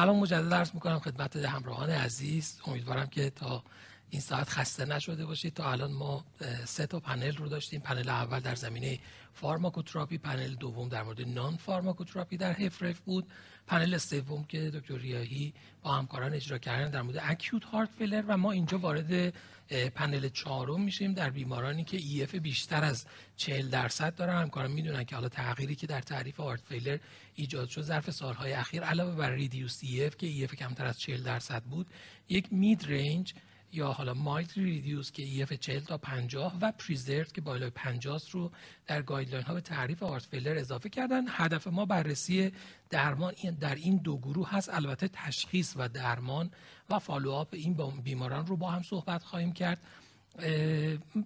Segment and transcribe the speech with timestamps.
[0.00, 2.60] سلام مجدد عرض می‌کنم خدمت همراهان عزیز.
[2.66, 3.64] امیدوارم که تا
[4.10, 5.54] این ساعت خسته نشده باشید.
[5.54, 6.24] تا الان ما
[6.64, 7.80] سه تا پنل رو داشتیم.
[7.80, 8.98] پنل اول در زمینه
[9.34, 13.26] pharmacotherapy پنل دوم در مورد non-pharmacotherapy در HFrEF بود.
[13.66, 18.36] پنل سوم که دکتر ریاهی با همکاران اجرا کردن در مورد acute heart failure و
[18.36, 19.34] ما اینجا وارد
[19.94, 24.42] پنل چهارم میشیم در بیمارانی که EF بیشتر از 40 درصد دارن.
[24.42, 26.98] همکاران می‌دونن که حالا تغییری که در تعریف heart failure
[27.34, 31.62] ایجاد شد ظرف سالهای اخیر علاوه بر reduced EF که EF کمتر از 40 درصد
[31.62, 31.86] بود
[32.28, 33.34] یک mid-range
[33.72, 38.50] یا حالا mildly reduced که EF 40 تا 50 و preserved که بالای 50 رو
[38.86, 41.24] در guideline ها به تعریف heart failure اضافه کردن.
[41.28, 42.52] هدف ما بررسی
[42.90, 44.74] درمان در این دو گروه هست.
[44.74, 46.50] البته تشخیص و درمان
[46.90, 49.80] و follow-up این بیماران رو با هم صحبت خواهیم کرد.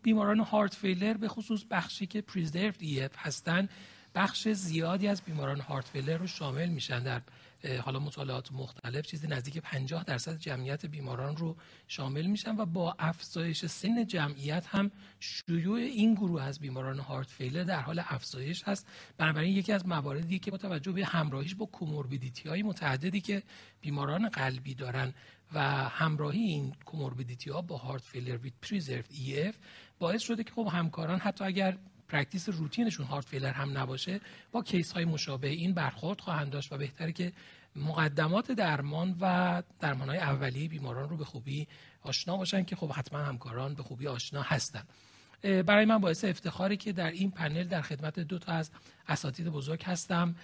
[0.03, 3.69] بیماران heart failure به خصوص بخشی که preserved EF هستن
[4.15, 7.03] بخش زیادی از بیماران heart failure رو شامل میشن.
[7.03, 7.21] در
[7.67, 11.57] حالا مطالعات مختلف چیزی نزدیک 50 درصد جمعیت بیماران رو
[11.89, 17.63] شامل میشن و با افزایش سن جمعیت هم شیوع این گروه از بیماران heart failure
[17.63, 18.87] در حال افزایش هست.
[19.19, 23.43] بنابراین یکی از مواردی که با توجه به همراهیش با comorbidity های متعددی که
[23.81, 25.15] بیماران قلبی دارن
[25.55, 29.55] و همراهی این comorbidity ها با heart failure with preserved EF
[29.99, 34.21] باعث شده که خب همکاران حتی اگر practice روتینشون heart failure هم نباشه
[34.53, 37.33] با case های مشابه این برخورد خواهند داشت و بهتره که
[37.77, 41.69] مقدمات درمان و درمان های اولیه بیماران رو به خوبی
[42.03, 44.83] آشنا باشن که خب حتما همکاران به خوبی آشنا هستن.
[45.67, 48.71] برای من باعث افتخاره که در این پنل در خدمت دو تا از
[49.09, 50.35] اساتید بزرگ هستم.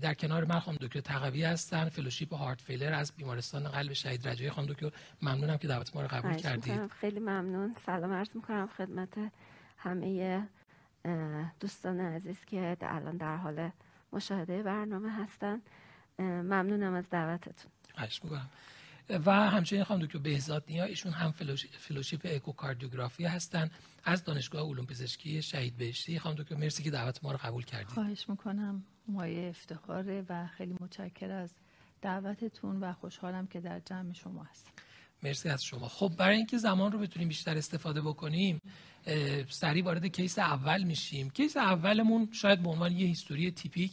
[0.00, 4.50] در کنار من خانم دکتر تقوی هستن fellowship heart failure از بیمارستان قلب شهید رجایی.
[4.50, 4.90] خانم دکتر
[5.22, 6.86] ممنونم که دعوت ما رو قبول کردید.
[6.86, 7.76] خیلی ممنون.
[7.86, 9.08] سلام عرض می‌کنم خدمت
[9.78, 10.42] همه
[11.60, 13.70] دوستان عزیز که الان در حال
[14.12, 15.62] مشاهده برنامه هستن
[16.18, 17.70] ممنونم از دعوتتون.
[17.94, 18.50] خواهش می‌کنم.
[19.26, 21.32] و همچنین خانم دکتر بهزاد نیا ایشون هم
[21.78, 23.70] فلوشیپ اکوکاردیوگرافی هستن
[24.04, 26.18] از دانشگاه علوم پزشکی شهید بهشتی.
[26.18, 27.88] خانم دکتر مرسی که دعوت ما رو قبول کردید.
[27.88, 28.84] خواهش می‌کنم.
[29.08, 31.50] مایه افتخاره و خیلی متشکر از
[32.02, 34.70] دعوتتون و خوشحالم که در جمع شما هستم.
[35.22, 35.88] مرسی از شما.
[35.88, 38.60] خب برای اینکه زمان رو بتونیم بیشتر استفاده بکنیم
[39.50, 41.30] سریع وارد case اول میشیم.
[41.30, 43.92] case اولمون شاید به عنوان یه history تیپیک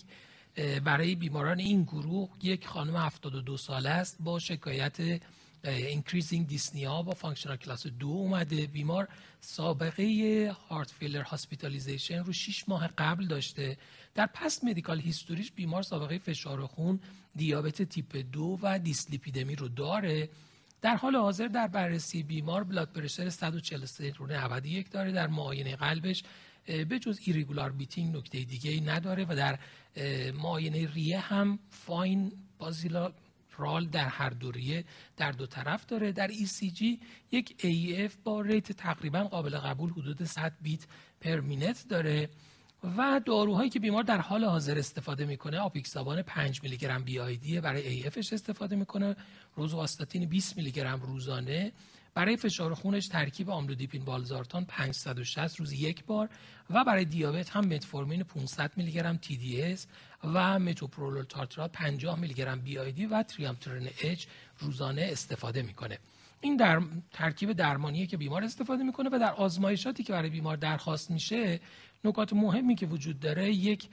[0.84, 5.22] برای بیماران این گروه یک خانم 72 ساله است با شکایت
[5.66, 8.68] increasing dyspnea با functional class دو اومده.
[8.68, 9.08] بیمار
[9.40, 13.78] سابقه heart failure hospitalization رو 6 ماه قبل داشته.
[14.16, 17.00] در past medical history ش بیمار سابقه فشار خون
[17.36, 20.30] دیابت تیپ دو و دیسلیپیدمی رو داره.
[20.82, 26.24] در حال حاضر در بررسی بیمار blood pressure 143 روی 91 داره در معاینه قلبش
[26.66, 29.60] به جز irregular beating نکته دیگه ای نداره و در
[30.32, 33.14] معاینه ریه هم fine basilar
[33.58, 34.86] rale در هر دو ریه
[35.18, 36.12] در دو طرف داره.
[36.12, 36.84] در ECG
[37.32, 40.86] یک AF با rate تقریبا قابل قبول حدود 100 beat
[41.22, 42.30] per minute داره.
[42.84, 47.88] و داروهایی که بیمار در حال حاضر استفاده می‌کنه آپیکسابان 5 میلی گرم BID برای
[47.88, 49.16] AF ش استفاده می‌کنه
[49.56, 51.72] روزواستاتین 20 میلی گرم روزانه.
[52.14, 56.30] برای فشار خونش ترکیب آملودیپین والزارتان 560 روز یک بار
[56.70, 59.88] و برای دیابت هم متفورمین 500 میلی گرم TDS
[60.24, 64.26] و متوپرولول تارترات 50 میلی گرم BID و تریامترن H
[64.60, 65.98] روزانه استفاده می‌کنه.
[66.42, 66.82] این در
[67.12, 71.60] ترکیب درمانیه که بیمار استفاده می‌کنه و در آزمایشاتی که برای بیمار درخواست میشه
[72.04, 73.88] نکات مهمی که وجود داره یک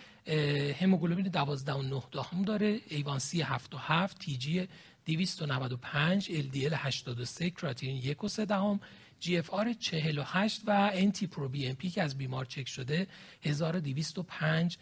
[0.80, 4.68] هموگلوبین 12.9 هم داره A1C 7.7 TG
[5.06, 8.80] 295 LDL 83 کراتینین 1 و 3 دهم
[9.20, 13.06] GFR 48 و انتی پرو بی ام پی که از بیمار چک شده
[13.42, 14.78] 1205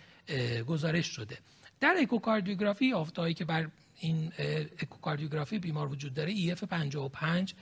[0.67, 1.39] گزارش شده.
[1.81, 3.69] در اکوکاردیوگرافی آفتایی که بر
[4.01, 4.33] این
[4.79, 7.55] اکوکاردیوگرافی بیمار وجود داره EF 55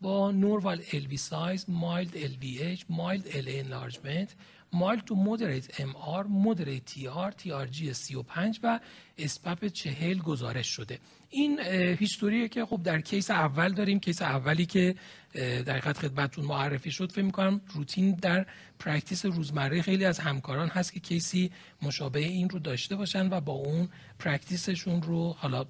[0.00, 4.34] با normal LV size mild LVH mild LA enlargement
[4.72, 8.80] mild to moderate MR moderate TR TRG 35 و
[9.18, 10.98] SPAP 40 گزارش شده.
[11.30, 11.60] این
[11.98, 14.00] history ه که خب در case اول داریم.
[14.00, 14.94] case اولی که
[15.34, 18.46] در حقیقت خدمتتون معرفی شد فکر می‌کنم روتین در
[18.78, 21.50] practice روزمره خیلی از همکاران هست که case ی
[21.82, 23.88] مشابه این رو داشته باشن و با اون
[24.18, 25.66] practice شون رو حالا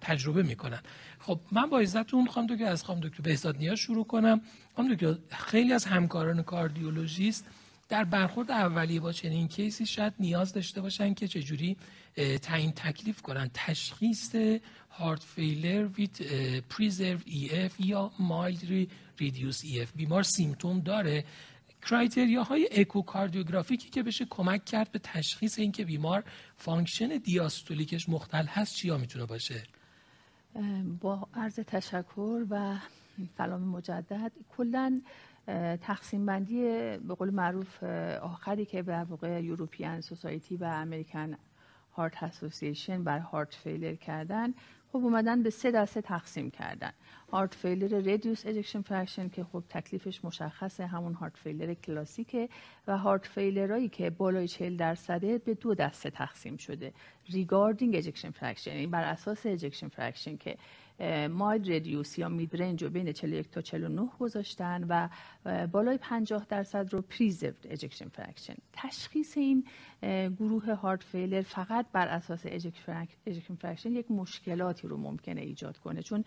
[0.00, 0.80] تجربه می‌کنن.
[1.18, 4.40] خب من با اجازتون خانم دکتر از خانم دکتر بهزاد نیا شروع کنم.
[4.74, 7.46] خانم دکتر خیلی از همکاران کاردیولوژیست
[7.92, 11.76] در برخورد اولیه با چنین case ی شاید نیاز داشته باشن که چجوری
[12.42, 13.50] تعیین تکلیف کنن.
[13.54, 14.34] تشخیص
[14.90, 16.22] heart failure with
[16.62, 18.88] preserved EF یا mildly
[19.18, 21.24] reduced EF بیمار symptom داره.
[21.82, 26.24] criteria های اکوکاردیوگرافیکی که بشه کمک کرد به تشخیص اینکه بیمار
[26.56, 29.62] function دیاستولیکش مختل هست چیا می‌تونه باشه؟
[31.00, 32.78] با عرض تشکر و
[33.38, 34.32] سلام مجدد.
[34.56, 35.00] کلا
[35.80, 36.62] تقسیم بندی
[36.98, 37.84] به قول معروف
[38.22, 41.36] آخری که به واقع European Society و American
[41.92, 44.54] Heart Association بر heart failure کردن
[44.92, 46.92] خب اومدن به سه دسته تقسیم کردن.
[47.32, 52.48] heart failure reduced ejection fraction که خب تکلیفش مشخصه همون heart failure کلاسیکه
[52.86, 56.92] و heart failure ایی که بالای 40 درصده به دو دسته تقسیم شده.
[57.30, 60.56] regarding ejection fraction این بر اساس ejection fraction که
[61.30, 65.08] mildly reduced یا mid-range رو بین 41 تا 49 گذاشتن و
[65.66, 69.64] بالای 50 درصد رو preserved ejection fraction تشخیص این
[70.38, 76.02] گروه heart failure فقط بر اساس ejection fraction یک مشکلاتی رو ممکنه ایجاد کنه.
[76.02, 76.24] چون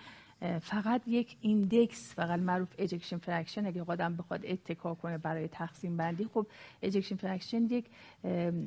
[0.62, 5.98] فقط یک index به قول معروف ejection fraction اگه آدم بخواد اتکا کنه برای تقسیم
[5.98, 6.48] بندی خب
[6.82, 7.86] ejection fraction یک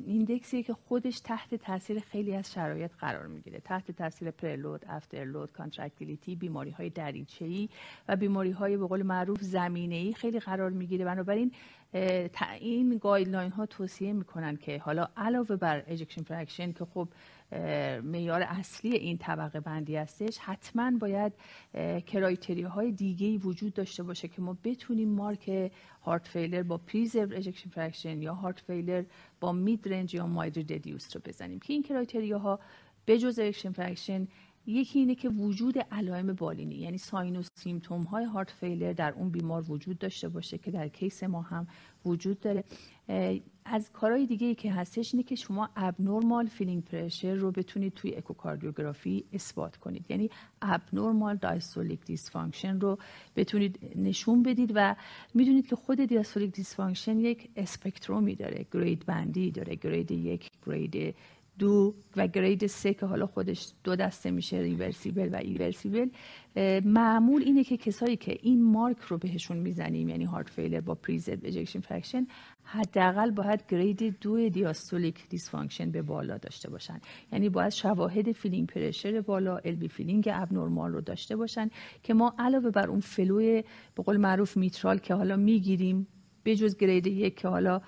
[0.05, 3.59] index یه که خودش تحت تاثیر خیلی از شرایط قرار می‌گیره.
[3.59, 7.69] تحت تاثیر preload afterload contractility بیماری های دریچه ای
[8.07, 11.05] و بیماری های به قول معروف زمینه ای خیلی قرار می‌گیره.
[11.05, 11.51] بنابراین
[12.59, 17.07] این guideline ها توصیه می‌کنن که حالا علاوه بر ejection fraction که خب
[18.03, 20.37] معیار اصلی این طبقه بندی هستش.
[20.37, 21.33] حتما باید
[22.05, 25.71] criteria های دیگه وجود داشته باشه که ما بتونیم مارک
[26.01, 29.03] heart failure با preserved ejection fraction یا heart failure
[29.39, 31.59] با mid-range یا mildly reduced رو بزنیم.
[31.59, 32.59] که این criteria ها
[33.05, 34.27] به جز ejection fraction
[34.69, 39.29] یکی اینه که وجود علائم بالینی یعنی sign و symptom های heart failure در اون
[39.29, 41.67] بیمار وجود داشته باشه که در case ما هم
[42.05, 42.63] وجود داره.
[43.65, 48.15] از کارهای دیگه ای که هستش اینه که شما abnormal filling pressure رو بتونید توی
[48.15, 50.05] اکوکاردیوگرافی اثبات کنید.
[50.09, 50.29] یعنی
[50.61, 52.97] abnormal diastolic dysfunction رو
[53.35, 54.95] بتونید نشون بدید و
[55.33, 61.15] می‌دونید که خود diastolic dysfunction یک spectrum ی داره grade بندی داره grade یک grade
[61.59, 66.09] دو و grade سه که حالا خودش دو دسته میشه reversible و irreversible.
[66.85, 71.45] معمول اینه که کسایی که این مارک رو بهشون می‌زنیم یعنی heart failure با preserved
[71.45, 72.27] ejection fraction
[72.63, 77.01] حداقل باید grade دو diastolic dysfunction به بالا داشته باشن.
[77.31, 81.69] یعنی باید شواهد filling pressure بالا LV filling abnormal رو داشته باشن
[82.03, 83.63] که ما علاوه بر اون flow ی
[83.95, 86.07] به قول معروف میترال که حالا می‌گیریم
[86.45, 87.81] بجز grade یک که حالا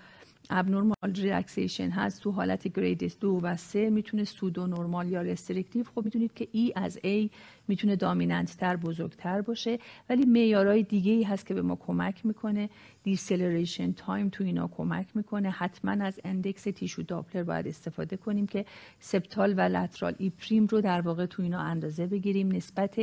[0.51, 6.33] abnormal relaxation هست تو حالت grade دو و سه می‌تونه pseudonormal یا restrictive خب می‌تونید
[6.33, 7.29] که E از A
[7.68, 9.80] می‌تونه dominant تر بزرگتر باشه.
[10.09, 12.69] ولی معیارهای دیگه ای هست که به ما کمک می‌کنه.
[13.03, 15.50] deceleration time تو اینا کمک می‌کنه.
[15.50, 18.65] حتما از index tissue Doppler باید استفاده کنیم که
[19.00, 22.51] septal و lateral E prime رو در واقع تو اینا اندازه بگیریم.
[22.51, 23.00] نسبت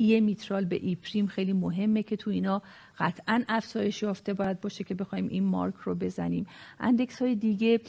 [0.00, 2.62] E میترال به E prime خیلی مهمه که تو اینا
[2.98, 6.46] قطعا افزایش یافته باید باشه که بخوایم این مارک رو بزنیم.
[6.80, 7.80] index های دیگه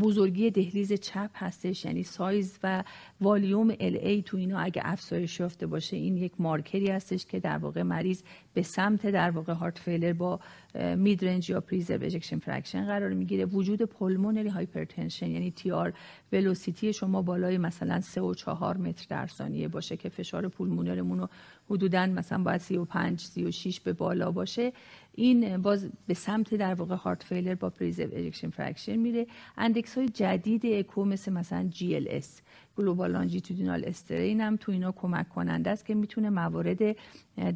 [0.00, 2.84] بزرگی دهلیز چپ هستش یعنی سایز و
[3.20, 7.82] volume LA تو اینا اگه افزایش یافته باشه این یک مارکری هستش که در واقع
[7.82, 8.22] مریض
[8.54, 10.40] به سمت در واقع heart failure با
[10.96, 13.44] mid-range یا preserved ejection fraction قرار می‌گیره.
[13.44, 15.92] وجود pulmonary hypertension یعنی TR
[16.32, 21.18] velocity شما بالای مثلا 3 و 4 متر در ثانیه باشه که فشار pulmonary مون
[21.18, 21.28] رو
[21.70, 24.72] حدودا مثلا باید 35 36 به بالا باشه.
[25.14, 29.26] این باز به سمت در واقع heart failure با preserved ejection fraction میره.
[29.56, 31.70] index های جدید اکو مثل مثلا
[32.10, 32.40] اس
[32.76, 36.96] global longitudinal strain هم تو اینا کمک کننده است که می‌تونه موارد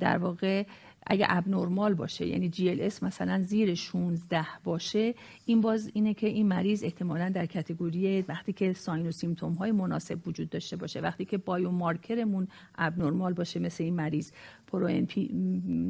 [0.00, 0.64] در واقع
[1.06, 5.14] اگه abnormal باشه یعنی GLS مثلا زیر 16 باشه
[5.46, 9.72] این باز اینه که این مریض احتمالا در category وقتی که sign و symptom های
[9.72, 11.00] مناسب وجود داشته باشه.
[11.00, 14.32] وقتی که biomarker مون abnormal باشه مثل این مریض.
[14.66, 15.06] pro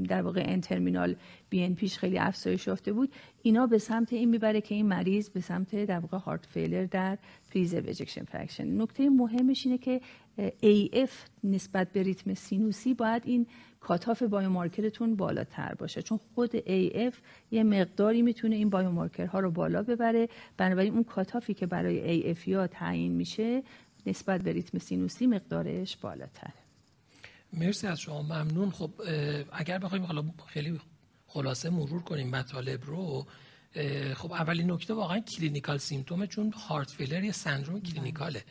[0.09, 1.17] در واقع N-terminal
[1.51, 3.13] BNP ش خیلی افزایش یافته بود.
[3.43, 7.19] اینا به سمت این می‌بره که این مریض به سمت در واقع heart failure در
[7.51, 10.01] preserved ejection fraction نکته مهمش اینه که
[10.63, 11.11] AF
[11.45, 13.47] نسبت به ریتم سینوسی باید این
[13.83, 16.03] cutoff biomarker تون بالاتر باشه.
[16.03, 17.15] چون خود AF
[17.51, 18.71] یه مقداری می‌تونه این
[19.33, 20.29] ها رو بالا ببره.
[20.57, 23.63] بنابراین اون cutoff ی که برای AF یا تعیین میشه
[24.07, 26.53] نسبت به ریتم سینوسی مقدارش بالاتره
[27.53, 28.23] مرسی از شما.
[28.23, 28.71] ممنون.
[28.71, 28.91] خب
[29.53, 30.81] اگر بخوایم حالا خیلی
[31.27, 33.27] خلاصه مرور کنیم مطالب رو
[34.15, 38.43] خب اولین نکته واقعا clinical symptom ه چون heart failure یه سندروم clinical ه.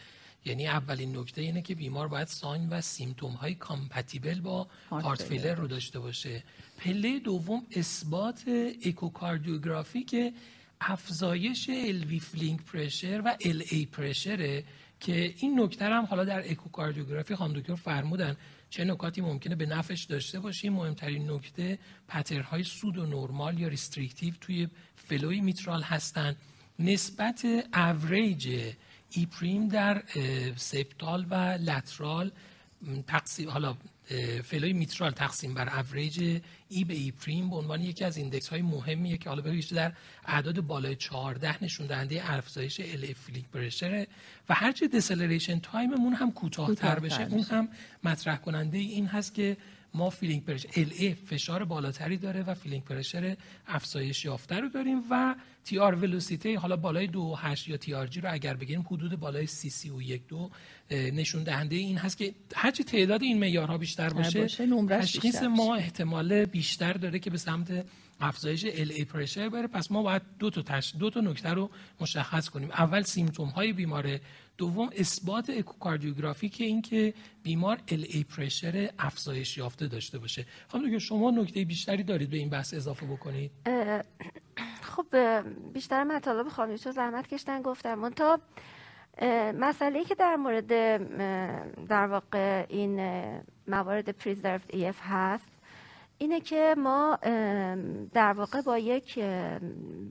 [0.46, 5.56] یعنی اولین نکته اینه که بیمار باید sign و symptom های compatible با heart failure
[5.56, 6.44] رو داشته باشه.
[6.78, 8.44] پله دوم اثبات
[8.86, 10.34] اکوکاردیوگرافی که
[10.82, 14.64] افزایش LV filling pressure و LA pressure ه
[15.00, 18.38] که این نکته هم حالا در اکوکاردیوگرافی خانم دکتر فرمودن.
[18.70, 24.68] چه نکاتی ممکنه به نفش داشته باشیم؟ مهمترین نکته pattern های pseudonormal یا restrictive توی
[24.96, 26.36] flow ی mitral هستن.
[26.80, 28.74] نسبت average
[29.12, 30.04] E prime در
[30.56, 32.32] septal و lateral
[33.08, 33.76] تقسیم حالا
[34.44, 38.48] flow ی mitral تقسیم بر average E به E prime به عنوان یکی از index
[38.48, 39.94] های مهمیه که حالا به در
[40.26, 44.08] اعداد بالای 14 نشون دهنده افزایش LV filling pressure
[44.50, 47.24] و هرچی deceleration time مون هم کوتاه‌تر بشه.
[47.24, 47.70] اون هم
[48.04, 49.58] مطرح کننده این هست که
[49.94, 53.38] ما filling pressure LV فشار بالاتری داره و filling pressure
[53.68, 55.36] افزایش یافته رو داریم و
[55.66, 57.08] TR velocity حالا بالای
[57.56, 60.50] 2.8 یا TRG رو اگر بگیریم حدود بالای سی سی و یک دو
[60.92, 64.48] نشون دهنده این هست که هرچی تعداد این معیارها بیشتر باشه,
[65.02, 67.86] تشخیص ما احتمال بیشتر داره که به سمت
[68.22, 69.68] افزایش ال ای پرشر بره.
[69.68, 70.94] پس ما باید دو تا تش...
[71.00, 71.70] دو تا نکته رو
[72.02, 72.72] مشخص کنیم.
[72.72, 74.20] اول سیمتوم های بیمار
[74.58, 80.46] دوم اثبات اکوکاردیوگرافی که اینکه بیمار ال ای پرشر افزایش یافته داشته باشه.
[80.68, 83.52] خب شما نکته بیشتری دارید به این بحث اضافه بکنید؟
[84.82, 85.06] خب
[85.74, 88.10] بیشتر مطالب خانم چون زحمت کشتن گفتم.
[88.10, 88.40] تا
[89.60, 90.68] مسئله که در مورد
[91.88, 93.00] در واقع این
[93.68, 95.52] موارد پریزرفد ایف هست
[96.18, 97.20] اینه که ما
[98.14, 99.20] در واقع با یک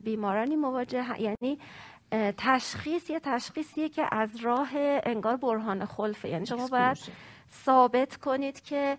[0.05, 1.59] بیمارانی مواجه یعنی
[2.37, 4.71] تشخیص یه تشخیصیه که از راه
[5.03, 6.29] انگار برهان خلفه.
[6.29, 6.99] یعنی شما باید
[7.65, 8.99] ثابت کنید که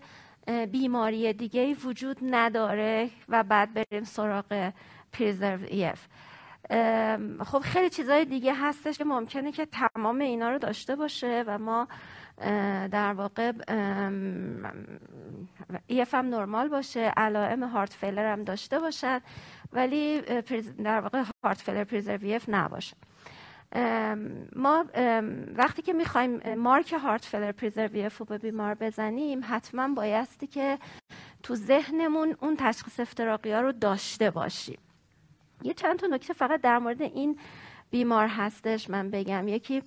[0.72, 4.72] بیماری دیگه وجود نداره و بعد بریم سراغ
[5.12, 6.06] پریزرو ایف
[7.44, 11.88] خب خیلی چیزهای دیگه هستش که ممکنه که تمام اینا رو داشته باشه و ما
[12.88, 13.52] در واقع
[15.86, 19.22] EF هم نرمال باشه علائم heart failure هم داشته باشد
[19.72, 20.20] ولی
[20.84, 22.96] در واقع heart failure preserved EF نباشه
[24.56, 24.84] ما
[25.56, 30.78] وقتی که می‌خوایم mark heart failure preserved EF رو به بیمار بزنیم حتما بایستی که
[31.42, 34.78] تو ذهنمون اون تشخیص افتراقی ها رو داشته باشیم
[35.62, 37.38] یه چند تا نکته فقط در مورد این
[37.90, 39.82] بیمار هستش من بگم یکی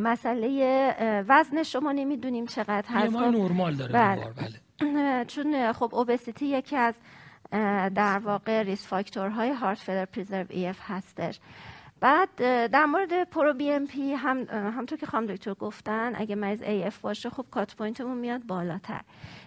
[0.00, 4.32] مسئله وزن شما نمی‌دونیم چقدر هست نرمال داره بله.
[4.32, 5.24] بله.
[5.24, 6.94] چون خب obesity یکی از
[7.94, 11.40] در واقع risk factor های heart failure preserved EF هستش.
[12.00, 12.28] بعد
[12.70, 17.76] در مورد proBNP هم همطور که خانم دکتر گفتن اگه مریض AF باشه خب cut
[17.76, 19.00] point مون میاد بالاتر.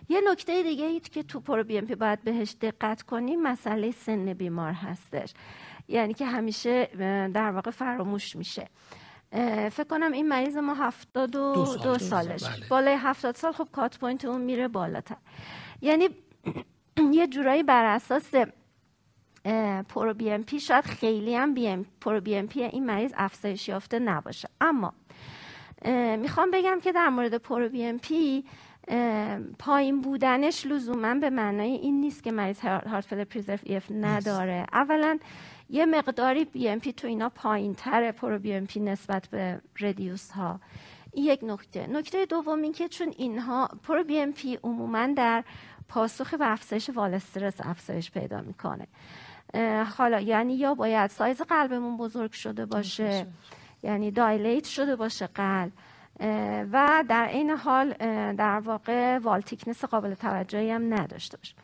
[0.10, 5.34] یه نکته دیگه ای که تو proBNP باید بهش دقت کنیم مسئله سن بیمار هستش.
[5.88, 6.86] یعنی که همیشه
[7.34, 8.68] در واقع فراموش میشه.
[9.72, 12.44] فکر کنم این مریض ما هفتاد و دو, دو سالش.
[12.44, 12.68] بله.
[12.70, 15.18] بالای هفتاد سال خب cut point اون میره بالاتر.
[15.82, 16.10] یعنی
[16.98, 18.32] یه جورایی بر اساس
[19.90, 23.14] پرو بی ام پی شاید خیلی هم بی ام پرو بی ام پی این مریض
[23.18, 24.50] افزایش یافته نباشه.
[24.62, 24.94] اما
[26.18, 28.44] می‌خوام بگم که در مورد proBNP
[29.60, 34.66] پایین بودنش لزوما به معنای این نیست که مریض heart failure preserved EF نداره.
[34.74, 35.20] اولا
[35.70, 40.60] یه مقداری BNP تو اینا پایین تره proBNP نسبت به reduced ها
[41.14, 41.88] این یک نکته.
[41.88, 45.44] نکته دوم این که چون اینها proBNP عموما در
[45.94, 48.88] پاسخ به افزایش wall stress افزایش پیدا می‌کنه.
[49.98, 53.28] حالا یعنی یا باید سایز قلبمون بزرگ شده باشه
[53.84, 55.72] یعنی dilate شده باشه قلب
[56.72, 57.94] و در این حال
[58.34, 61.56] در واقع wall thickness قابل توجهی هم نداشته باشه.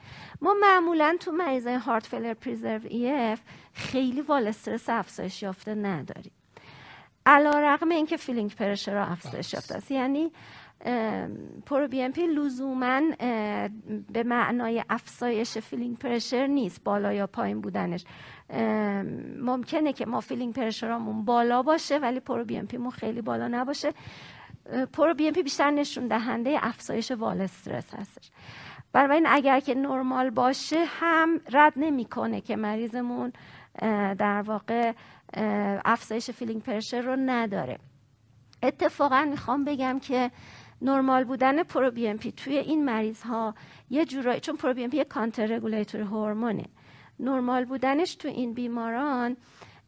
[0.41, 3.39] ما معمولا تو مریضای heart failure preserved EF
[3.73, 6.31] خیلی wall stress افزایش یافته نداریم.
[7.25, 9.91] علی‌رغم اینکه filling pressure افزایش یافته است.
[9.91, 10.31] یعنی
[11.65, 13.01] proBNP لزوما
[14.13, 18.05] به معنای افزایش filling pressure نیست بالا یا پایین بودنش.
[19.39, 23.93] ممکنه که ما filling pressure مون بالا باشه ولی proBNP خیلی بالا نباشه.
[24.93, 28.31] proBNP بیشتر نشون دهنده افزایش wall stress هستش.
[28.93, 33.33] بنابراین اگر که نرمال باشه هم رد نمی‌کنه که مریضمون
[34.17, 34.93] در واقع
[35.85, 37.77] افزایش filling pressure رو نداره.
[38.63, 40.31] اتفاقا می‌خوام بگم که
[40.81, 43.55] نرمال بودن proBNP توی این مریض ها
[43.89, 46.65] یه جورایی چون proBNP counter regulator هورمونه.
[47.19, 49.37] نرمال بودنش تو این بیماران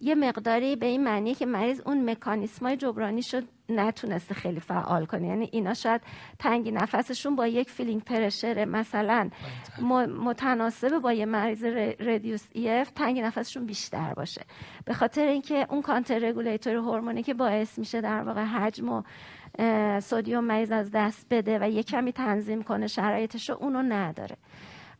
[0.01, 5.27] یه مقداری به این معنی که مریض اون مکانیسمای جبرانی شد نتونسته خیلی فعال کنه.
[5.27, 6.01] یعنی اینا شاید
[6.39, 9.29] تنگی نفسشون با یک filling pressure مثلا
[10.19, 11.63] متناسب با یه مریض
[11.99, 14.41] reduced EF تنگی نفسشون بیشتر باشه.
[14.85, 19.03] به خاطر اینکه اون counter regulator هورمونی که باعث میشه در واقع حجم و
[19.99, 24.37] sodium مریض از دست بده و یه کمی تنظیم کنه شرایطش رو اونو نداره.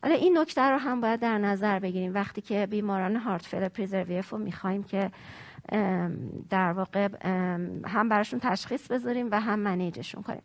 [0.02, 2.14] حالا این نکته رو هم باید در نظر بگیریم.
[2.14, 5.10] وقتی که بیماران heart failure preserved EF رو می‌خوایم که
[6.50, 7.08] در واقع
[7.86, 10.42] هم براشون تشخیص بذاریم و هم manage شون کنیم.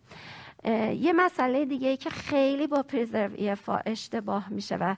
[0.99, 4.95] یه مسئله دیگه ای که خیلی با preserved EF ا اشتباه میشه و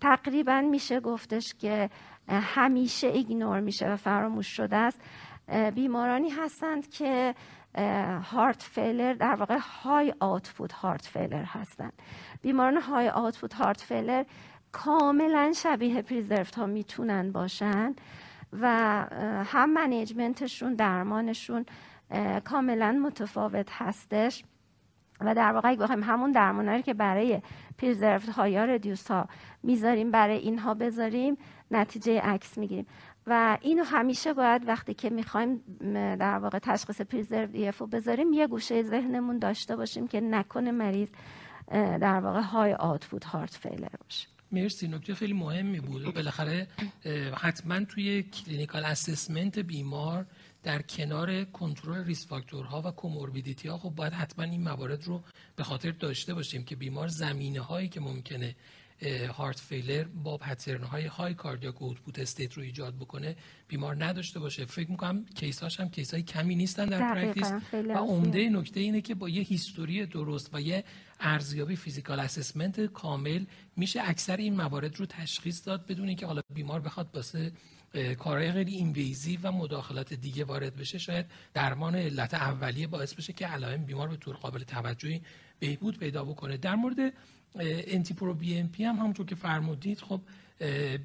[0.00, 1.90] تقریبا میشه گفتش که
[2.28, 5.00] همیشه ignore میشه و فراموش شده است.
[5.74, 7.34] بیمارانی هستند که
[8.22, 11.90] heart failure در واقع high output heart failure هستن.
[12.42, 14.24] بیماران high output heart failure
[14.72, 17.94] کاملا شبیه preserved ها می‌تونن باشن
[18.52, 18.68] و
[19.46, 21.66] هم منیجمنتشون درمانشون
[22.44, 24.44] کاملا متفاوت هستش.
[25.20, 27.42] و در واقع اگه بخوایم همون درمانهایی که برای
[27.78, 29.28] پریزرفت ها یا ردیوس ها
[29.62, 31.36] می‌ذاریم برای اینها بذاریم
[31.70, 32.86] نتیجه عکس می‌گیریم.
[33.26, 35.60] و اینو همیشه باید وقتی که می‌خوایم
[36.16, 41.08] در واقع تشخیص پریزرو ایف رو بذاریم یه گوشه ذهنمون داشته باشیم که نکنه مریض
[41.72, 44.28] در واقع های آتفود هارت فیلر باشه.
[44.52, 46.14] مرسی نکته خیلی مهمی بود.
[46.14, 46.66] بالاخره
[47.34, 50.26] حتما توی clinical assessment بیمار
[50.62, 55.22] در کنار کنترل risk factor ها و comorbidity ها خب باید حتما این موارد رو
[55.56, 58.54] به خاطر داشته باشیم که بیمار زمینه هایی که ممکنه
[59.28, 63.36] heart failure با pattern های high cardiac output state رو ایجاد بکنه
[63.68, 64.64] بیمار نداشته باشه.
[64.64, 69.00] فکر می‌کنم case هاش هم case های کمی نیستن در practice و عمده نکته اینه
[69.00, 70.84] که با یه history درست و یه
[71.20, 73.44] ارزیابی physical assessment کامل
[73.76, 77.52] میشه اکثر این موارد رو تشخیص داد بدون اینکه حالا بیمار بخواد واسه
[78.18, 83.46] کارهای خیلی invasive و مداخلات دیگه وارد بشه شاید درمان علت اولیه باعث بشه که
[83.46, 85.22] علائم بیمار به طور قابل توجهی
[85.58, 86.56] بهبود پیدا بکنه.
[86.56, 87.12] در مورد
[87.60, 90.20] انتی پرو بی ام پی هم همونطور که فرمودید خب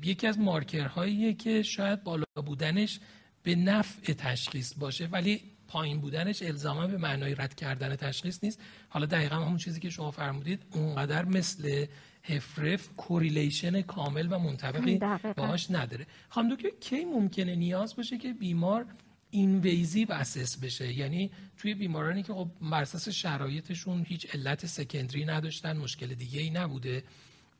[0.04, 3.00] یکی از مارکرهاییه که شاید بالا بودنش
[3.44, 8.60] به نفع تشخیص باشه ولی پایین بودنش الزاما به معنای رد کردن تشخیص نیست.
[8.90, 11.86] حالا دقیقا همون چیزی که شما فرمودید اونقدر مثل
[12.24, 15.00] HFrEF correlation کامل و منطبقی
[15.38, 16.06] باهاش نداره.
[16.30, 18.86] خانم دکتر کی ممکنه نیاز باشه که بیمار
[19.32, 20.94] invasive assess بشه.
[20.94, 26.50] یعنی توی بیمارانی که خب بر اساس شرایطشون هیچ علت secondary نداشتن مشکل دیگه ای
[26.50, 27.04] نبوده.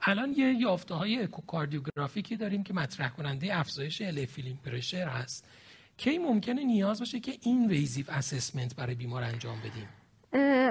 [0.02, 5.46] الان یه یافته های echocardiographic ی داریم که مطرح کننده افزایش LV filling pressure هست.
[5.98, 9.88] کی ممکنه نیاز باشه که invasive assessment برای بیمار انجام بدیم؟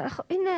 [0.09, 0.49] خب این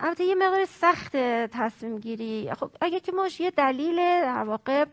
[0.00, 1.16] البته یه مقدار سخت
[1.52, 4.84] تصمیم گیری خب اگه که ما یه دلیل در واقع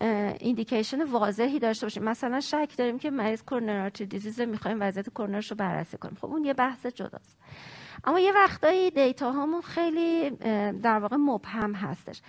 [0.00, 2.02] indication واضحی داشته باشیم.
[2.02, 6.16] مثلا شک داریم که مریض coronary disease می‌خوایم وضعیت کورنرش رو بررسی کنیم.
[6.20, 7.38] خب اون یه بحث جداست.
[8.04, 10.30] اما یه وقتایی data هامون خیلی
[10.82, 12.22] در واقع مبهم هستش.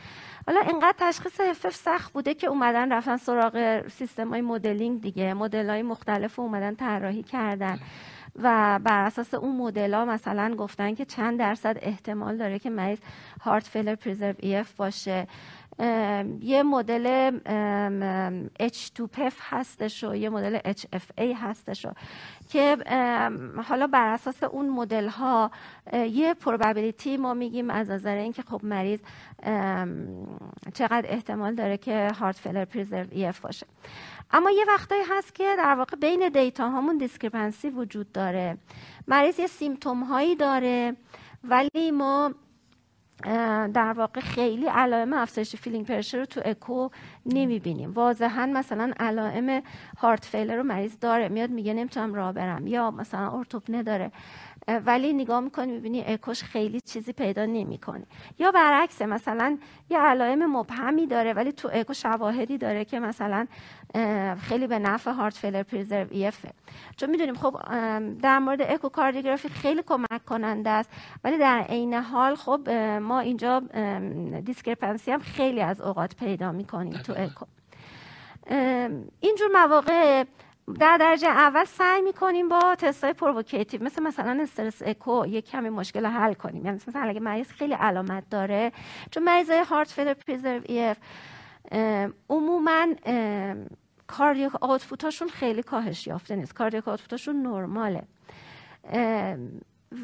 [0.47, 5.33] حالا اینقدر تشخیص HFpEF سخت بوده که اومدن رفتن سراغ سیستم های مدلینگ دیگه.
[5.33, 7.79] مدل های مختلف اومدن طراحی کردن.
[8.35, 12.99] و بر اساس اون مدل ها مثلا گفتن که چند درصد احتمال داره که مریض
[13.41, 15.27] heart failure preserved EF باشه.
[15.79, 17.31] یه مدل
[18.59, 21.89] H2FPEF هستش و یه مدل HFA هستش و
[22.49, 22.77] که
[23.69, 25.51] حالا بر اساس اون مدل ها
[25.93, 28.99] یه probability ما میگیم از نظر اینکه خب مریض
[30.73, 33.67] چقدر احتمال داره که heart failure preserved EF باشه.
[34.31, 38.57] اما یه وقتایی هست که در واقع بین data هامون discrepancy وجود داره.
[39.07, 40.95] مریض یه symptom هایی داره
[41.43, 42.31] ولی ما
[43.73, 46.89] در واقع خیلی علائم افزایش filling pressure رو تو اکو
[47.25, 47.91] نمی‌بینیم.
[47.91, 49.63] واضحا مثلا علائم
[49.97, 54.11] heart failure رو مریض داره میاد میگه نمی‌تونم راه برم یا مثلا orthopnea داره.
[54.67, 58.05] ولی نگاه می‌کنی می‌بینی اکوش خیلی چیزی پیدا نمی‌کنه
[58.39, 59.57] یا برعکس مثلا
[59.89, 63.47] یه علائم مبهمی داره ولی تو اکو شواهدی داره که مثلا
[64.41, 66.49] خیلی به نفع heart failure preserved EF ه
[66.97, 67.57] چون می‌دونیم خب
[68.21, 70.89] در مورد اکوکاردیوگرافی خیلی کمک کننده است
[71.23, 72.69] ولی در عین حال خب
[73.01, 73.59] ما اینجا
[74.45, 77.45] discrepancy هم خیلی از اوقات پیدا می‌کنیم تو اکو.
[79.19, 80.23] اینجور مواقع
[80.79, 86.05] در درجه اول سعی می‌کنیم با های provocative مثل مثلا stress echo یک کمی مشکل
[86.05, 86.65] حل کنیم.
[86.65, 88.71] یعنی مثلا اگه مریض خیلی علامت داره
[89.11, 90.97] چون مریض heart failure preserved EF
[92.29, 92.87] عموما
[94.07, 96.53] cardiac output اشون خیلی کاهش یافته نیست.
[96.53, 98.03] cardiac output اشون نرماله.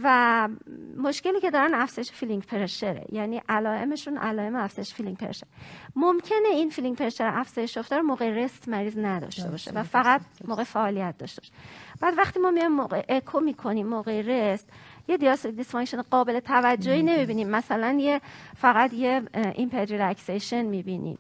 [0.03, 0.49] و
[0.97, 5.47] مشکلی که دارن افزایش filling pressure ه یعنی علائمشون علائم افزایش filling pressure
[5.95, 11.17] ممکنه این filling pressure افزایش رو موقع rest مریض نداشته باشه و فقط موقع فعالیت
[11.17, 11.53] داشته باشه.
[12.01, 14.69] بعد وقتی ما میایم موقع اکو می‌کنیم موقع rest
[15.07, 17.49] یه dysfunction قابل توجهی نمی‌بینیم.
[17.49, 18.21] مثلا یه
[18.57, 19.21] فقط یه
[19.55, 21.17] impaired relaxation می‌بینیم.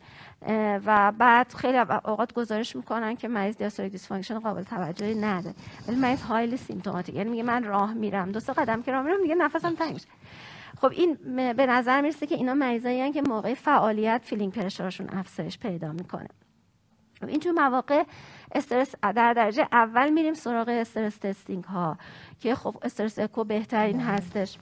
[0.85, 5.55] و بعد خیلی اوقات گزارش می‌کنن که مریض diastolic dysfunction قابل توجهی نداره.
[5.87, 8.31] ولی مریض highly symptomatic یعنی میگه من راه میرم.
[8.31, 10.07] دو سه قدم که راه میرم میگه نفسم تنگ میشه.
[10.81, 11.17] خب این
[11.53, 16.27] به نظر می‌رسه که اینا مریضایی که موقع فعالیت filling pressure شون افزایش پیدا می‌کنه.
[17.27, 18.03] اینجور مواقع
[18.55, 21.97] استرس در درجه اول میریم سراغ stress testing ها
[22.39, 24.05] که خب stress echo بهترین بله.
[24.05, 24.57] هستش.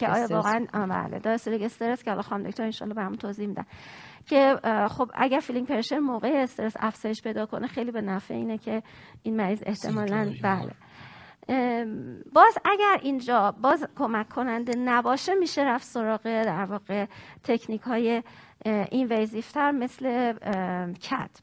[0.00, 1.18] که آیا واقعا بله.
[1.18, 3.64] diastolic stress که حالا خانم دکتر ان برام توضیح میدن.
[4.26, 4.56] که
[4.90, 8.82] خب اگر filling pressure موقع استرس افزایش پیدا کنه خیلی به نفع اینه که
[9.22, 10.72] این مریض احتمالاً بله.
[12.32, 17.06] باز اگر اینجا باز کمک کننده نباشه میشه رفت سراغ در واقع
[17.44, 18.22] تکنیک های
[18.66, 19.08] invasive
[19.72, 20.32] مثل
[20.92, 21.40] cath.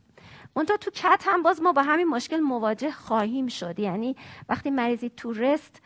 [0.54, 3.80] اونتا تو cath هم باز ما با همین مشکل مواجه خواهیم شد.
[3.80, 4.16] یعنی
[4.50, 5.82] وقتی مریضی تو rest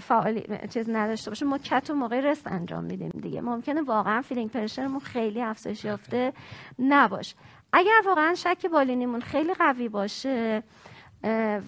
[0.00, 3.40] فعالی چیز نداشته باشه ما cath و موقع rest انجام میدیم دیگه.
[3.40, 6.32] ممکنه واقعا filling pressure مون خیلی افزایش یافته
[6.78, 7.34] نباش.
[7.72, 10.62] اگر واقعا شک بالینیمون خیلی قوی باشه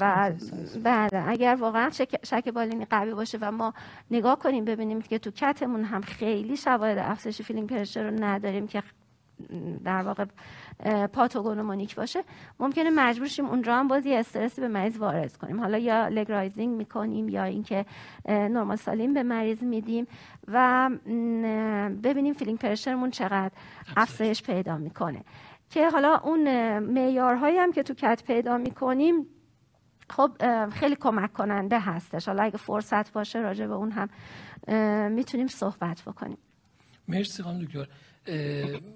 [0.00, 0.32] و
[0.82, 1.90] بعد اگر واقعا
[2.24, 3.74] شک بالینی قوی باشه و ما
[4.10, 8.66] نگاه کنیم ببینیم که تو cath مون هم خیلی شواهد افزایش filling pressure رو نداریم
[8.66, 8.82] که
[9.84, 10.24] در واقع
[11.06, 12.24] pathognomonic باشه.
[12.60, 15.60] ممکنه مجبور شیم اونجا هم باز یه استرسی به مریض وارد کنیم.
[15.60, 17.86] حالا یا leg raising می‌کنیم یا اینکه
[18.28, 20.06] normal saline به مریض میدیم
[20.48, 20.90] و
[22.02, 23.50] ببینیم filling pressure مون چقدر
[23.96, 24.42] افزایش.
[24.42, 25.22] پیدا می‌کنه.
[25.70, 29.26] که حالا اون معیارهایی هم که تو cath پیدا می‌کنیم
[30.10, 30.30] خب
[30.68, 32.28] خیلی کمک کننده هستش.
[32.28, 34.08] حالا اگه فرصت باشه راجع به اون هم
[35.12, 36.38] می‌تونیم صحبت بکنیم.
[37.08, 37.88] مرسی خانم دکتر.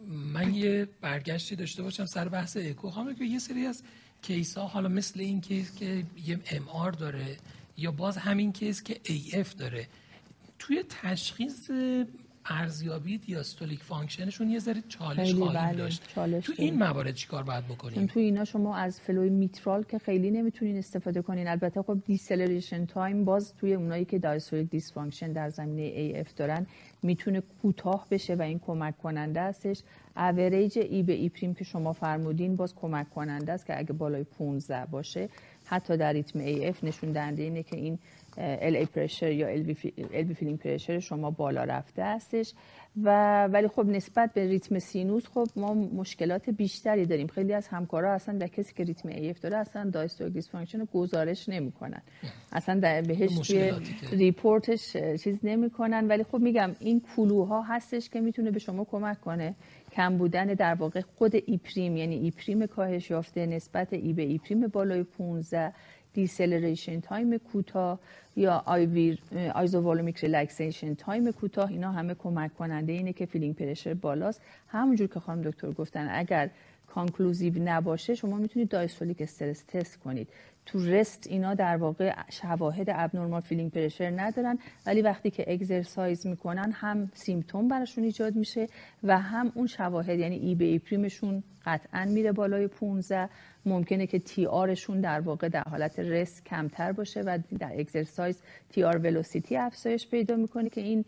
[0.09, 2.90] من یه برگشتی داشته باشم سر بحث اکو.
[2.90, 3.83] خانم که یه سری از
[4.23, 7.37] case ها حالا مثل این case که یه MR داره
[7.77, 9.88] یا باز همین case که AF داره
[10.59, 11.71] توی تشخیص
[12.44, 15.76] ارزیابی diastolic function شون یه ذره چالش خواهیم بله.
[15.76, 16.03] داشت.
[16.14, 19.98] چالش تو این موارد چیکار باید بکنیم؟ تو اینا شما از flow ی میترال که
[19.98, 25.50] خیلی نمی‌تونین استفاده کنین البته خب deceleration time باز توی اونایی که diastolic dysfunction در
[25.50, 26.66] زمینه AF دارن
[27.03, 29.83] می‌تونه کوتاه بشه و این کمک کننده استش.
[30.16, 34.24] average E به E prime که شما فرمودین باز کمک کننده است که اگه بالای
[34.24, 35.29] 15 باشه
[35.64, 37.98] حتی در ریتم AF نشون دهنده اینه که این
[38.40, 42.55] LA pressure یا LV filling pressure شما بالا رفته هستش.
[43.03, 47.26] و ولی خب نسبت به ریتم سینوس خب ما مشکلات بیشتری داریم.
[47.26, 51.49] خیلی از همکارا اصلا در کسی که ریتم AF داره اصلا diastolic dysfunction رو گزارش
[51.48, 52.03] نمی‌کنن.
[52.53, 53.72] اصلا در بهش توی
[54.12, 56.09] report ش چیز نمی‌کنن.
[56.09, 59.55] ولی خب میگم این clue ها هستش که می‌تونه به شما کمک کنه.
[59.92, 64.22] کم بودن در واقع خود E prime یعنی E prime کاهش یافته نسبت E به
[64.23, 65.72] E prime بالای 15
[66.14, 67.99] deceleration time کوتاه
[68.37, 68.64] یا
[69.55, 74.40] isovolumic relaxation time کوتاه اینا همه کمک کننده اینه که filling pressure بالاست.
[74.68, 76.51] همونجور که خانم دکتر گفتن اگر
[76.87, 80.29] conclusive نباشه شما می‌تونید diastolic stress test کنید.
[80.72, 86.72] تو rest اینا در واقع شواهد abnormal filling pressure ندارن ولی وقتی که exercise می‌کنن
[86.72, 88.66] هم symptom براشون ایجاد میشه
[89.02, 93.28] و هم اون شواهد یعنی E به E prime شون قطعا میره بالای 15
[93.66, 98.99] ممکنه که TR شون در واقع در حالت rest کمتر باشه و در exercise ، TR
[98.99, 101.04] velocity افزایش پیدا می‌کنه که این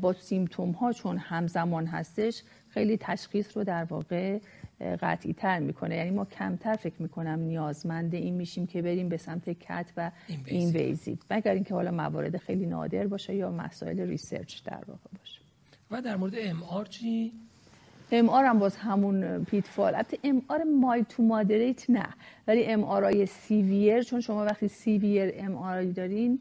[0.00, 4.38] با symptom ها چون همزمان هستش خیلی تشخیص رو در واقع
[4.80, 5.96] قطعی تر می‌کنه.
[5.96, 10.10] یعنی ما کمتر فکر می‌کنم نیازمند این میشیم که بریم به سمت cath و
[10.46, 15.40] invasive مگر اینکه حالا موارد خیلی نادر باشه یا مسائل research در واقع باشه.
[15.90, 17.32] و در مورد MR چی؟
[18.12, 22.08] MR هم باز همون pitfall البته MR mild to moderate نه.
[22.48, 26.40] ولی MR های severe چون شما وقتی severe MR دارین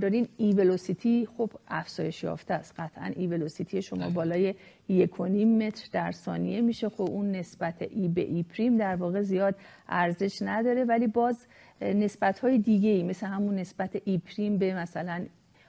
[0.00, 2.74] دارین E velocity خب افزایش یافته است.
[2.78, 4.10] قطعا E velocity شما.
[4.10, 4.54] بالای
[4.88, 6.88] یک متر در ثانیه میشه.
[6.88, 9.54] خب اون نسبت E به E prime در واقع زیاد
[9.88, 10.84] ارزش نداره.
[10.84, 11.46] ولی باز
[11.80, 15.26] نسبت های دیگه ای مثل همون نسبت E prime به مثلا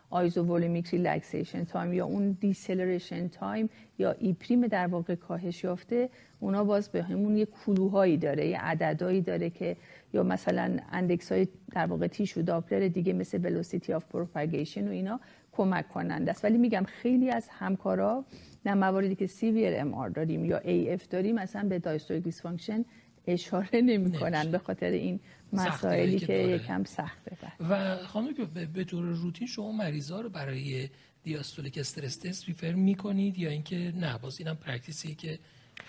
[0.09, 3.69] isovolumic relaxation time یا اون deceleration time
[3.99, 8.47] یا E prime در واقع کاهش یافته اونا باز به همون یه clue هایی داره
[8.47, 9.77] یه عددهایی داره که
[10.13, 15.19] یا مثلا index های در واقع tissue Doppler دیگه مثل velocity of propagation و اینا
[15.51, 16.45] کمک کننده است.
[16.45, 18.25] ولی میگم خیلی از همکارا
[18.63, 22.85] در مواردی که severe MR داریم یا AF داریم مثلا به diastolic dysfunction
[23.27, 25.19] اشاره نمی‌کنن به خاطر این
[25.53, 27.37] مسائلی که, یکم سخته
[27.69, 30.89] و خانم که به طور روتین شما مریضا رو برای
[31.23, 35.39] diastolic stress test refer می‌کنید یا اینکه نه؟ باز اینم practice ی که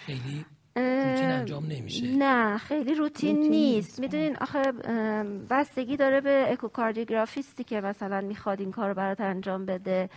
[0.07, 0.45] خیلی
[0.77, 2.07] روتین انجام نمیشه.
[2.07, 4.01] نه خیلی روتین, نیست.
[4.01, 4.73] می‌دونین آخه
[5.51, 10.11] بستگی داره به اکوکاردیوگرافیستی که مثلا می‌خواد این کار برات انجام بده.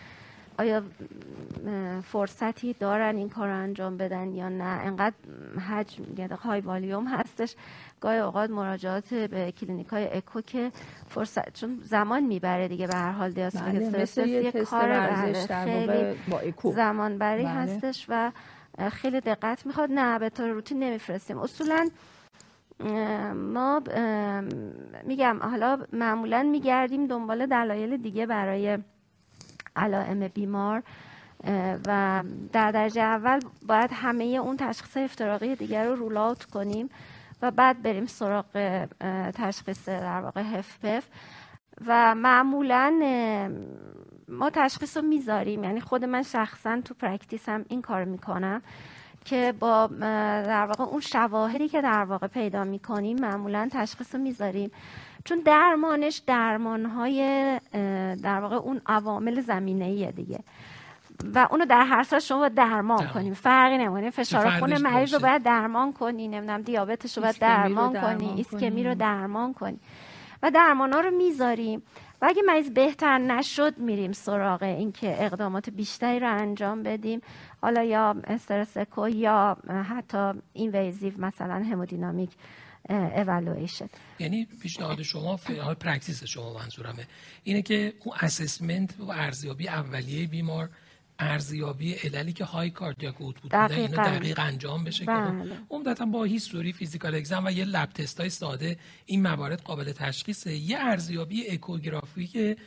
[0.58, 0.84] آیا
[2.04, 5.16] فرصتی دارن این کار رو انجام بدن یا نه؟ انقدر
[5.70, 7.56] حجم یعنی high volume هستش.
[8.02, 10.72] گاهی اوقات مراجعات به کلینیک های اکو که
[11.08, 15.34] فرصت چون زمان می‌بره دیگه به هر حال diastolic stress بله، یه کار
[15.66, 16.72] خیلی با اکو.
[16.72, 17.50] زمان بری بله.
[17.50, 18.32] هستش و
[18.92, 19.90] خیلی دقت می‌خواد.
[19.92, 21.38] نه به طور روتین نمیفرستیم.
[21.38, 21.90] اصولا
[23.36, 23.82] ما
[25.04, 28.78] میگم حالا معمولا میگردیم دنبال دلایل دیگه برای
[29.76, 30.84] علائم بیمار
[31.88, 36.90] و در درجه اول باید همه اون تشخیص افتراقی دیگر رو rule کنیم
[37.42, 38.46] و بعد بریم سراغ
[39.34, 41.08] تشخیص در واقع HFpEF
[41.88, 43.00] و معمولا
[44.28, 45.64] ما تشخیص رو می‌ذاریم.
[45.64, 48.62] یعنی خود من شخصا تو practice هم این کار می‌کنم
[49.26, 49.88] که با
[50.48, 54.72] در واقع اون شواهدی که در واقع پیدا می‌کنیم معمولا تشخیص رو می‌ذاریم.
[55.24, 57.20] چون درمانش درمانهای
[58.24, 60.40] در واقع اون عوامل زمینه دیگه.
[61.36, 64.10] و اونو در هر سال شما باید درمان کنیم فرقی نمی‌کنه.
[64.10, 66.28] فشار خون مریض رو باید درمان کنی.
[66.28, 69.80] نمی‌دونم دیابتش رو باید درمان, درمان کنی ایسکمی رو درمان کنی.
[70.44, 71.84] و درمان ها رو می‌ذاریم
[72.22, 77.22] و اگه مریض بهتر نشد میریم سراغ اینکه اقدامات بیشتری رو انجام بدیم.
[77.62, 79.58] حالا یا stress echo یا
[79.90, 82.30] حتی invasive مثلا hemodynamic.
[82.90, 85.38] evaluation یعنی پیشنهاد شما
[85.80, 87.08] practice شما منظورمه.
[87.44, 90.70] اینه که اون assessment و ارزیابی اولیه بیمار
[91.20, 95.50] ارزیابی علل high cardiac output اینو دقیق انجام بشه بله.
[95.50, 99.92] که عمدتا با history physical exam و یه lab test های ساده این موارد قابل
[99.92, 100.54] تشخیصه.
[100.54, 102.58] یه ارزیابی echographic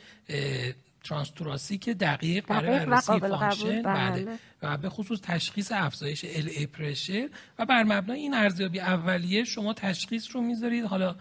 [1.09, 3.81] transthoracic دقیق برای بررسی function.
[3.81, 4.25] بله.
[4.25, 4.39] بله.
[4.61, 10.35] و به خصوص تشخیص افزایش LA pressure و بر مبنای این ارزیابی اولیه شما تشخیص
[10.35, 10.85] رو می‌ذارید.
[10.85, 11.15] حالا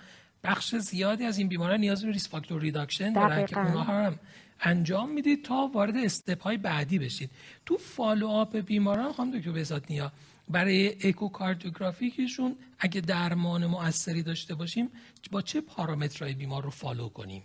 [0.44, 4.18] بخش زیادی از این بیماران نیاز به risk factor reduction دارن که اونها هم
[4.60, 7.30] انجام می‌دید تا وارد step های بعدی بشید.
[7.66, 10.12] تو follow up بیماران خانم دکتر بهزاد نیا
[10.48, 14.90] برای echocardiographic شون اگه درمان مؤثری داشته باشیم
[15.30, 17.42] با چه پارامترهای بیمار رو follow کنیم؟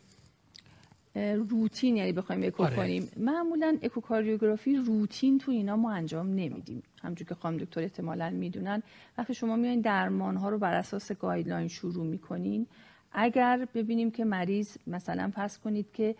[1.15, 2.75] روتین یعنی بخوایم اکو آره.
[2.75, 8.83] کنیم معمولا اکوکاردیوگرافی روتین تو اینا ما انجام نمیدیم همونجور که خانم دکتر احتمالا می‌دونن
[9.17, 12.67] وقتی شما میایین درمان ها رو بر اساس guideline شروع می‌کنین
[13.13, 16.15] اگر ببینیم که مریض مثلا فرض کنید که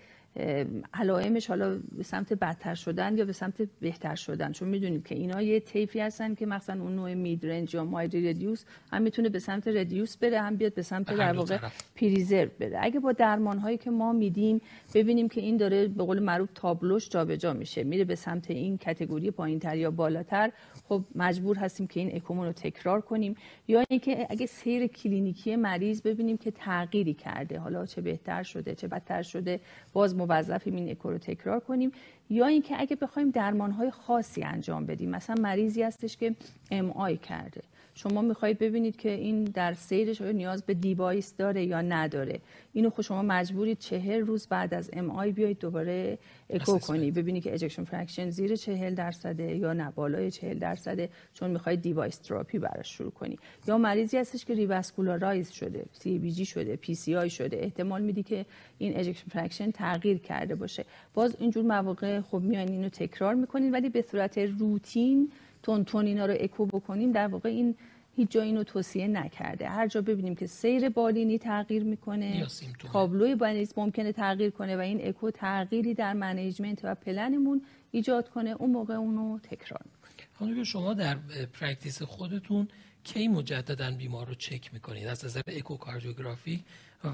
[0.94, 5.42] علائمش حالا به سمت بدتر شدن یا به سمت بهتر شدن؟ چون می‌دونیم که اینا
[5.42, 9.40] یه تیفی هستن که مثلا اون نوع mid range یا mildly reduced هم می‌تونه به
[9.40, 11.58] سمت ردیوس بره هم بیاد به سمت در واقع
[11.96, 12.78] پریزر بره.
[12.82, 14.62] اگه با درمان هایی که ما میدیم
[14.94, 19.32] ببینیم که این داره به قول معروف تابلوش جابجا میشه میره به سمت این کتگوری
[19.32, 20.52] پایینتر یا بالاتر
[20.90, 23.36] خب مجبور هستیم که این اکومون رو تکرار کنیم.
[23.68, 28.88] یا اینکه اگه سیر کلینیکی مریض ببینیم که تغییری کرده حالا چه بهتر شده چه
[28.88, 29.60] بدتر شده
[29.94, 31.92] باز موظفیم این اکو رو تکرار کنیم.
[32.30, 35.10] یا اینکه اگه بخوایم درمانهای خاصی انجام بدیم.
[35.10, 36.36] مثلا مریضی هستش که
[36.72, 37.62] MI کرده.
[38.04, 42.40] شما می‌خواهید ببینید که این در سیرش نیاز به device داره یا نداره.
[42.74, 46.18] اینو خود شما مجبورید چهل روز بعد از MI بیایید دوباره
[46.50, 47.12] اکو کنی.
[47.12, 52.18] ببینید که ejection fraction زیر چهل درصده یا نه بالای چهل درصده چون می‌خواید device
[52.18, 53.38] therapy براش شروع کنی.
[53.68, 57.58] یا مریضی هستش که revascularize شده CABG شده PCI شده.
[57.58, 58.46] احتمال میدی که
[58.78, 60.86] این ejection fraction تغییر کرده باشه.
[61.14, 65.32] باز اینجور مواقع خب میان اینو تکرار می‌کنید ولی به صورت روتین
[65.64, 67.76] تون تون اینا رو اکو بکنیم در واقع این
[68.16, 69.70] هیچ جا اینو توصیه نکرده.
[69.70, 72.48] هر جا ببینیم که سیر بالینی تغییر می‌کنه
[72.94, 78.50] تابلوی بالینی ممکنه تغییر کنه و این اکو تغییری در management و پلنمون ایجاد کنه.
[78.50, 80.56] اون موقع اونو تکرار می‌کنه.
[80.56, 81.18] که شما در
[81.60, 82.68] practice خودتون
[83.04, 86.64] کی مجددا بیمار رو چک می‌کنید؟ از نظر اکوکاردیوگرافی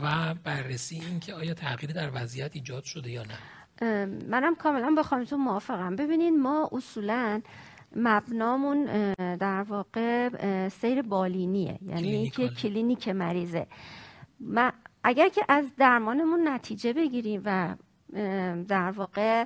[0.03, 3.37] و بررسی این که آیا تغییری در وضعیت ایجاد شده یا نه؟
[4.29, 5.95] منم کاملا با خانمتون موافقم.
[5.95, 7.41] ببینین ما اصولا
[7.95, 10.29] مبنامون در واقع
[10.69, 11.79] سیر بالینیه.
[11.81, 13.67] یعنی اینکه کلینیک مریضه.
[15.03, 17.75] اگر که از درمانمون نتیجه بگیریم و
[18.67, 19.45] در واقع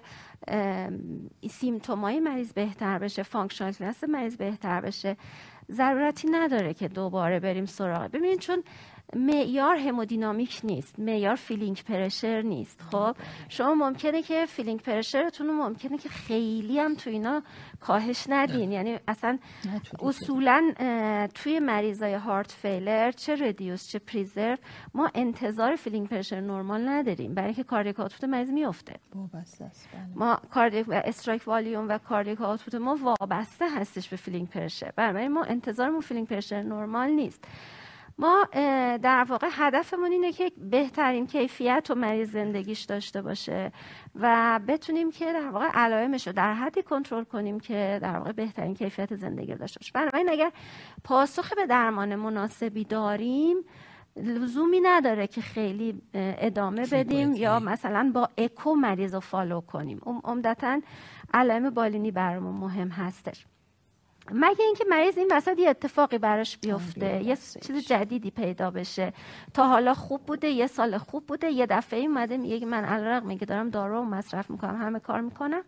[1.50, 5.18] symptom ای مریض بهتر بشه functional class مریض بهتر بشه
[5.72, 8.12] ضرورتی نداره که دوباره بریم سراغ.
[8.12, 8.64] ببینید چون
[9.16, 12.82] معیار همودینامیک نیست معیار filling pressure نیست.
[12.82, 13.16] خب
[13.50, 17.44] شما ممکنه که filling pressure تون رو ممکنه که خیلی هم تو اینا
[17.80, 18.72] کاهش ندین.
[18.72, 19.38] یعنی اصلا
[20.02, 20.72] اصولا
[21.36, 24.58] توی مریضای heart failure چه reduced چه preserved
[24.94, 27.34] ما انتظار filling pressure نرمال نداریم.
[27.34, 28.96] برای اینکه cardiac output مریض میفته
[29.94, 30.16] بله.
[30.16, 34.92] ما cardiac و stroke volume و cardiac output ما وابسته هستش به filling pressure.
[34.96, 37.48] برای ما انتظارمون filling pressure نرمال نیست.
[38.22, 38.48] ما
[39.02, 43.72] در واقع هدفمون اینه که بهترین کیفیت و مریض زندگیش داشته باشه
[44.16, 48.74] و بتونیم که در واقع علائمش رو در حدی کنترل کنیم که در واقع بهترین
[48.74, 49.92] کیفیت زندگی داشته باشه.
[49.94, 50.52] بنابراین اگر
[51.04, 53.58] پاسخ به درمان مناسبی داریم
[54.16, 60.02] لزومی نداره که خیلی ادامه بدیم یا مثلا با اکو مریض رو فالو کنیم.
[60.24, 60.82] عمدتا
[61.34, 63.46] علائم بالینی برامون مهم هستش.
[64.32, 69.14] مگه اینکه مریض این وسط یه اتفاقی براش بیفته؟ یه چیز جدیدی پیدا بشه.
[69.54, 73.46] تا حالا خوب بوده یه سال خوب بوده یه دفعه اومده میگه من الان میگه
[73.46, 75.62] دارم دارو مصرف می‌کنم همه کار می‌کنم.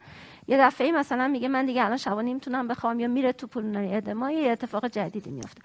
[0.48, 4.32] یه دفعه مثلا میگه من دیگه الان شبا نمی‌تونم بخوام یا میره تو پولمونری ادما
[4.32, 5.62] یه اتفاق جدیدی میفته.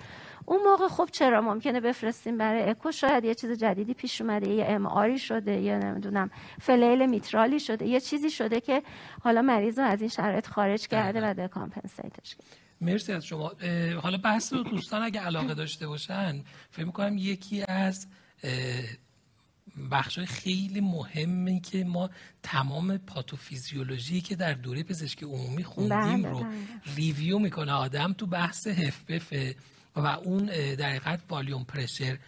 [0.47, 4.65] اون موقع خب چرا ممکنه بفرستیم برای اکو؟ شاید یه چیز جدیدی پیش اومده یه
[4.69, 8.83] ام آری شده یا نمی‌دونم فلیل میترالی شده یه چیزی شده که
[9.25, 13.53] حالا مریض رو از این شرایط خارج کرده و دکامپنسیتش کرده مرسی از شما
[14.03, 18.07] حالا بحث رو دوستان اگه علاقه داشته باشن فکر می‌کنم یکی از
[19.91, 22.11] بخش خیلی مهمی که ما
[22.43, 26.51] تمام پاتوفیزیولوژی که در دوره پزشکی عمومی خوندیم بله، رو بله.
[26.97, 29.57] ریویو می‌کنه آدم تو بحث هفبفه
[29.97, 32.19] و اون در حقیقت والیوم پرشر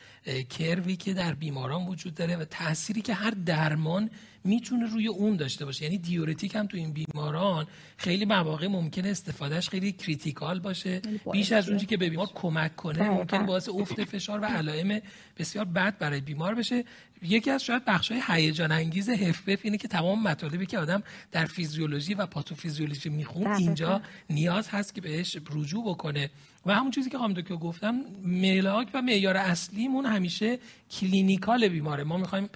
[0.50, 4.10] کروی که در بیماران وجود داره و تأثیری که هر درمان
[4.44, 5.84] می‌تونه روی اون داشته باشه.
[5.84, 11.02] یعنی diuretic هم تو این بیماران خیلی مواقع ممکنه استفادهش خیلی critical باشه.
[11.32, 15.00] بیش از اونجایی که به بیمار کمک کنه ممکنه باعث افت فشار و علائم
[15.38, 16.84] بسیار بد برای بیمار بشه.
[17.22, 21.44] یکی از شاید بخش های هیجان انگیز HFpEF اینه که تمام مطالبی که آدم در
[21.44, 26.30] فیزیولوژی و پاتوفیزیولوژی میخونه اینجا نیاز هست که بهش رجوع بکنه.
[26.66, 30.58] و همون چیزی که خانم دکتر گفتم ملاک و معیار اصلیمون همیشه
[30.90, 32.04] clinical بیماره.
[32.04, 32.48] ما می‌خوایم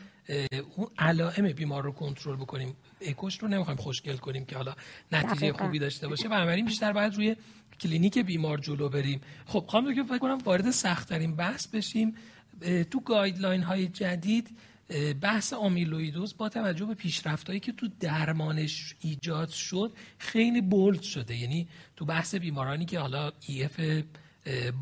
[0.77, 2.77] اون علائم بیمار رو کنترل بکنیم.
[3.01, 4.75] اکوش رو نمی‌خوایم خوشگل کنیم که حالا
[5.13, 6.29] نتیجه خوبی داشته باشه.
[6.29, 7.37] بنابراین بیشتر باید روی
[7.81, 9.21] کلینیک بیمار جلو بریم.
[9.47, 12.15] خب خانم دکتر فکر کنم وارد سخت ترین بحث بشیم.
[12.91, 14.51] تو guideline های جدید
[15.21, 21.37] بحث آمیلویدوز با توجه به پیشرفتهایی که تو درمانش ایجاد شد خیلی bold شده.
[21.37, 24.05] یعنی تو بحث بیمارانی که حالا EF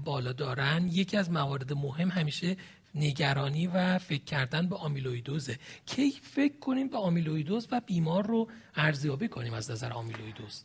[0.04, 2.56] بالا دارن یکی از موارد مهم همیشه
[2.94, 5.58] نگرانی و فکر کردن به آمیلویدوزه.
[5.86, 10.64] کی فکر کنیم به آمیلویدوز و بیمار رو ارزیابی کنیم از نظر آمیلویدوز؟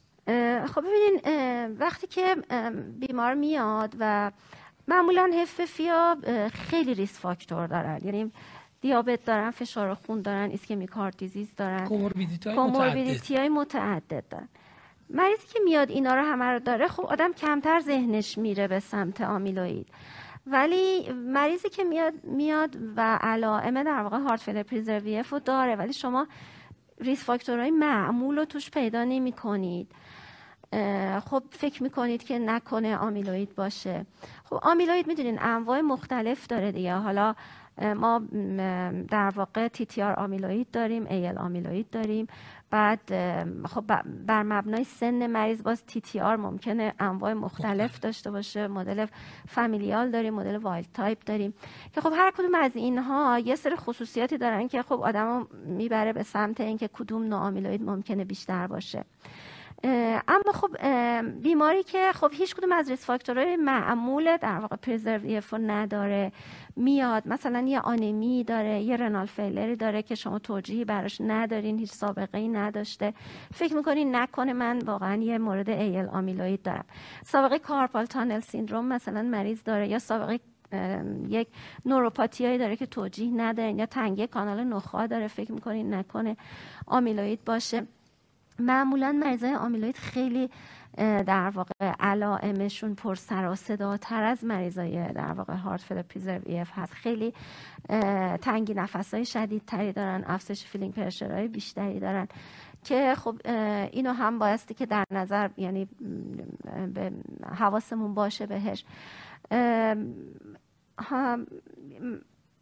[0.76, 1.22] خب ببینین
[1.80, 2.36] وقتی که
[3.00, 4.32] بیمار میاد و
[4.88, 6.18] معمولا هففیا
[6.54, 8.00] خیلی ریس فاکتور دارن.
[8.04, 8.32] یعنی
[8.82, 11.88] دیابت دارن فشار خون دارن کارت دیزیز دارن.
[11.88, 14.50] کوموربیدیتی های متعدد دارن.
[15.10, 19.22] مریضی که میاد اینا رو همه رو داره خب آدم کمتر ذهنش میره به سمت
[19.22, 19.88] آمیلوید
[20.52, 25.76] ولی مریضی که میاد میاد و علائم در واقع heart failure preserved EF رو داره
[25.76, 26.28] ولی شما
[27.00, 29.92] risk factor های معمول رو توش پیدا نمی کنید
[31.26, 34.06] خب فکر می‌کنید که نکنه آمیلوید باشه.
[34.44, 36.96] خب آمیلوید می‌دونین انواع مختلف داره دیگه.
[36.96, 37.36] حالا
[37.96, 38.22] ما
[39.10, 42.28] در واقع TTR amyloid داریم AL amyloid داریم.
[42.70, 43.00] بعد
[43.66, 43.84] خب
[44.28, 48.68] بر مبنای سن مریض باز TTR ممکنه انواع مختلف داشته باشه.
[48.68, 49.06] مدل
[49.48, 51.54] familial داریم مدل wild type داریم.
[51.94, 56.24] که خب هر کدوم از اینها یه سری خصوصیاتی دارن که خب آدمو می‌بره به
[56.24, 59.04] سمت اینکه کدوم نوع آمیلوید ممکنه بیشتر باشه.
[59.84, 60.78] اما خب
[61.42, 66.32] بیماری که خب هیچ کدوم از risk factor های معمول در واقع preserved نداره.
[66.76, 71.80] میاد مثلا یه آنمی داره یه renal failure ی داره که شما توجیهی براش ندارین
[71.80, 73.14] هیچ سابقه ای نداشته.
[73.54, 76.86] فکر می‌کنین نکنه من واقعا یه مورد AL amyloid دارم.
[77.26, 80.40] سابقه carpal tunnel syndrome مثلا مریض داره یا سابقه
[81.28, 81.48] یک
[81.86, 86.38] نوروپاتیایی داره که توجیه نداره یا تنگی کانال نخاع داره فکر می‌کنین نکنه
[86.88, 87.88] آمیلوید باشه.
[88.60, 90.50] معمولا مریضای آمیلوید خیلی
[90.98, 96.70] در واقع علائمشون پر سر و صداتر از مریضای در واقع heart failure preserved EF
[96.74, 96.94] هست.
[96.94, 97.34] خیلی
[98.42, 102.28] تنگی نفس های شدید تری دارن افزایش filling pressure های بیشتری دارن
[102.84, 103.36] که خب
[103.92, 105.88] اینو هم بایستی که در نظر یعنی
[106.94, 107.12] به
[107.56, 108.86] حواسمون باشه بهش.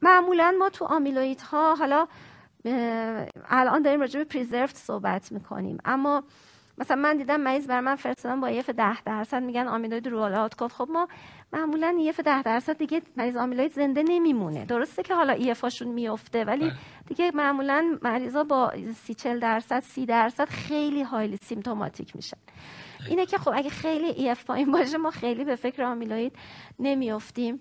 [0.01, 2.07] معمولا ما تو آمیلوید ها حالا
[3.49, 5.77] الان داریم راجع به پریزرفت صحبت می‌کنیم.
[5.85, 6.23] اما
[6.77, 9.43] مثلا من دیدم مریض بر من فرستادن با ایف ده درصد.
[9.43, 10.73] میگن آمیلوید رول گفت.
[10.73, 11.07] خب ما
[11.53, 14.65] معمولا ایف ده درصد دیگه مریض آمیلوید زنده نمیمونه.
[14.65, 16.73] درسته که حالا ایفاشون میفته ولی بله.
[17.07, 22.37] دیگه معمولا مریضا با سی چل درصد سی درصد خیلی هایلی سیمتوماتیک میشن.
[23.09, 26.35] اینه که خب اگه خیلی ایف پایین باشه ما خیلی به فکر آمیلوید
[26.79, 27.59] نمیافتیم.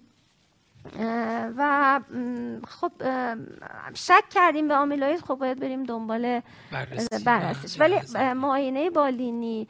[1.57, 2.01] و
[2.69, 2.93] خب
[3.95, 6.41] شک کردیم به آمیلوید خب باید بریم دنبال
[7.27, 8.01] بررسیش ولی
[8.35, 9.69] معاینه بالینی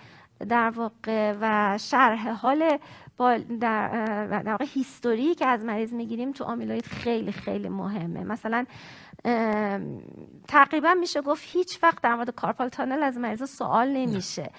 [0.49, 2.79] در واقع و شرح حال
[3.17, 3.89] با در,
[4.27, 8.25] در واقع هیستوری که از مریض می‌گیریم تو آمیلوید خیلی خیلی مهمه.
[8.25, 8.65] مثلا
[10.49, 14.51] تقریبا میشه گفت هیچ وقت در مورد کارپال تانل از مریض سوال نمیشه.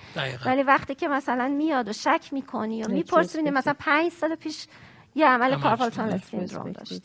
[0.46, 4.68] ولی وقتی که مثلا میاد و شک می‌کنی و می‌پرسی مثلا پنج سال پیش
[5.16, 7.02] یه عمل کارپال تانل سیندروم داشت.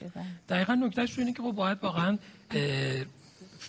[0.49, 2.19] دقیقا نکتهش اینه که خب باید واقعا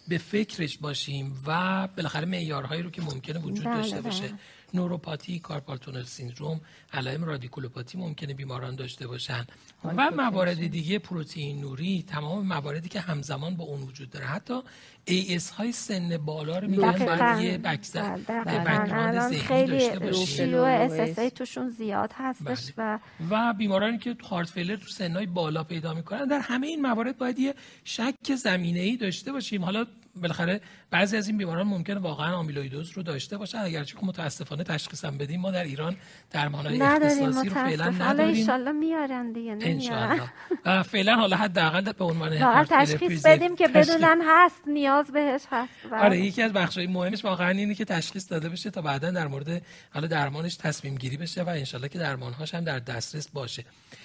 [0.07, 4.33] به فکرش باشیم و بالاخره معیارهایی رو که ممکنه وجود بله، داشته باشه
[4.73, 6.61] نوروپاتی کارپال تونل سیندروم
[6.93, 9.45] علائم رادیکولوپاتی ممکنه بیماران داشته باشن.
[9.83, 14.25] و موارد دیگه پروتئین نوری تمام مواردی که همزمان با اون وجود داره.
[14.25, 14.61] حتی
[15.07, 22.71] AS های سن بالا رو میگن باید یه background خیلی شیوع SSA توشون زیاد هستش
[22.71, 22.85] بله.
[22.85, 22.99] و
[23.29, 27.39] و بیمارانی که heart failure تو سنهای بالا پیدا می‌کنن در همه این موارد باید
[27.39, 29.63] یه شک زمینه ای داشته باشیم.
[29.65, 29.85] حالا
[30.15, 33.57] بالاخره بعضی از این بیماران ممکنه واقعا آمیلویدوز رو داشته باشن.
[33.57, 35.95] اگرچه که متاسفانه تشخیص هم بدیم ما در ایران
[36.31, 38.47] درمانهای اختصاصی رو فعلا نداریم.
[38.47, 40.29] حالا میارن دیگه نمیارن.
[40.65, 45.71] و فعلا حالا حداقل به عنوان تشخیص بدیم که بدونن هست نیاز بهش هست.
[45.91, 49.61] آره یکی از بخشای مهمش واقعا اینه که تشخیص داده بشه تا بعدا در مورد
[49.93, 53.63] حالا درمانش تصمیم گیری بشه و انشالله که درمانهاش هم در دسترس باشه.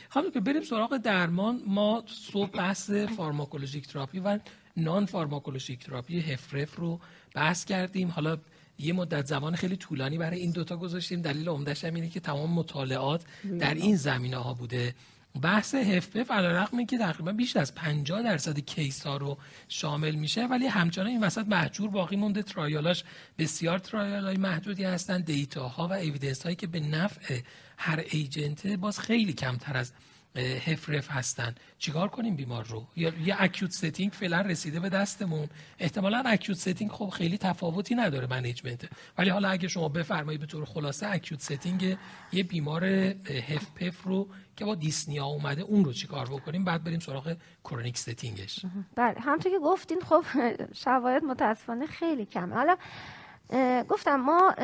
[0.08, 1.60] حالا که بریم سراغ درمان.
[1.66, 4.38] ما صبح بحث فارماکولوژیک تراپی و
[4.76, 7.00] نان فارماکولوژیک تراپی هفرف رو
[7.34, 8.08] بحث کردیم.
[8.08, 8.38] حالا
[8.78, 11.22] یه مدت زمان خیلی طولانی برای این دوتا گذاشتیم.
[11.22, 13.24] دلیل عمدهش هم اینه که تمام مطالعات
[13.58, 14.94] در این زمینه ها بوده.
[15.42, 20.66] بحث HFpEF رغم که تقریبا بیش از 50 درصد case ها رو شامل میشه ولی
[20.66, 22.42] همچنان این وسط مهجور باقی مونده.
[22.42, 23.04] trial اش
[23.38, 25.20] بسیار trial های محدودی هستن.
[25.20, 27.40] data ها و evidence هایی که به نفع
[27.76, 29.92] هر agent ه باز خیلی کمتر از
[30.40, 31.54] HFrEF هستن.
[31.78, 35.48] چیکار کنیم بیمار رو؟ یا یه acute setting فعلا رسیده به دستمون.
[35.78, 38.88] احتمالا acute setting خب خیلی تفاوتی نداره management
[39.18, 41.96] ولی حالا اگه شما بفرمایید به طور خلاصه acute setting
[42.32, 47.36] یه بیمار HFpEF رو که با dyspnea اومده اون رو چیکار بکنیم؟ بعد بریم سراغ
[47.64, 48.66] chronic setting ش
[48.96, 49.20] بله.
[49.20, 50.24] همونطور که گفتین خب
[50.84, 52.54] شواهد متاسفانه خیلی کمه.
[52.54, 52.76] حالا
[53.88, 54.54] گفتم ما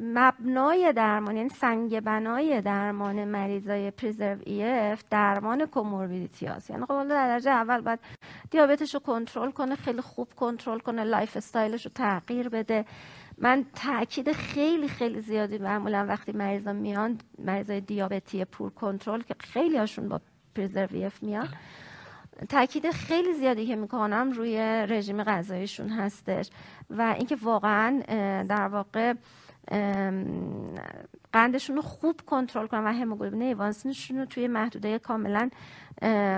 [0.00, 6.70] مبنای درمان یعنی سنگ بنای درمان مریضای preserved EF درمان comorbidity هست.
[6.70, 7.98] یعنی خب در درجه اول باید
[8.50, 12.84] دیابتش رو کنترل کنه خیلی خوب کنترل کنه lifestyle ش رو تغییر بده.
[13.38, 19.76] من تاکید خیلی خیلی زیادی معمولا وقتی مریضا میان مریضای دیابتی poor control که خیلی
[19.76, 20.20] هاشون با
[20.54, 21.48] preserved EF میان.
[22.48, 26.50] تاکید خیلی زیادی که می‌کنم روی رژیم غذاییشون هستش
[26.90, 28.02] و اینکه واقعا
[28.48, 29.14] در واقع
[31.32, 35.50] قندشون رو خوب کنترل کنن و hemoglobin A1C شون رو توی محدوده کاملا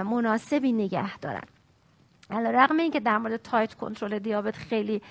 [0.05, 1.45] مناسبی نگه دارن.
[2.31, 5.03] علی رغم اینکه در مورد tight control دیابت خیلی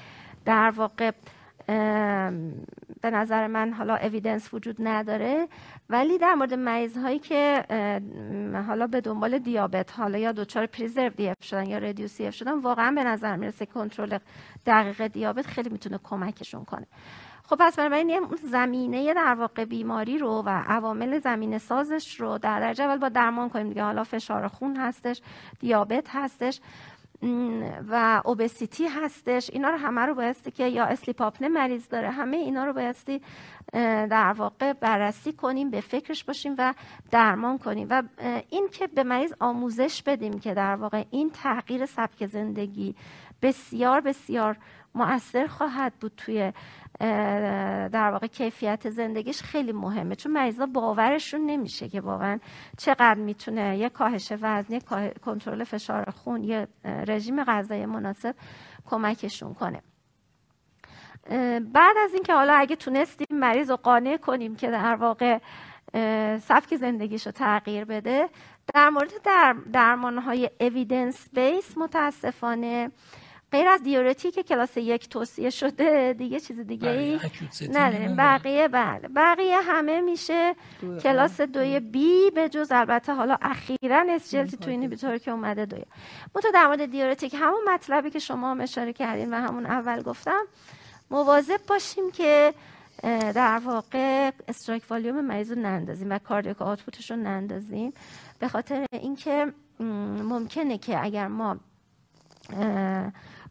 [0.45, 1.11] در واقع
[3.01, 5.47] به نظر من حالا evidence وجود نداره.
[5.89, 7.63] ولی در مورد مریض هایی که
[8.67, 12.91] حالا به دنبال دیابت حالا یا دچار preserved EF شدن یا reduced EF شدن واقعا
[12.91, 14.17] به نظر می‌رسه کنترل
[14.65, 16.87] دقیق دیابت خیلی می‌تونه کمکشون کنه.
[17.43, 22.59] خب پس بنابراین اون زمینه در واقع بیماری رو و عوامل زمینه سازش رو در
[22.59, 23.83] درجه اول باید درمان کنیم دیگه.
[23.83, 25.21] حالا فشار خون هستش
[25.59, 26.59] دیابت هستش.
[27.89, 29.49] و اوبسیتی هستش.
[29.53, 33.21] اینا رو همه رو بایستی که یا اسلیپاپنه مریض داره همه اینا رو بایستی
[33.73, 36.73] در واقع بررسی کنیم به فکرش باشیم و
[37.11, 37.87] درمان کنیم.
[37.89, 38.03] و
[38.49, 42.95] این که به مریض آموزش بدیم که در واقع این تغییر سبک زندگی
[43.41, 44.57] بسیار بسیار
[44.95, 46.53] مؤثر خواهد بود توی
[47.91, 50.15] در واقع کیفیت زندگیش خیلی مهمه.
[50.15, 52.39] چون مریضا باورشون نمیشه که واقعا
[52.77, 54.79] چقدر می‌تونه یه کاهش وزن یه
[55.25, 56.67] کنترل فشار خون یه
[57.07, 58.35] رژیم غذایی مناسب
[58.85, 59.81] کمکشون کنه.
[61.73, 65.39] بعد از اینکه حالا اگه تونستیم مریض رو قانع کنیم که در واقع
[66.37, 68.29] سبک زندگیش رو تغییر بده
[68.73, 72.91] در مورد در درمان های اویدنس بیس متاسفانه
[73.51, 77.19] غیر از دیورتی که کلاس یک توصیه شده دیگه چیز دیگه ای
[77.71, 78.15] نداریم.
[78.15, 79.07] بقیه بله.
[79.15, 80.55] بقیه همه میشه
[81.03, 85.83] کلاس دوی B به جز البته حالا اخیرا SGLT2 inhibitor که اومده دوی.
[86.33, 90.41] تو در مورد diuretic همون مطلبی که شما هم اشاره کردین و همون اول گفتم
[91.11, 92.53] مواظب باشیم که
[93.35, 97.93] در واقع stroke volume مریض رو نندازیم و cardiac output ش رو نندازیم.
[98.39, 99.53] به خاطر اینکه
[100.29, 101.57] ممکنه که اگر ما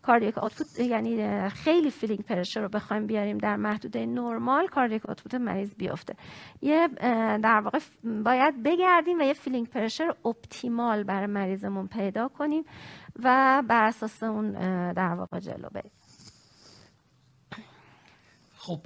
[0.02, 5.74] cardiac output یعنی خیلی filling pressure رو بخوایم بیاریم در محدوده نرمال cardiac output مریض
[5.74, 6.14] بیفته.
[6.62, 6.88] یه
[7.42, 7.78] در واقع
[8.24, 12.64] باید بگردیم و یه filling pressure optimal برای مریضمون پیدا کنیم
[13.22, 14.52] و بر اساس اون
[14.92, 15.90] در واقع جلو بریم.
[18.56, 18.80] خب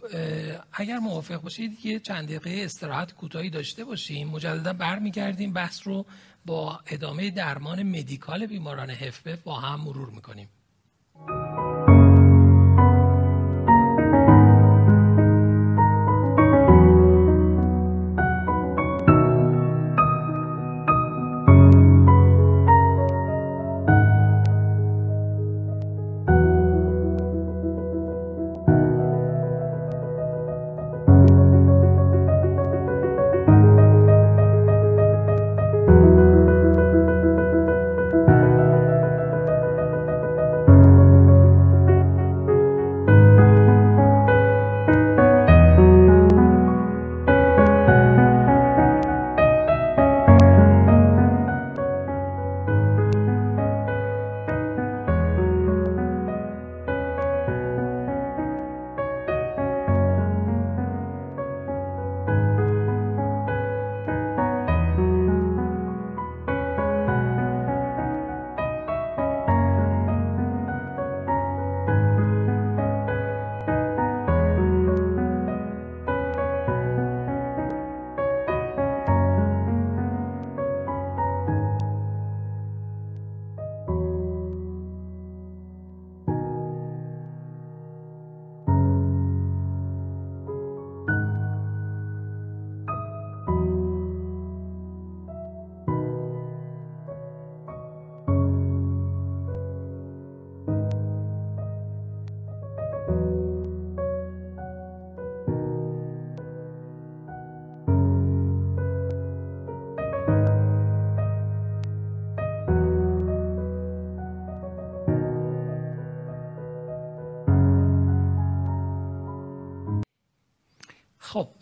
[0.72, 4.28] اگر موافق باشید یه چند دقیقه استراحت کوتاهی داشته باشیم.
[4.28, 6.06] مجددا برمیگردیم بحث رو
[6.46, 10.48] با ادامه درمان medical بیماران HFpEF با هم مرور می‌کنیم.
[11.14, 11.73] خب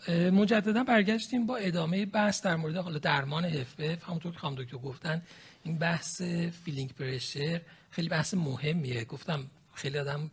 [0.09, 5.21] مجددا برگشتیم با ادامه بحث در مورد حالا درمان HFpEF همونطور که خانم دکتر گفتن
[5.63, 6.21] این بحث
[6.65, 9.05] filling pressure خیلی بحث مهمیه.
[9.05, 10.29] گفتم خیلی آدم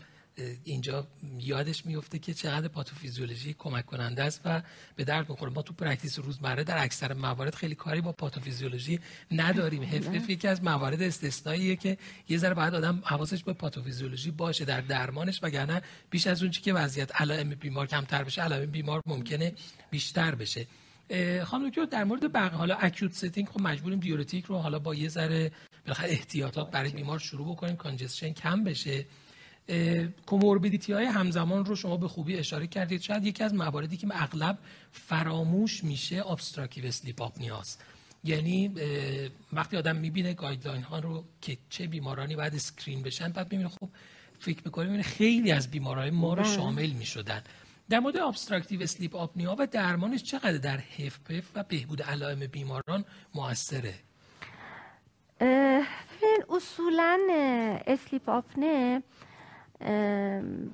[0.64, 1.07] اینجا
[1.38, 4.62] یادش میفته که چقدر پاتوفیزیولوژی کمک کننده است و
[4.97, 9.82] به درد می‌خوره ما تو practice روزمره در اکثر موارد خیلی کاری با پاتوفیزیولوژی نداریم.
[9.82, 14.80] HFpEF یکی از موارد استثنائیه که یه ذره باید آدم حواسش به پاتوفیزیولوژی باشه در
[14.80, 19.53] درمانش وگرنه بیش از اون چی که وضعیت علائم بیمار کمتر بشه علائم بیمار ممکنه
[19.91, 20.66] بیشتر بشه.
[21.45, 25.09] خانم دکتر در مورد بقیه حالا acute setting خب مجبوریم diuretic رو حالا با یه
[25.09, 25.53] ذره
[25.84, 29.07] بالاخره احتیاطات برای بیمار شروع بکنیم congestion کم بشه.
[30.26, 33.00] comorbidity های همزمان رو شما به خوبی اشاره کردید.
[33.00, 34.58] شاید یکی از مواردی که اغلب
[34.92, 37.84] فراموش میشه obstructive sleep apnea ست
[38.24, 38.74] یعنی
[39.52, 43.88] وقتی آدم می‌بینه guideline ها رو که چه بیمارانی باید screen بشن بعد می‌بینه خب
[44.38, 46.54] فکر می‌کنه خیلی از بیمارای ما رو بله.
[46.54, 47.42] شامل می‌شدن.
[47.88, 50.76] در مورد obstructive sleep apnea و درمانش چقدر در
[51.28, 53.04] HFpEF و بهبود علائم بیماران
[53.34, 53.94] موثره؟
[56.50, 57.18] اصولا
[57.86, 59.03] sleep apnea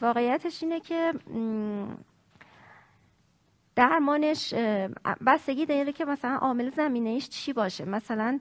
[0.00, 1.12] واقعیتش اینه که
[3.76, 4.54] درمانش
[5.26, 7.84] بستگی داره که مثلا عامل زمینه ایش چی باشه.
[7.84, 8.40] مثلا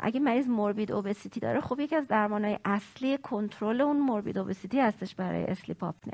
[0.00, 5.14] اگه مریض morbid obesity داره خب یکی از درمانهای اصلی کنترل اون morbid obesity هستش
[5.14, 6.12] برای sleep apnea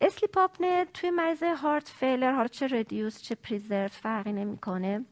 [0.00, 5.04] sleep apnea توی مریض heart failure حالا چه reduced چه preserved فرقی نمی‌کنه.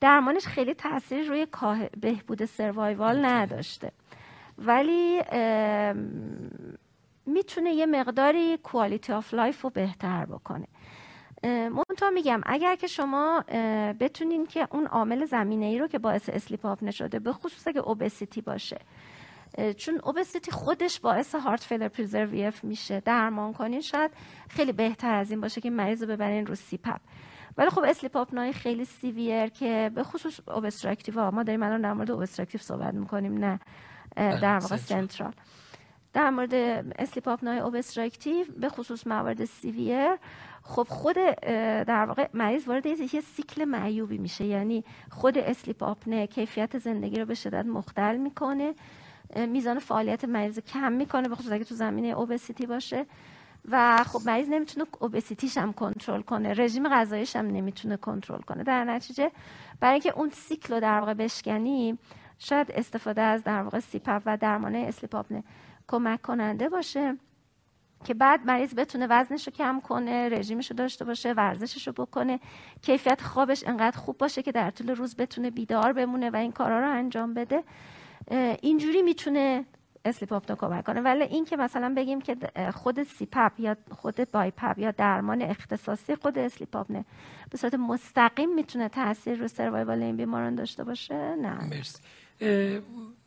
[0.00, 1.46] درمانش خیلی تاثیر روی
[2.00, 3.92] بهبود survival نداشته.
[4.58, 5.22] ولی
[7.26, 10.66] می‌تونه یه مقداری quality of life رو بهتر بکنه.
[11.44, 13.44] منتها میگم اگر که شما
[14.00, 17.80] بتونین که اون عامل زمینه ای رو که باعث sleep apnea شده به خصوص اگه
[17.80, 18.78] obesity باشه
[19.76, 24.10] چون obesity خودش باعث heart failure preserved میشه درمان کنین شاید
[24.48, 27.00] خیلی بهتر از این باشه که مریض رو ببرین رو CPAP
[27.58, 31.92] ولی خب sleep apnea ی خیلی severe که به خصوص obstructive ما داریم الان در
[31.92, 33.60] مورد obstructive صحبت می‌کنیم نه.
[34.16, 35.32] در واقع central.
[36.12, 36.54] در مورد
[36.98, 40.16] sleep apnea ی obstructive به خصوص موارد severe.
[40.62, 41.16] خب خود
[41.86, 44.44] در واقع مریض وارد یه سیکل معیوبی میشه.
[44.44, 48.74] یعنی خود sleep apnea کیفیت زندگی رو به شدت مختل می‌کنه.
[49.36, 53.06] میزان فعالیت مریض کم می‌کنه به خصوص اگه تو زمینه obesity باشه.
[53.68, 56.52] و خب مریض نمی‌تونه obesity ش هم کنترل کنه.
[56.52, 58.62] رژیم غذاییش هم نمی‌تونه کنترل کنه.
[58.62, 59.30] در نتیجه
[59.80, 61.98] برای اینکه اون سیکل رو در واقع بشکنی
[62.44, 65.44] شاید استفاده از در واقع CPAP و درمان sleep apnea
[65.88, 67.16] کمک کننده باشه
[68.04, 72.40] که بعد مریض بتونه وزنش رو کم کنه رژیمش رو داشته باشه ورزشش رو بکنه.
[72.82, 76.80] کیفیت خوابش انقدر خوب باشه که در طول روز بتونه بیدار بمونه و این کارا
[76.80, 77.64] رو انجام بده.
[78.62, 79.64] اینجوری می‌تونه
[80.04, 81.00] sleep کمک کنه.
[81.00, 82.36] ولی این که مثلا بگیم که
[82.74, 87.04] خود CPAP یا خود BiPAP یا درمان اختصاصی خود sleep نه.
[87.50, 91.64] به صورت مستقیم می‌تونه تاثیر رو survival این بیماران داشته باشه؟ نه.
[91.64, 91.98] مرسی.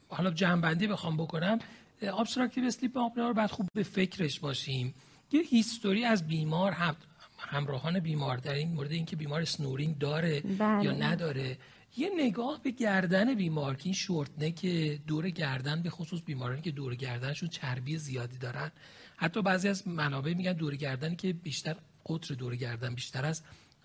[0.09, 1.59] حالا جمع‌بندی بخوام بکنم.
[2.01, 4.93] obstructive sleep apnea رو باید خوب به فکرش باشیم.
[5.31, 6.95] یه history از بیمار هم
[7.37, 10.85] همراهان بیمار در این مورد اینکه بیمار snoring داره بله.
[10.85, 11.57] یا نداره.
[11.97, 16.71] یه نگاه به گردن بیمار که این short neck دور گردن به خصوص بیمارانی که
[16.71, 18.71] دور گردنشون چربی زیادی دارن.
[19.17, 23.43] حتی بعضی از منابع میگن دور گردنی که بیشتر قطر دور گردن بیشتر از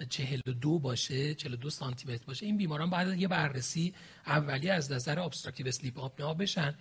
[0.08, 3.94] 42 باشه 42 سانتی متر باشه این بیماران باید یه بررسی
[4.26, 6.74] اولی از نظر obstructive sleep apnea بشن.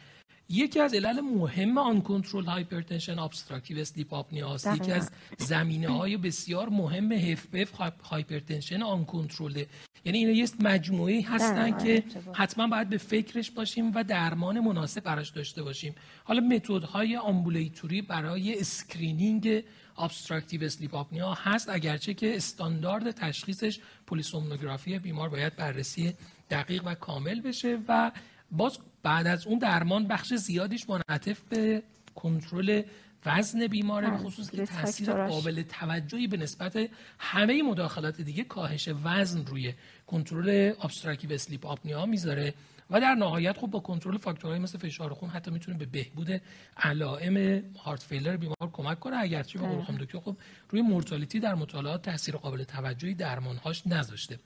[0.49, 6.69] یکی از علل مهم uncontrolled hypertension obstructive sleep apnea است یکی از زمینه های بسیار
[6.69, 7.11] مهم
[7.53, 7.73] HFpEF
[8.03, 9.63] hypertension uncontrolled
[10.05, 12.03] یعنی اینا یه مجموعه هستن که
[12.33, 15.95] حتما باید به فکرش باشیم و درمان مناسب براش داشته باشیم.
[16.23, 19.63] حالا متدهای ambulatory برای screening
[20.01, 26.13] obstructive sleep apnea هست اگرچه که استاندارد تشخیصش polysomnography بیمار باید بررسی
[26.49, 28.11] دقیق و کامل بشه و
[28.51, 31.83] باز بعد از اون درمان بخش زیادیش معطوف به
[32.15, 32.81] کنترل
[33.25, 36.89] وزن بیماره به خصوص که تاثیر قابل توجهی به نسبت
[37.19, 39.73] همه مداخلات دیگه کاهش وزن روی
[40.07, 42.53] کنترل obstructive sleep apnea می‌ذاره.
[42.91, 46.41] و در نهایت خب با کنترل فاکتورهای مثل فشار خون حتی می‌تونه به بهبود
[46.77, 49.17] علائم heart failure بیمار کمک کنه.
[49.17, 50.37] اگرچه به قول دکتر خب
[50.69, 54.39] روی mortality در مطالعات تاثیر قابل توجهی درمانهاش نذاشته.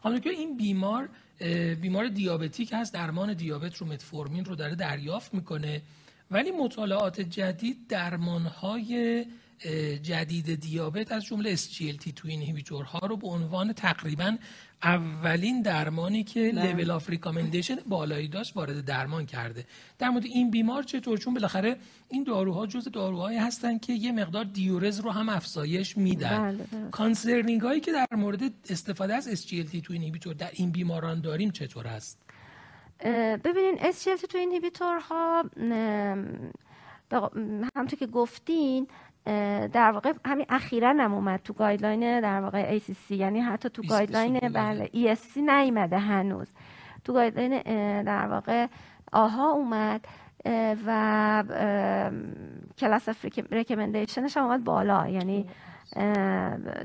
[0.00, 1.08] حالا که این بیمار
[1.80, 2.94] بیمار دیابتیک هست.
[2.94, 5.82] درمان دیابت رو متفورمین رو داره دریافت می‌کنه.
[6.30, 9.26] ولی مطالعات جدید درمانهای
[10.02, 14.36] جدید دیابت از جمله SGLT2 inhibitor ها رو به عنوان تقریبا
[14.82, 19.64] اولین درمانی که level of recommendation بالایی داشت وارد درمان کرده.
[19.98, 21.76] در مورد این بیمار چطور؟ چون بالاخره
[22.08, 26.38] این داروها جز داروهایی هستن که یه مقدار diuresis رو هم افزایش میدن.
[26.38, 31.86] بله concerning هایی که در مورد استفاده از SGLT2 inhibitor در این بیماران داریم چطور
[31.86, 32.18] است؟
[33.44, 35.44] ببینین SGLT2 inhibitor ها
[37.76, 38.86] همونطور که گفتین
[39.72, 44.38] در واقع همین اخیرا هم اومد تو guideline در واقع ACC یعنی حتی تو guideline
[44.38, 46.54] بله ESC نیومده هنوز.
[47.04, 47.62] تو guideline
[48.02, 48.66] در واقع
[49.12, 50.06] آها اومد
[50.86, 51.44] و
[52.78, 53.08] class
[53.50, 55.08] recommendation ش هم اومد بالا.
[55.08, 55.46] یعنی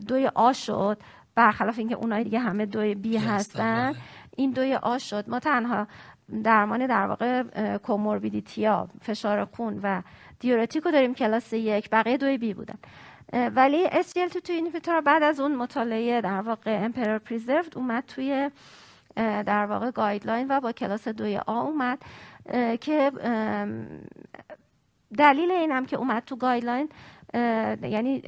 [0.08, 0.98] دوی A شد.
[1.36, 4.02] برخلاف اینکه اونایی دیگه همه دوی B هستن بله.
[4.38, 5.30] این دوی A شد.
[5.30, 5.88] ما تنها
[6.44, 7.44] درمان در واقع
[7.78, 10.02] comorbidity ها فشار خون و
[10.40, 12.78] diuretic رو داریم کلاس یک بقیه دوی B بودن.
[13.34, 18.52] ولی SGLT2 inhibitor بعد از اون مطالعه در واقع EMPEROR-Preserved اومد توی
[19.16, 22.00] در واقع guideline و با کلاس دوی A اومد.
[22.82, 23.12] که
[25.18, 26.90] دلیل اینم که اومد تو guideline
[27.84, 28.22] یعنی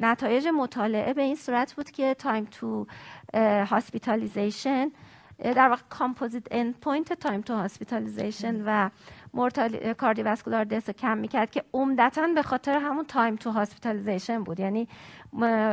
[0.00, 2.86] نتایج مطالعه به این صورت بود که time to
[3.34, 4.90] hospitalization
[5.38, 8.90] در واقع composite end point time to hospitalization و
[9.34, 14.60] mortal cardiovascular death کم می‌کرد که عمدتا به خاطر همون time to hospitalization بود.
[14.60, 14.88] یعنی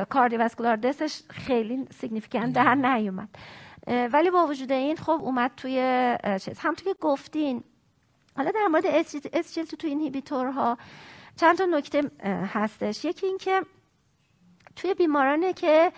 [0.10, 3.30] cardiovascular death ش خیلی significant در نیومد.
[3.88, 5.78] ولی با وجود این خب اومد توی
[6.42, 6.60] چیز.
[6.60, 7.64] همونطور که گفتین.
[8.38, 8.86] حالا در مورد
[9.34, 10.78] SGLT2 inhibitor ها
[11.36, 12.12] چند تا نکته
[12.54, 13.06] هستش.
[13.06, 13.62] یکی اینکه
[14.76, 15.92] توی بیمارانی که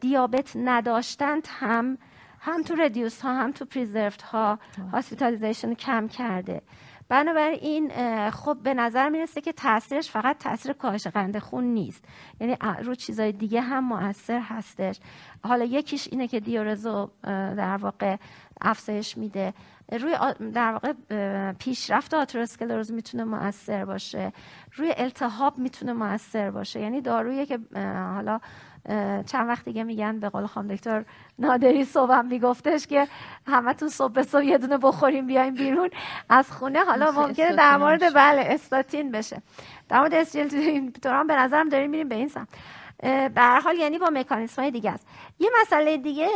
[0.00, 1.98] دیابت نداشتند هم
[2.44, 4.58] هم تو reduced ها هم تو preserved ها
[4.92, 6.62] hospitalization کم کرده.
[7.08, 7.90] بنابراین
[8.30, 12.04] خب به نظر می‌رسه که تاثیرش فقط تاثیر کاهش قند خون نیست.
[12.40, 15.00] یعنی رو چیزای دیگه هم مؤثر هستش.
[15.44, 17.10] حالا یکیش اینه که دیورزو
[17.56, 18.16] در واقع
[18.60, 19.54] افزایش میده.
[19.92, 20.16] روی
[20.54, 20.92] در واقع
[21.52, 24.32] پیشرفت آتروسکلروز می‌تونه مؤثر باشه.
[24.76, 26.80] روی التهاب می‌تونه مؤثر باشه.
[26.80, 27.58] یعنی دارویی که
[28.14, 28.40] حالا
[29.26, 31.04] چند وقت دیگه میگن به قول خانم دکتر
[31.38, 33.08] نادری صبحم میگفتش که
[33.46, 35.90] همه تو صبح صبح یه دونه بخوریم بیایم بیرون
[36.28, 36.84] از خونه.
[36.84, 39.42] حالا ممکنه در مورد بله استاتین بشه.
[39.88, 42.48] در مورد اسجیل به نظرم داریم میریم به این سمت.
[43.34, 45.06] به هر حال یعنی با مکانیسم های دیگه است.
[45.38, 46.28] یه مسئله دیگه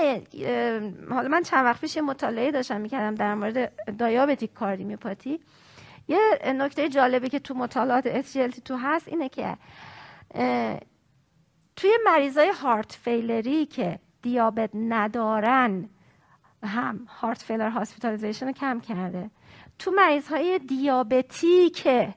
[1.10, 5.40] حالا من چند وقت پیش مطالعه داشتم می‌کردم در مورد دیابتیک کاردیومیوپاتی
[6.08, 9.56] یه نکته جالبی که تو مطالعات SGLT2 هست اینه که
[11.78, 15.88] توی مریضای هارت فیلری که دیابت ندارن
[16.64, 19.30] هم heart failure hospitalization کم کرده.
[19.78, 22.14] تو مریض های دیابتی که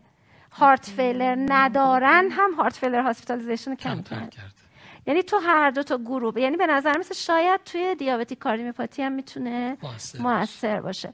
[0.52, 4.28] heart failure ندارن هم heart failure hospitalization کم, کرده.
[5.08, 9.12] یعنی تو هر دو تا گروه یعنی به نظر مثل شاید توی diabetic cardiomyopathy هم
[9.12, 9.78] می‌تونه
[10.20, 11.14] موثر باشه.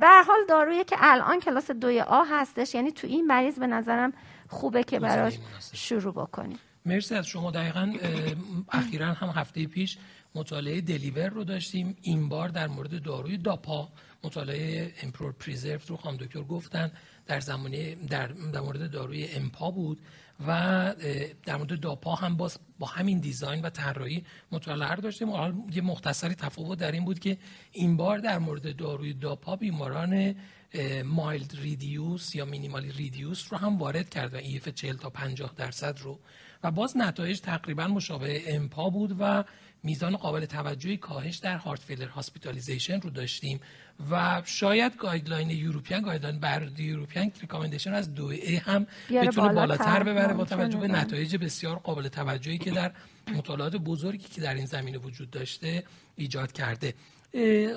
[0.00, 4.12] به حال دارویی که الان کلاس دوی A هستش یعنی تو این مریض به نظرم
[4.48, 5.38] خوبه که براش
[5.72, 6.58] شروع بکنیم.
[6.86, 7.50] مرسی از شما.
[7.50, 7.94] دقیقا
[8.68, 9.98] اخیرا هم هفته پیش
[10.34, 11.96] مطالعه DELIVER رو داشتیم.
[12.02, 13.88] این بار در مورد داروی dapa
[14.24, 16.92] مطالعه EMPEROR-Preserved رو خانم دکتر گفتن.
[17.26, 20.00] در زمانه در, در مورد داروی empa بود
[20.46, 20.94] و
[21.46, 25.30] در مورد dapa هم باز با همین design و طراحی مطالعه رو داشتیم.
[25.30, 27.38] حالا یه مختصری تفاوت در این بود که
[27.72, 30.34] این بار در مورد داروی dapa بیماران
[31.04, 35.98] mildly reduced یا minimally reduced رو هم وارد کرد و EF 40 تا 50 درصد
[36.00, 36.18] رو
[36.62, 39.44] و باز نتایج تقریبا مشابه empa بود و
[39.82, 43.60] میزان قابل توجهی کاهش در heart failure hospitalization رو داشتیم
[44.10, 50.02] و شاید guideline European guideline بر European recommendation از دو A هم بتونه بالاتر.
[50.02, 52.92] ببره با توجه به نتایج بسیار قابل توجهی که در
[53.36, 55.84] مطالعات بزرگی که در این زمینه وجود داشته
[56.16, 56.94] ایجاد کرده.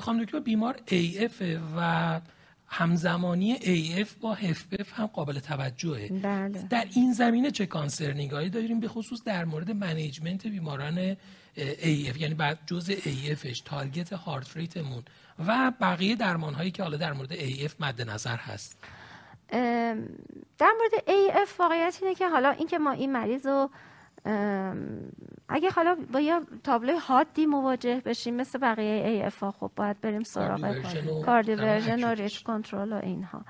[0.02, 1.44] خانم دکتر بیمار AF
[1.78, 2.22] و
[2.68, 6.08] همزمانی AF با HFpF هم قابل توجهه.
[6.08, 6.64] بله.
[6.70, 11.18] در این زمینه چه concerning هایی داریم؟ به خصوص در مورد management بیماران
[11.58, 15.04] AF یعنی بعد جزء AF ش target heart rate مون
[15.48, 18.78] و بقیه درمان هایی که حالا در مورد AF مد نظر هست.
[20.58, 23.70] در مورد AF واقعیت اینه که حالا اینکه ما این مریض رو
[25.50, 30.24] اگه حالا با یه تابلوی حادی مواجه بشیم مثل بقیه AF ها خب باید بریم
[30.24, 30.76] سراغ
[31.26, 33.42] cardioversion و rate control و اینها.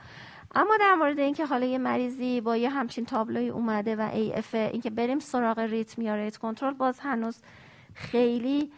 [0.55, 4.89] اما در مورد اینکه حالا یه مریضی با یه همچین تابلوی اومده و AF اینکه
[4.89, 7.41] بریم سراغ rhythm یا rate control باز هنوز
[7.93, 8.71] خیلی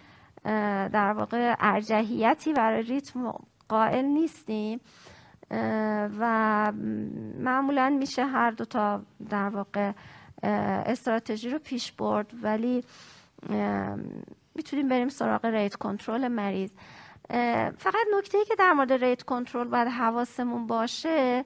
[0.93, 3.33] در واقع ارجحیتی برای rhythm
[3.67, 4.79] قائل نیستیم.
[6.19, 6.71] و
[7.39, 9.91] معمولا میشه هر دو تا در واقع
[10.43, 12.83] استراتژی رو پیش برد ولی
[14.55, 16.71] می‌تونیم بریم سراغ rate control مریض.
[17.77, 21.45] فقط نکته ای که در مورد rate control باید حواسمون باشه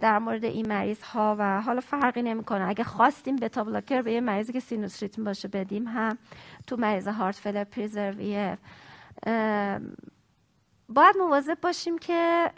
[0.00, 2.68] در مورد این مریض ها و حالا فرقی نمی‌کنه.
[2.68, 6.18] اگه خواستیم beta blocker به یه مریضی که sinus rhythm باشه بدیم هم
[6.66, 8.56] تو مریض heart failure preserved
[10.88, 12.50] باید مواظب باشیم که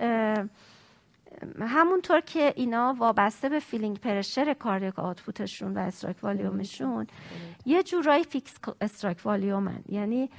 [1.60, 7.06] همونطور که اینا وابسته به filling pressure cardiac output شون و stroke volume شون
[7.66, 9.82] یه جورایی fixed stroke volume ن.
[9.88, 10.30] یعنی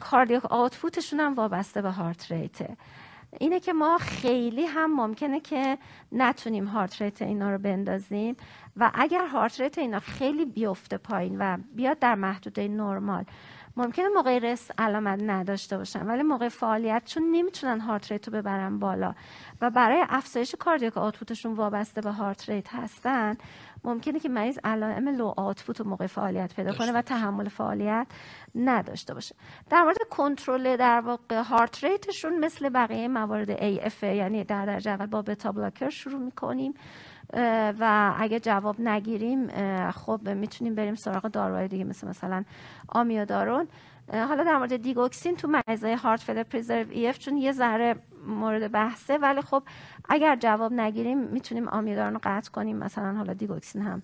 [0.00, 2.76] cardiac output شون هم وابسته به heart rate ه
[3.38, 5.78] اینه که ما خیلی هم ممکنه که
[6.12, 8.36] نتونیم heart rate اینا رو بندازیم
[8.76, 13.24] و اگر heart rate اینا خیلی بیفته پایین و بیاد در محدوده نرمال
[13.76, 18.78] ممکنه موقع rest علامت نداشته باشن ولی موقع فعالیت چون نمی‌تونن heart rate رو ببرن
[18.78, 19.14] بالا
[19.60, 23.36] و برای افزایش cardiac output شون وابسته به heart rate هستن
[23.84, 28.06] ممکنه که مریض علائم low output و موقع فعالیت پیدا کنه و تحمل فعالیت
[28.54, 29.34] نداشته باشه.
[29.70, 34.90] در مورد کنترل در واقع heart rate شون مثل بقیه موارد AF یعنی در درجه
[34.90, 36.74] اول با beta blocker شروع می‌کنیم.
[37.80, 39.48] و اگه جواب نگیریم
[39.90, 42.44] خب می‌تونیم بریم سراغ داروهای دیگه مثل مثلا
[42.88, 43.68] آمیودارون
[44.12, 47.94] حالا در مورد دیگوکسین تو مریضای heart failure preserved EF چون یه ذره
[48.26, 49.62] مورد بحثه ولی خب
[50.08, 54.02] اگر جواب نگیریم می‌تونیم آمیودارون رو قطع کنیم مثلا حالا دیگوکسین هم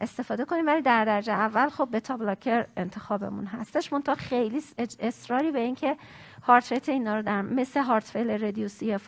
[0.00, 0.66] استفاده کنیم.
[0.66, 3.92] ولی در درجه اول خب beta blocker انتخابمون هستش.
[3.92, 4.62] منتها خیلی
[5.00, 5.96] اصراری به اینکه
[6.42, 8.98] heart rate اینا رو در مثل heart failure reduced EF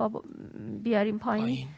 [0.83, 1.69] بیاریم پایین.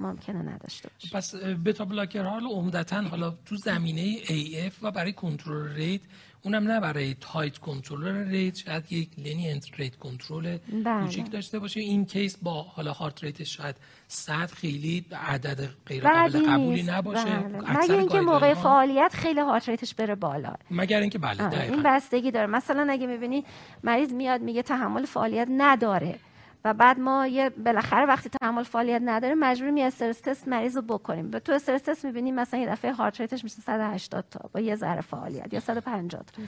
[0.00, 1.16] ممکنه نداشته باشه.
[1.16, 6.00] پس beta blocker حالا عمدتا حالا تو زمینه AF و برای کنترل rate
[6.42, 11.04] اونم نه برای tight control rate شاید یک lenient rate control بله.
[11.04, 11.80] کوچیک داشته باشه.
[11.80, 13.76] این case با حالا heart rate شاید
[14.08, 17.24] صد خیلی عدد غیر قابل قبولی نباشه.
[17.24, 17.80] بله.
[17.82, 20.54] مگر اینکه موقع فعالیت خیلی heart rate ش بره بالا.
[20.70, 22.46] مگر اینکه بله این بستگی داره.
[22.46, 23.44] مثلا اگه می‌بینی
[23.84, 26.18] مریض میاد میگه تحمل فعالیت نداره.
[26.64, 30.82] و بعد ما یه بالاخره وقتی تحمل فعالیت نداره مجبوریم یه استرس تست مریض رو
[30.82, 31.30] بکنیم.
[31.30, 34.76] به تو استرس تست می‌بینیم مثلا یه دفعه هارت ریتش میشه 180 تا با یه
[34.76, 36.42] ذره فعالیت یا 150 تا.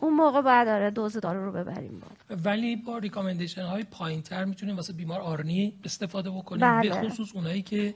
[0.00, 4.76] اون موقع بعد داره دوز دارو رو ببریم بود ولی با ریکامندیشن های پایینتر می‌تونیم
[4.76, 6.88] واسه بیمار آرنی استفاده بکنیم بله.
[6.88, 7.94] به خصوص اونایی که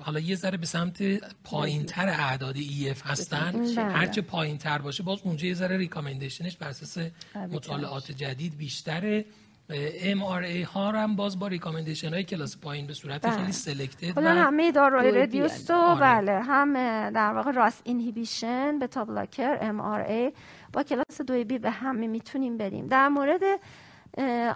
[0.00, 1.02] حالا یه ذره به سمت
[1.44, 2.56] پایین تر اعداد
[2.90, 3.52] اف هستن.
[3.52, 3.82] بله.
[3.82, 6.98] هرچه پایین تر باشه باز اونجا یه ذره ریکامندیشنش بر اساس
[7.34, 9.24] مطالعات جدید بیشتره.
[9.70, 13.36] ای ها هم باز با ریکامندیشن های کلاس پایین به صورت بله.
[13.36, 16.00] خیلی سلکتد و همه داروهای ردیوس و آره.
[16.00, 16.42] بله.
[16.42, 16.74] هم
[17.10, 20.32] در واقع راس اینهیبیشن به بلاکر ای.
[20.72, 23.40] با کلاس دوی بی به همه می‌تونیم بدیم در مورد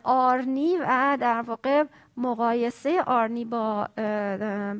[0.04, 1.84] آرنی و در واقع
[2.16, 3.88] مقایسه آرنی با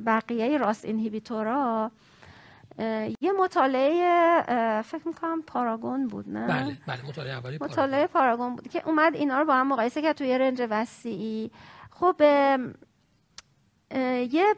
[0.07, 1.91] بقیه راس اینهیبیتورا
[3.21, 8.83] یه مطالعه فکر می‌کنم پاراگون بود نه؟ بله بله مطالعه اولی مطالعه پاراگون بود که
[8.87, 11.51] اومد اینا رو با هم مقایسه کرد توی رنج وسیعی.
[11.91, 12.15] خب
[14.31, 14.55] یه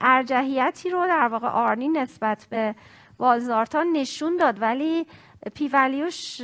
[0.00, 2.74] ارجحیتی رو در واقع آرنی نسبت به
[3.18, 5.06] والزارتان نشون داد ولی
[5.54, 6.40] پی ولیوش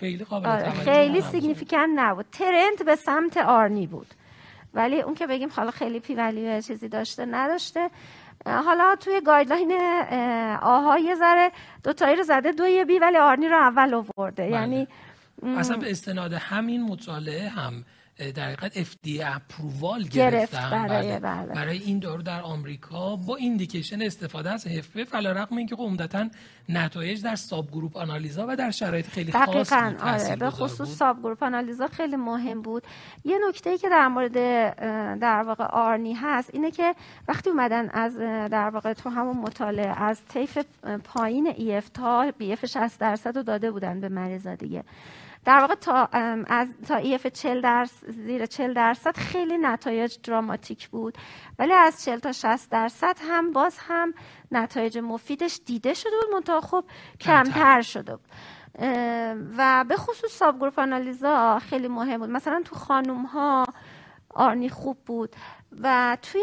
[0.00, 2.26] خیلی قابل خیلی سیگنیفیکن نبود.
[2.32, 4.06] ترنت به سمت آرنی بود.
[4.74, 7.90] ولی اون که بگیم حالا خیلی p value چیزی داشته نداشته.
[8.46, 9.72] حالا توی guideline
[10.62, 11.52] آها یه ذره
[11.84, 14.52] دوتایی رو زده دوی B ولی ARNI رو اول آورده بله.
[14.52, 14.88] یعنی
[15.42, 17.84] اصلا به استناد همین مطالعه هم
[18.30, 20.70] در حقیقت FDA approval گرفتن.
[20.70, 21.54] برای, بله.
[21.54, 24.66] برای این دارو در آمریکا با indication استفاده از
[25.10, 26.28] علی‌رغم اینکه خب عمدتا
[26.68, 31.86] نتایج در subgroup آنالیزا و در شرایط خیلی خاص بود آره به خصوص subgroup آنالیزا
[31.86, 32.82] خیلی مهم بود.
[33.24, 34.32] یه نکته ای که در مورد
[35.18, 36.94] در واقع ARNI هست اینه که
[37.28, 38.18] وقتی اومدن از
[38.50, 40.58] در واقع تو همون مطالعه از طیف
[41.04, 44.84] پایین EF تا EF 60 درصد رو داده بودن به مریضا دیگه.
[45.44, 46.08] در واقع تا
[46.46, 51.18] از تا EF 40 درصد زیر 40 درصد خیلی نتایج dramatic بود.
[51.58, 54.14] ولی از 40 تا 60 درصد هم باز هم
[54.52, 56.34] نتایج مفیدش دیده شده بود.
[56.34, 56.84] منتها خب
[57.20, 57.82] کمتر.
[57.82, 58.26] شده بود.
[59.56, 62.30] و به خصوص subgroup آنالیزا خیلی مهم بود.
[62.30, 63.64] مثلا تو خانوم ها
[64.34, 65.36] ARNI خوب بود.
[65.80, 66.42] و توی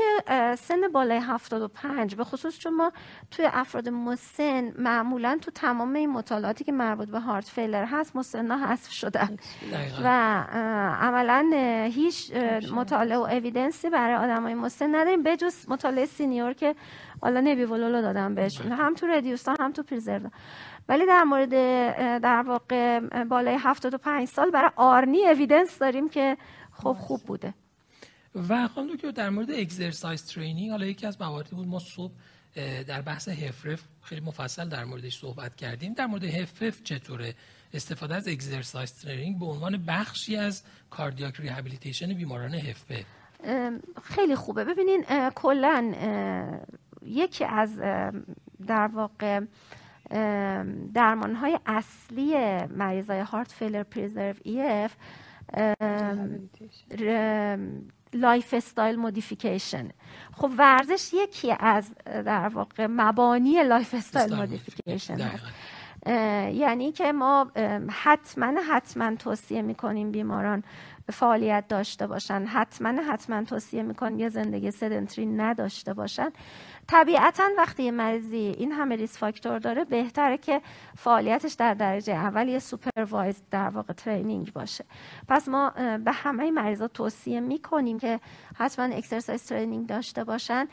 [0.57, 2.91] سن بالای 75 به خصوص چون ما
[3.32, 8.57] توی افراد مسن معمولا تو تمام این مطالعاتی که مربوط به heart failure هست مسنا
[8.57, 9.38] حذف شدن.
[10.03, 10.07] و
[11.01, 11.49] عملا
[11.93, 12.34] هیچ
[12.73, 16.75] مطالعه و evidence ی برای آدمای مسن نداریم بجز مطالعه SENIORS که
[17.21, 18.71] حالا nebivolol و دادم بهشون.
[18.71, 20.30] هم تو reduced ا هم تو preserved
[20.89, 21.49] ولی در مورد
[22.21, 26.38] در واقع بالای 75 سال برای ARNI evidence داریم که
[26.71, 27.53] خب خوب بوده.
[28.36, 32.13] و خانم دکتر در مورد exercise training حالا یکی از مواردی بود ما صبح
[32.88, 35.93] در بحث HFrEF خیلی مفصل در موردش صحبت کردیم.
[35.93, 37.36] در مورد هفرف چطوره؟
[37.73, 43.05] استفاده از exercise training به عنوان بخشی از cardiac rehabilitation بیماران HFpEF
[44.03, 44.63] خیلی خوبه.
[44.63, 45.03] ببینین
[45.36, 45.93] کلا
[47.01, 47.80] یکی از
[48.67, 49.39] در واقع
[50.93, 52.34] درمان های اصلی
[52.67, 54.95] مریض های heart failure preserved EF
[58.13, 59.89] lifestyle modification.
[60.34, 65.43] خب ورزش یکی از در واقع مبانی lifestyle modification هست.
[66.06, 67.52] یعنی که ما
[67.89, 70.64] حتما حتما توصیه می‌کنیم بیماران
[71.14, 72.45] فعالیت داشته باشن.
[72.45, 76.30] حتما حتما توصیه می‌کنیم یه زندگی sedentary نداشته باشن.
[76.88, 80.62] طبیعتا وقتی یه مریضی این همه risk factor داره بهتره که
[80.97, 84.86] فعالیتش در درجه اول یه supervised در واقع training باشه.
[85.28, 85.70] پس ما
[86.06, 88.20] به همه مریضا توصیه می‌کنیم که
[88.56, 90.68] حتما exercise training داشته باشن.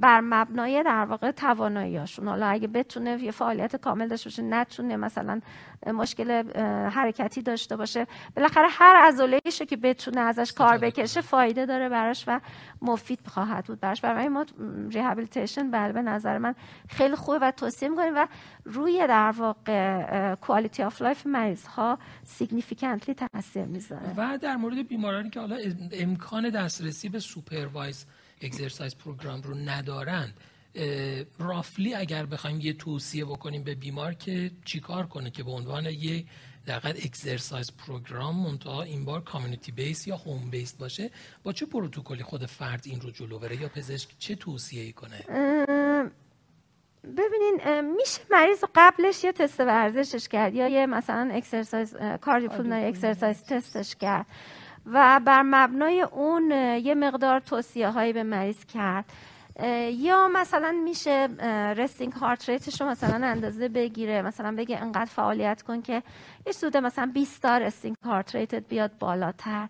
[0.00, 5.40] بر مبنای در واقع تواناییاشون حالا اگه بتونه یه فعالیت کامل داشته باشه نتونه مثلا
[5.86, 6.58] مشکل
[6.90, 8.06] حرکتی داشته باشه.
[8.36, 12.40] بالاخره هر عضله‌ایشو که بتونه ازش کار بکشه فایده داره براش و
[12.82, 14.00] مفید خواهد بود براش.
[14.00, 14.46] برای ما
[14.90, 16.54] rehabilitation بله به نظر من
[16.88, 18.26] خیلی خوبه و توصیه می‌کنیم و
[18.64, 24.14] روی در واقع quality of life مریض ها significantly تاثیر می‌ذاره.
[24.16, 25.56] و در مورد بیمارانی که حالا
[25.92, 28.06] امکان دسترسی به supervised
[28.40, 30.34] exercise program رو ندارند.
[31.38, 36.24] roughly اگر بخوایم یه توصیه بکنیم به بیمار که چیکار کنه که به عنوان یه
[36.66, 41.10] دقیقا exercise program منتها این بار community based یا home based باشه
[41.42, 45.24] با چه پروتکلی خود فرد این رو جلو بره یا پزشک چه توصیه ای کنه
[47.16, 53.79] ببینین میشه مریض قبلش یه تست ورزشش کرد یا یه مثلا exercise cardiopulmonary exercise test
[53.79, 54.26] ش کرد.
[54.92, 59.04] و بر مبنای اون یه مقدار توصیه هایی به مریض کرد.
[59.92, 61.28] یا مثلا میشه
[61.76, 66.02] resting heart rate ش رو مثلا اندازه بگیره مثلا بگه انقدر فعالیت کن که
[66.46, 69.68] یه حدود مثلا 20 تا resting heart rate ت بیاد بالاتر.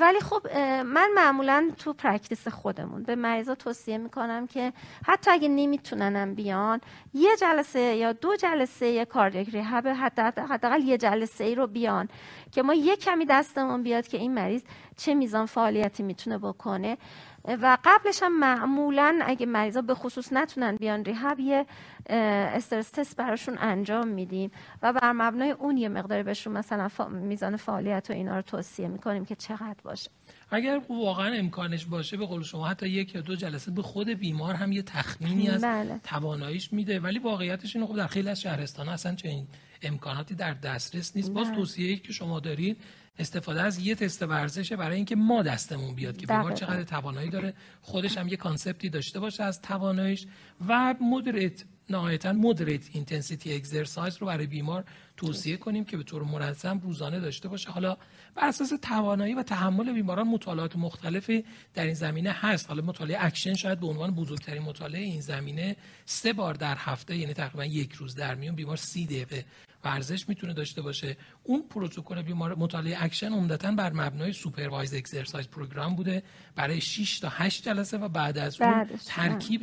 [0.00, 4.72] ولی خب من معمولا تو practice خودمون به مریضا توصیه می‌کنم که
[5.06, 6.80] حتی اگه نمیتوننم بیان
[7.14, 12.08] یه جلسه یا دو جلسه یه cardiac rehab حداقل یه جلسه ای رو بیان
[12.52, 14.62] که ما یه کمی دستمون بیاد که این مریض
[14.96, 16.98] چه میزان فعالیتی می‌تونه بکنه.
[17.44, 21.66] و قبلش هم معمولا اگه مریضا به خصوص نتونن بیان ریهب یه
[22.06, 24.50] استرس تست براشون انجام میدیم.
[24.82, 29.24] و بر مبنای اون یه مقداری بهشون مثلا میزان فعالیت و اینا رو توصیه می‌کنیم
[29.24, 30.10] که چقدر باشه.
[30.50, 34.54] اگر واقعا امکانش باشه به قول شما حتی یک یا دو جلسه به خود بیمار
[34.54, 36.00] هم یه تخمینی از بله.
[36.04, 37.00] تواناییش میده.
[37.00, 39.46] ولی واقعیتش اینه خب در خیلی از شهرستان اصلا چنین
[39.82, 41.32] امکاناتی در دسترس نیست.
[41.32, 42.76] باز توصیه‌ای که شما دارید
[43.18, 47.54] استفاده از یه تست ورزشه برای اینکه ما دستمون بیاد که بیمار چقدر توانایی داره
[47.80, 50.26] خودش هم یه concept ی داشته باشه از تواناییش
[50.68, 54.84] و moderate نهایتا moderate intensity exercise رو برای بیمار
[55.22, 57.70] توصیه کنیم که به طور منظم روزانه داشته باشه.
[57.70, 57.96] حالا
[58.34, 61.44] بر اساس توانایی و تحمل بیماران مطالعات مختلفی
[61.74, 62.68] در این زمینه هست.
[62.68, 67.32] حالا مطالعه اکشن شاید به عنوان بزرگترین مطالعه این زمینه سه بار در هفته یعنی
[67.32, 69.44] تقریبا یک روز در میون بیمار سی دقیقه
[69.84, 71.16] ورزش می‌تونه داشته باشه.
[71.42, 76.22] اون پروتکل بیمار مطالعه اکشن عمدتا بر مبنای supervised exercise program بوده.
[76.56, 79.62] برای 6 تا 8 جلسه و بعد از اون ترکیب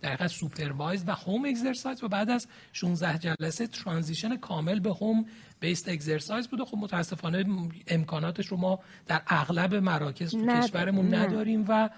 [0.00, 6.48] در supervised و home exercise و بعد از 16 جلسه transition کامل به home-based exercise
[6.48, 6.64] بوده.
[6.64, 7.44] خب متاسفانه
[7.88, 11.90] امکاناتش رو ما در اغلب مراکز تو کشورمون نداریم و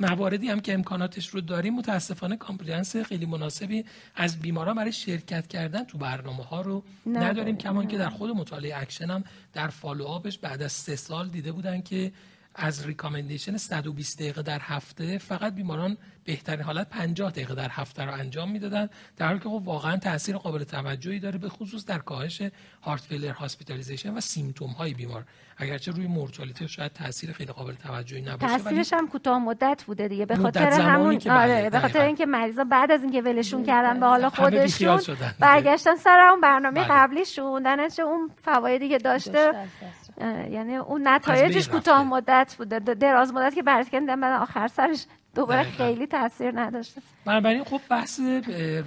[0.00, 5.84] مواردی هم که امکاناتش رو داریم متاسفانه compliance خیلی مناسبی از بیماران برای شرکت کردن
[5.84, 7.56] تو برنامه ها رو نداریم.
[7.56, 11.52] کما اینکه در خود مطالعه اکشن هم در follow-up ش بعد از سه سال دیده
[11.52, 12.12] بودن که
[12.58, 18.12] از recommendation 120 دقیقه در هفته فقط بیماران بهترین حالت 50 دقیقه در هفته رو
[18.12, 22.42] انجام می‌دادن در حالی که خب واقعا تاثیر قابل توجهی داره به خصوص در کاهش
[22.82, 25.24] heart failure hospitalization و symptom های بیمار.
[25.56, 30.26] اگرچه روی mortality شاید تاثیر خیلی قابل توجهی نباشه تاثیرش هم کوتاه مدت بوده دیگه
[30.26, 34.28] به خاطر همون آره به خاطر اینکه مریضا بعد از اینکه ولشون کردن به حال
[34.28, 35.00] خودشون
[35.38, 36.88] برگشتن سر اون برنامه بله.
[36.90, 39.52] قبلیشون درنچه اون فوایدی که داشته.
[40.50, 42.78] یعنی اون نتایجش کوتاه مدت بوده.
[42.78, 45.04] دراز مدت که برگشتن بعد آخر سرش
[45.34, 47.02] دوباره خیلی تاثیر نداشته.
[47.24, 48.20] بنابراین خب بحث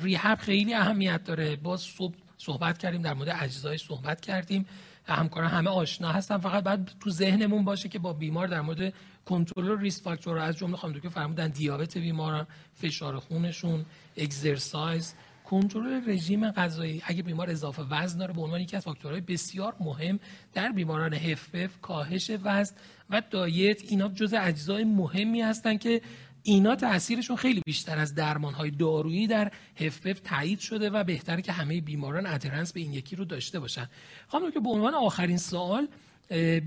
[0.04, 1.56] ریهب خیلی اهمیت داره.
[1.56, 4.66] باز صبح صحبت کردیم در مورد اجزای صحبت کردیم.
[5.06, 6.38] همکاران همه آشنا هستن.
[6.38, 8.94] فقط بعد تو ذهنمون باشه که با بیمار در مورد
[9.26, 13.86] کنترل ریس فاکتور از جمله خانم که فرمودن دیابت بیماران فشار خونشون
[14.18, 15.16] اکسرسایز
[15.52, 17.02] کنترل رژیم غذایی.
[17.06, 20.20] اگه بیمار اضافه وزن داره به عنوان یکی از فاکتورهای بسیار مهم
[20.54, 22.76] در بیماران هفف کاهش وزن
[23.10, 26.02] و دایت اینا جزء اجزای مهمی هستن که
[26.44, 31.52] اینا تاثیرشون خیلی بیشتر از درمان های دارویی در هفپف تایید شده و بهتره که
[31.52, 33.90] همه بیماران ادرنس به این یکی رو داشته باشن.
[34.28, 35.88] خانم که به عنوان آخرین سوال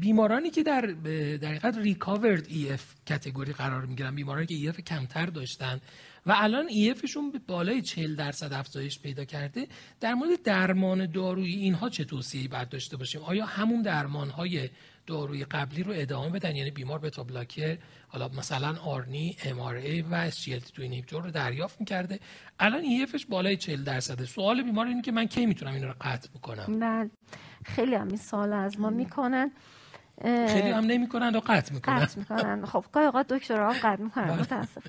[0.01, 0.81] بیمارانی که در
[1.41, 5.81] در حقیقت recovered EF category قرار می‌گیرن بیمارانی که EF کمتر داشتن
[6.27, 9.69] و الان EF شون به بالای 40 درصد افزایش پیدا کرده.
[10.01, 14.71] در مورد درمان دارویی اینها چه توصیه‌ای باید داشته باشیم؟ آیا همون درمان های
[15.07, 17.79] داروی قبلی رو ادامه بدن؟ یعنی بیمار beta blocker
[18.09, 20.61] حالا مثلا آرنی ام آر ای و اس جی
[21.07, 22.21] تو رو دریافت می‌کرده.
[22.59, 24.25] الان EF ش بالای 40 درصده.
[24.25, 27.11] سوال بیمار اینه که من کی می‌تونم این رو قطع بکنم؟ بله
[27.65, 29.51] خیلی هم این سوال از ما می‌کنن.
[30.23, 31.99] خیلی هم نمی‌کنن و قطع می‌کنن.
[31.99, 32.67] قطع می‌کنن.
[32.67, 34.41] خب گاهی اوقات دکترها هم قطع می‌کنن بله.
[34.41, 34.87] متاسف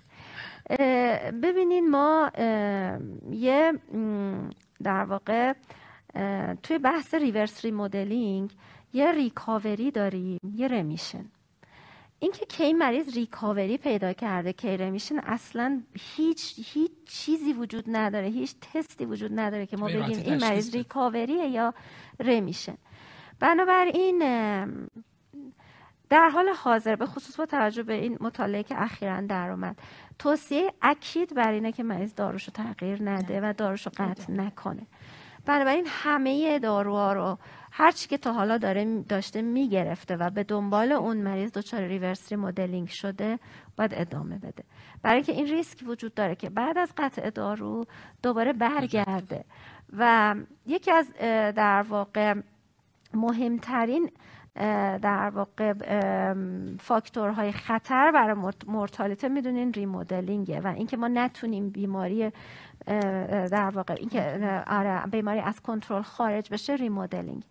[1.43, 2.31] ببینین ما
[3.31, 3.73] یه
[4.83, 5.53] در واقع
[6.63, 8.51] توی بحث reverse remodeling
[8.93, 11.25] یه recovery داریم یه remission.
[12.19, 15.81] اینکه کی مریض recovery پیدا کرده کی remission اصلا
[16.15, 21.39] هیچ هیچ چیزی وجود نداره هیچ تستی وجود نداره که ما بگیم این مریض recovery
[21.39, 21.73] ه یا
[22.19, 22.77] رمیشن.
[23.39, 24.19] بنابراین
[26.09, 29.79] در حال حاضر به خصوص با توجه به این مطالعه که اخیرا در اومد
[30.19, 34.87] توصیه اکید بر اینه که مریض داروشو تغییر نده و داروشو قطع نکنه.
[35.45, 37.37] بنابراین همه داروها رو
[37.71, 42.35] هر چی که تا حالا داره داشته می‌گرفته و به دنبال اون مریض دچار ریورسی
[42.35, 43.39] مدلینگ شده
[43.77, 44.63] باید ادامه بده.
[45.01, 47.85] برای اینکه این ریسک وجود داره که بعد از قطع دارو
[48.23, 49.45] دوباره برگرده.
[49.97, 50.35] و
[50.65, 51.13] یکی از
[51.55, 52.33] در واقع
[53.13, 54.11] مهمترین
[55.01, 55.73] در واقع
[56.79, 58.35] فاکتورهای خطر برای
[58.67, 62.31] mortality می‌دونین remodeling ه و اینکه ما نتونیم بیماری
[63.51, 67.43] در واقع اینکه آره بیماری از کنترل خارج بشه remodeling.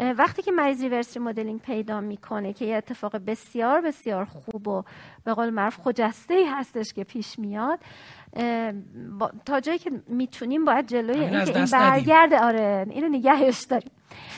[0.00, 4.82] وقتی که مریض reverse remodeling پیدا می‌کنه که یه اتفاق بسیار بسیار خوب و
[5.24, 7.78] به قول معروف خجسته ای هستش که پیش میاد
[9.46, 12.38] تا جایی که می‌تونیم باید جلوی این برگرده.
[12.38, 13.90] آره اینو نگهش داریم.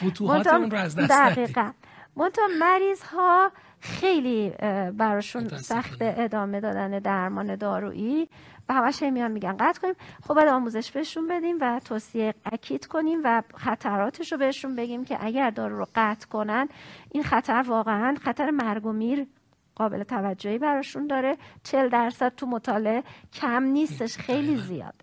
[0.04, 1.70] فتوحاتمون رو از دست دقیقا.
[2.18, 4.50] منتها مریض ها خیلی
[4.92, 8.28] براشون سخت ادامه دادن درمان دارویی.
[8.68, 9.94] و همش میان میگن قطع کنیم.
[10.22, 15.18] خب باید آموزش بهشون بدیم و توصیه اکید کنیم و خطراتش رو بهشون بگیم که
[15.20, 16.68] اگر دارو رو قطع کنن
[17.10, 19.26] این خطر واقعا خطر مرگ و میر
[19.74, 21.36] قابل توجهی براشون داره.
[21.62, 23.02] 40 درصد تو مطالعه
[23.32, 24.94] کم نیستش خیلی زیاد.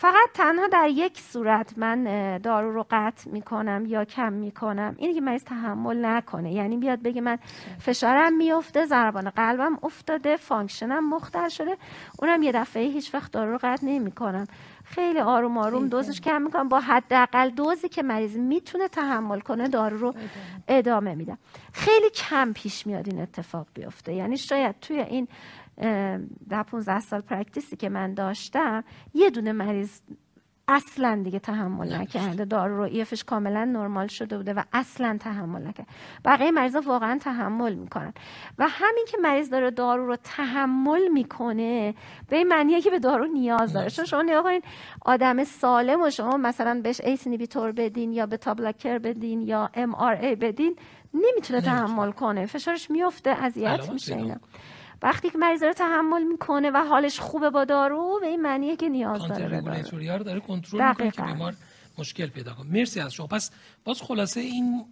[0.00, 2.04] فقط تنها در یک صورت من
[2.38, 4.94] دارو رو قطع می‌کنم یا کم می‌کنم.
[4.98, 6.52] اینه که مریض تحمل نکنه.
[6.52, 7.38] یعنی بیاد بگه من
[7.80, 11.76] فشارم میفته ضربان قلبم افتاده function م مختل شده.
[12.18, 14.46] اونم یه دفعه هیچ وقت دارو رو قطع نمی‌کنم.
[14.84, 16.68] خیلی آروم آروم دوزش کم می‌کنم.
[16.68, 20.14] با حداقل دوزی که مریض می‌تونه تحمل کنه دارو رو
[20.68, 21.38] ادامه میدم
[21.72, 24.14] خیلی کم پیش میاد این اتفاق بیفته.
[24.14, 25.28] یعنی شاید توی این
[26.48, 30.00] در 15 سال practice ی که من داشتم یه دونه مریض
[30.70, 32.44] اصلا دیگه تحمل نکرده.
[32.44, 35.90] دارو رو EF ش کاملا نرمال شده بوده و اصلا تحمل نکرده.
[36.24, 38.12] بقیه مریضا واقعا تحمل می‌کنن.
[38.58, 41.94] و همین که مریض داره دارو رو تحمل می‌کنه
[42.28, 43.90] به این معنیه که به دارو نیاز داره.
[43.90, 44.64] چون شما نگاه کنید
[45.04, 50.36] آدم سالم رو شما مثلا بهش ACE inhibitor بدین یا beta blocker بدین یا MRA
[50.36, 50.76] بدین
[51.14, 52.46] نمی‌تونه تحمل کنه.
[52.46, 54.36] فشارش میفته اذیت میشه اینا.
[55.02, 58.88] وقتی که مریض رو تحمل می‌کنه و حالش خوبه با دارو به این معنیه که
[58.88, 61.54] نیاز داره به داره کنترل می‌کنه که بیمار
[61.98, 62.70] مشکل پیدا کنه.
[62.70, 63.26] مرسی از شما.
[63.26, 63.50] پس
[63.84, 64.84] باز خلاصه این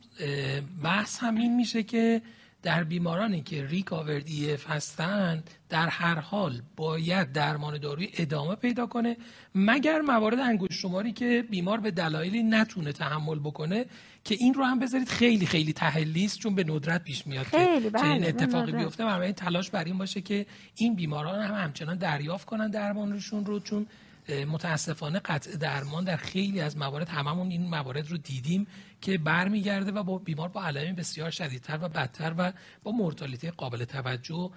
[0.82, 2.22] بحث هم این میشه که
[2.62, 4.28] در بیمارانی که ریکاورد
[4.68, 9.16] هستند در هر حال باید درمان دارویی ادامه پیدا کنه
[9.54, 13.84] مگر موارد انگشت شماری که بیمار به دلایلی نتونه تحمل بکنه
[14.24, 17.98] که این رو هم بذارید خیلی خیلی تحلیست چون به ندرت پیش میاد خیلی که
[17.98, 22.46] چنین بله، اتفاقی بیفته و تلاش بر این باشه که این بیماران هم همچنان دریافت
[22.46, 23.86] کنن درمانشون رو چون
[24.28, 28.66] متاسفانه قطع درمان در خیلی از موارد هممون این موارد رو دیدیم
[29.00, 32.52] که برمیگرده و با بیمار با علائم بسیار شدیدتر و بدتر و
[32.82, 34.50] با مورتالیته قابل توجه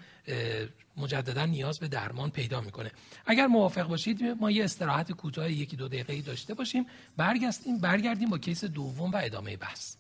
[0.98, 2.92] مجددا نیاز به درمان پیدا می‌کنه.
[3.26, 6.86] اگر موافق باشید ما یه استراحت کوتاه یکی دو دقیقه داشته باشیم.
[7.18, 9.99] برگردیم برگردیم با کیس دوم و ادامه بحث.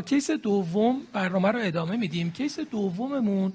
[0.00, 2.30] case دوم برنامه رو ادامه میدیم.
[2.30, 3.52] case دوممون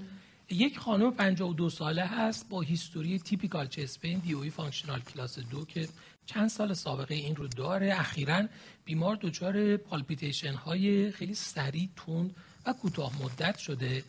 [0.50, 5.88] یک خانم 52 ساله هست با history typical chest pain DOE functional class دو که
[6.26, 8.00] چند سال سابقه این رو داره.
[8.00, 8.48] اخیرا
[8.86, 12.36] بیمار دچار palpitation های خیلی سریع تند
[12.66, 14.04] و کوتاه مدت شده.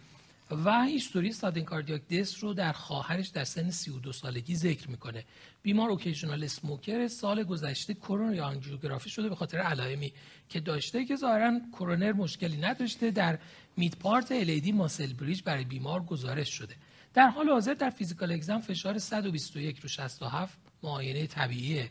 [0.50, 5.24] و history sudden cardiac death رو در خواهرش در سن 32 سالگی ذکر می‌کنه.
[5.62, 10.12] بیمار occasional smoker سال گذشته کرونر آنژیوگرافی شده به خاطر علائمی
[10.48, 13.38] که داشته که ظاهرا کرونر مشکلی نداشته در
[13.76, 16.74] mid part LAD muscle bridge برای بیمار گزارش شده.
[17.14, 21.88] در حال حاضر در physical exam فشار 121 رو 67 معاینه طبیعی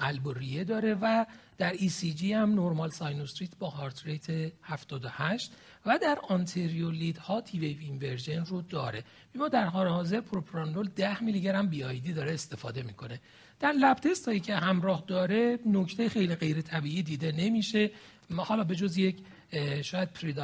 [0.00, 1.26] قلب و ریه داره و
[1.58, 5.52] در ECG هم normal sinus rhythm با heart rate 78
[5.88, 9.04] و در anterior lead ها T wave inversion رو داره.
[9.32, 13.20] بیمار در حال حاضر پروپرانول 10 میلی گرم BID داره استفاده می‌کنه.
[13.60, 17.90] در lab test هایی که همراه داره نکته خیلی غیر طبیعی دیده نمیشه.
[18.36, 19.16] حالا به جز یک
[19.82, 20.34] شاید پری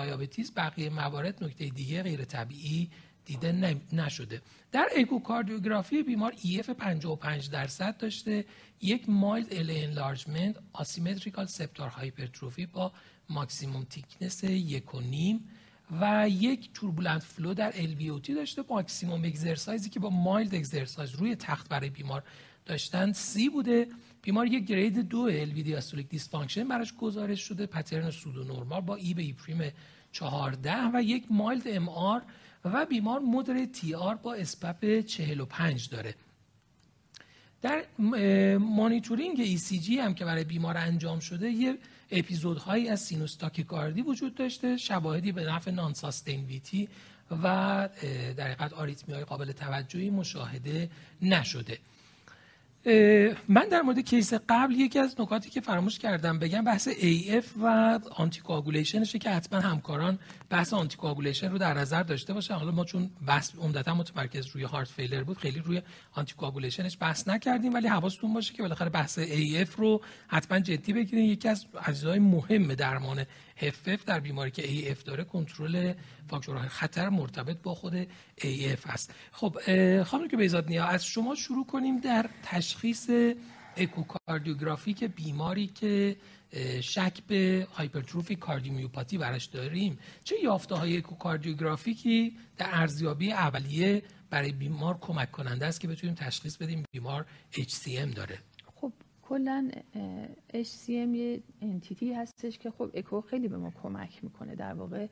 [0.57, 2.91] بقیه موارد نکته دیگه غیر طبیعی
[3.25, 4.43] دیده نشده.
[4.73, 8.45] در اکوکاردیوگرافی بیمار EF 55 درصد داشته.
[8.83, 12.93] یک mild LA enlargement asymmetrical septal hypertrophy با
[13.29, 15.49] maximum thickness یک و نیم
[16.01, 18.65] و یک turbulent flow در LVOT داشته.
[18.71, 22.23] maximum exercise ی که با mild exercise روی تخت برای بیمار
[22.67, 23.89] داشتن سی بوده.
[24.23, 27.67] بیمار یک grade دو LV diastolic dysfunction براش گزارش شده.
[27.67, 29.73] pattern pseudo normal با E به E prime
[30.13, 32.23] 14 و یک mild MR
[32.65, 36.15] و بیمار moderate TR با sPAP 45 داره.
[37.63, 37.85] در
[38.59, 41.79] مانیتورینگ ECG هم که برای بیمار انجام شده یه
[42.15, 45.95] اپیزودهایی از sinus تاکیکاردی وجود داشته شواهدی به نفع non
[46.27, 46.89] VT
[47.31, 47.45] و
[48.37, 50.91] در حقیقت آریتمی های قابل توجهی مشاهده
[51.23, 51.79] نشده.
[53.49, 58.01] من در مورد کیس قبل یکی از نکاتی که فراموش کردم بگم بحث AF و
[58.11, 58.41] آنتی
[59.19, 60.19] که حتما همکاران
[60.51, 60.97] بحث آنتی
[61.49, 65.39] رو در نظر داشته باشه حالا ما چون بحث عمدتا متمرکز روی هارت فیلر بود
[65.39, 65.83] خیلی روی
[66.13, 66.35] آنتی
[66.99, 71.25] بحث نکردیم ولی حواستون باشه که بالاخره بحث AF رو حتما جدی بگیرین.
[71.25, 73.25] یکی از اجزای مهم درمان
[73.57, 75.93] HFF در بیماری که AF داره کنترل
[76.29, 78.05] فاکتورهای خطر مرتبط با خود
[78.41, 79.15] AF است.
[79.33, 79.57] خب
[80.03, 83.11] خانم که بیزاد نیا از شما شروع کنیم در تشخیص
[83.77, 86.17] اکوکاردیوگرافی که بیماری که
[86.81, 89.99] شک به هایپرتروفی کاردیومیوپاتی براش داریم.
[90.25, 96.57] چه یافته های اکوکاردیوگرافیکی در ارزیابی اولیه برای بیمار کمک کننده است که بتونیم تشخیص
[96.57, 98.39] بدیم بیمار HCM داره؟
[99.29, 99.71] کلا
[100.55, 104.55] HCM یه entity هستش که خب اکو خیلی به ما کمک می‌کنه.
[104.55, 105.07] در واقع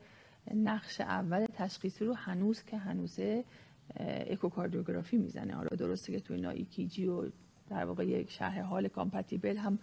[0.55, 3.43] نقش اول تشخیصی رو هنوز که هنوزه
[4.29, 5.53] اکوکاردیوگرافی می‌زنه.
[5.53, 7.29] حالا درسته که توی اینا EKG و
[7.69, 9.79] در واقع یک شرح حال compatible هم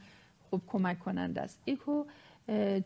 [0.50, 1.62] خوب کمک کننده است.
[1.66, 2.04] اکو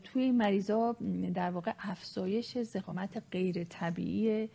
[0.04, 0.96] توی مریضا
[1.34, 4.48] در واقع افزایش ضخامت غیر طبیعی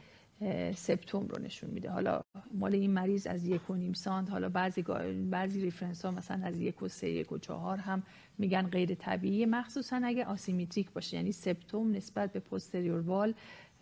[0.76, 1.90] سپتوم رو نشون میده.
[1.90, 2.22] حالا
[2.54, 4.82] مال این مریض از یک و نیم سانت حالا بعضی
[5.30, 8.04] بعضی reference ها مثلا از یک و سه یک و چهار هم
[8.38, 13.34] میگن غیر طبیعی مخصوصا اگه asymmetric باشه یعنی سپتوم نسبت به posterior wall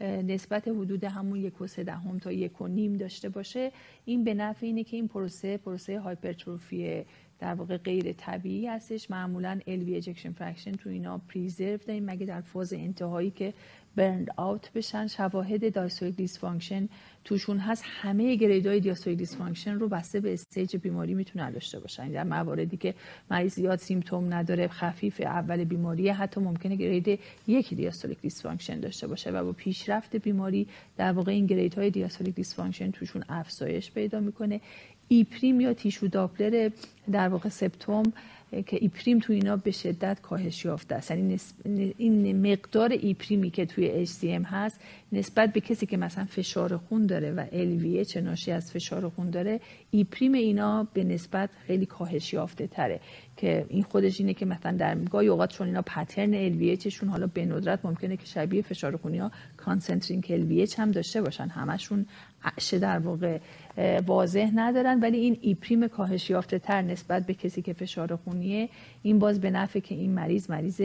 [0.01, 3.71] نسبت حدود همون یک و سه دهم تا یک و نیم داشته باشه.
[4.05, 7.05] این به نفع اینه که این پروسه پروسه hypertrophy
[7.39, 9.11] در واقع غیر طبیعی هستش.
[9.11, 13.53] معمولا LV ejection fraction تو اینا preserved داریم مگه در فاز انتهایی که
[13.97, 15.07] burned out بشن.
[15.07, 16.89] شواهد diastolic dysfunction
[17.23, 17.83] توشون هست.
[17.85, 22.03] همه grade های diastolic dysfunction رو بسته به stage بیماری می‌تونه داشته باشن.
[22.03, 22.93] یعنی در مواردی که
[23.31, 29.31] مریض زیاد symptom نداره خفیف اول بیماری حتی ممکنه grade یک diastolic dysfunction داشته باشه
[29.31, 30.67] و با پیشرفت بیماری
[30.97, 34.61] در واقع این grade های diastolic dysfunction توشون افزایش پیدا می‌کنه.
[35.07, 36.69] E prime یا tissue Doppler
[37.11, 38.13] در واقع سپتوم
[38.51, 41.11] که E prime تو اینا به شدت کاهش یافته است.
[41.11, 41.39] یعنی
[41.97, 44.79] این مقدار E prime ی که توی HCM هست
[45.11, 49.59] نسبت به کسی که مثلا فشار خون داره و LVH ناشی از فشار خون داره
[49.91, 52.99] E prime اینا به نسبت خیلی کاهش یافته تره.
[53.37, 57.27] که این خودش اینه که مثلا در گاهی اوقات چون اینا pattern LVH شون حالا
[57.27, 61.47] به ندرت ممکنه که شبیه فشار خونی ها concentric LVH هم داشته باشن.
[61.47, 62.05] همشون
[62.43, 63.39] اشه در واقع
[64.05, 68.69] واضح ندارن ولی این E prime کاهش یافته تر نسبت به کسی که فشار خونیه
[69.03, 70.81] این باز به نفع که این مریض مریض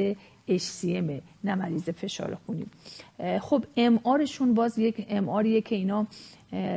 [0.48, 2.66] HCM نه مریض فشار خونی.
[3.40, 6.06] خب MR شون باز یک MR یه که اینا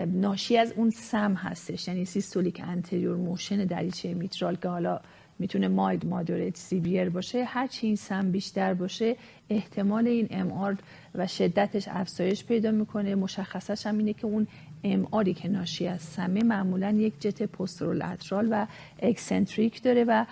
[0.08, 1.88] ناشی از اون سم هستش.
[1.88, 5.00] یعنی systolic anterior motion دریچه میترال که حالا
[5.40, 9.16] می‌تونه mild moderate severe باشه هر چی این سم بیشتر باشه
[9.50, 10.78] احتمال این MR
[11.16, 13.16] و شدتش افزایش پیدا می‌کنه.
[13.16, 14.48] مشخصش هم اینه که اون
[14.86, 18.68] MR ی که ناشی از سمه معمولا یک jet posterolateral و
[19.00, 20.26] eccentric داره و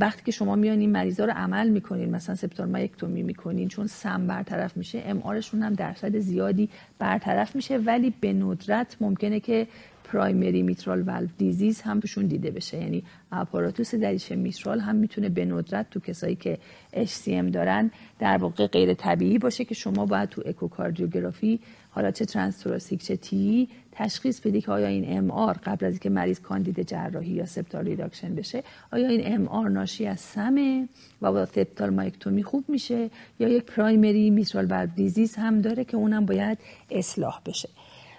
[0.00, 4.26] وقتی که شما میان این مریضا رو عمل می‌کنین مثلا septal myectomy می‌کنین چون سم
[4.26, 6.68] برطرف میشه MR شون هم درصد زیادی
[6.98, 9.66] برطرف میشه ولی به ندرت ممکنه که
[10.04, 12.78] primary mitral valve disease هم توشون دیده بشه.
[12.78, 16.58] یعنی apparatus دریچه میترال هم می‌تونه به ندرت تو کسایی که
[16.94, 21.60] HCM دارن در واقع غیر طبیعی باشه که شما باید تو اکوکاردیوگرافی
[21.94, 26.40] حالا چه transthoracic چه TEE تشخیص بدی که آیا این MR قبل از اینکه مریض
[26.40, 28.62] کاندید جراحی یا septal reduction بشه
[28.92, 30.88] آیا این MR ناشی از سمه
[31.22, 35.96] و با septal myectomy خوب میشه یا یک primary mitral valve disease هم داره که
[35.96, 36.58] اونم باید
[36.90, 37.68] اصلاح بشه.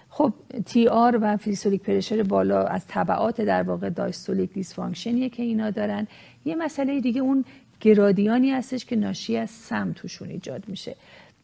[0.08, 0.32] خب
[0.66, 6.06] TR و فیزیولیک pressure بالا از تبعات در واقع diastolic dysfunction یه که اینا دارن.
[6.44, 7.44] یه مسئله دیگه اون
[7.80, 10.96] گرادیانی هستش که ناشی از سم توشون ایجاد میشه.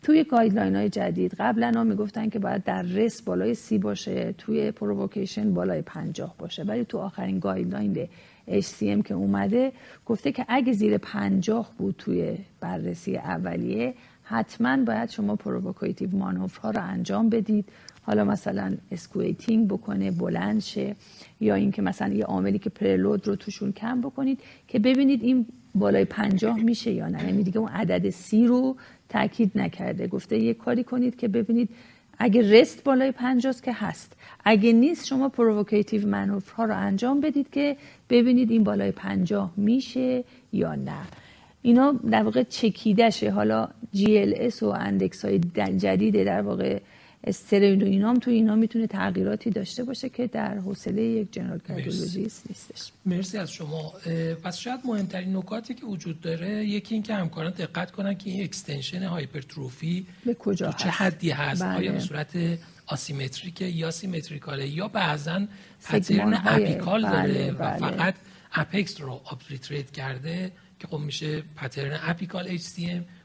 [0.02, 4.70] توی guideline های جدید قبلا ها می‌گفتن که باید در rest بالای سی باشه توی
[4.70, 6.62] provocation بالای پنجاه باشه.
[6.62, 8.08] ولی تو آخرین guideline
[8.48, 9.72] HCM که اومده
[10.06, 16.70] گفته که اگه زیر پنجاه بود توی بررسی اولیه حتما باید شما provocative maneuver ها
[16.70, 17.68] رو انجام بدید.
[18.02, 20.96] حالا مثلا squatting بکنه بلند شه.
[21.40, 26.04] یا اینکه مثلا یه عاملی که preload رو توشون کم بکنید که ببینید این بالای
[26.04, 27.24] پنجاه میشه یا نه.
[27.24, 28.76] یعنی دیگه اون عدد سی رو
[29.08, 30.06] تاکید نکرده.
[30.06, 31.68] گفته یه کاری کنید که ببینید
[32.18, 34.12] اگه rest بالای پنجاست که هست.
[34.44, 37.76] اگه نیست شما provocative maneuver رو انجام بدید که
[38.10, 41.02] ببینید این بالای پنجاه میشه یا نه.
[41.62, 43.30] اینا در واقع چکیده‌شه.
[43.30, 45.38] حالا GLS و index های
[45.78, 46.80] جدید در واقع
[47.24, 52.44] strain و اینام تو اینا می‌تونه تغییراتی داشته باشه که در حوصله یک general cardiologist
[52.48, 52.92] نیستش.
[53.06, 53.92] مرسی از شما.
[54.42, 58.44] پس شاید مهمترین نکاتی که وجود داره یکی این که همکاران دقت کنن که این
[58.44, 61.76] extension hypertrophy به کجا تو چه حدی هست؟ بله.
[61.76, 62.38] آیا به صورت
[62.86, 65.46] asymmetric یا symmetrical ه؟ یا بعضا
[65.84, 67.78] pattern apical داره بله، و بله.
[67.78, 68.14] فقط
[68.52, 72.62] apex رو obliterate کرده که خب میشه pattern apical H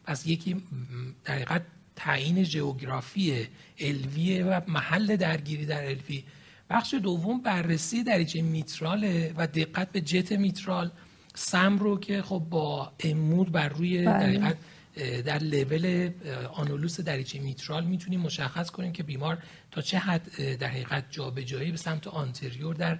[0.05, 0.63] پس یکی
[1.25, 1.61] در
[1.95, 3.47] تعیین geography
[3.79, 6.23] LV یه و محل درگیری در LV
[6.69, 10.91] بخش دوم بررسی دریچه میتراله و دقت به jet میترال
[11.35, 14.55] سم رو که خب با امود بر روی بله.
[15.25, 16.09] در لول
[16.53, 19.37] آنولوس دریچه میترال می‌تونیم مشخص کنیم که بیمار
[19.71, 22.99] تا چه حد در حقیقت جابجایی به سمت anterior در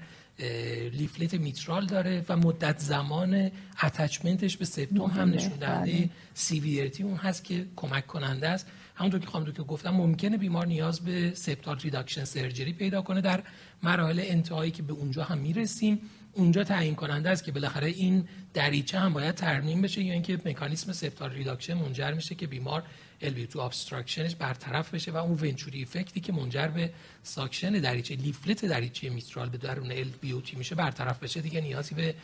[0.90, 3.52] leaflet میترال داره و مدت زمان
[3.84, 6.10] attachment ش به سپتوم هم نشون دهنده بله.
[6.34, 11.00] severity اون هست که کمک کننده است همونطور که خانم که گفتم ممکنه بیمار نیاز
[11.00, 13.22] به septal reduction surgery پیدا کنه.
[13.22, 13.44] در
[13.84, 16.00] مراحل انتهایی که به اونجا هم می‌رسیم
[16.34, 20.94] اونجا تعیین کننده است که بالاخره این دریچه هم باید ترمیم بشه یا اینکه مکانیسم
[20.94, 22.84] septal reduction منجر میشه که بیمار
[23.22, 26.94] LV2 ابستراکشنش برطرف بشه و اون Venturi effect ی که منجر به
[27.24, 31.42] suction دریچه leaflet دریچه میترال به درون LVOT میشه برطرف بشه.
[31.42, 32.16] دیگه نیازی به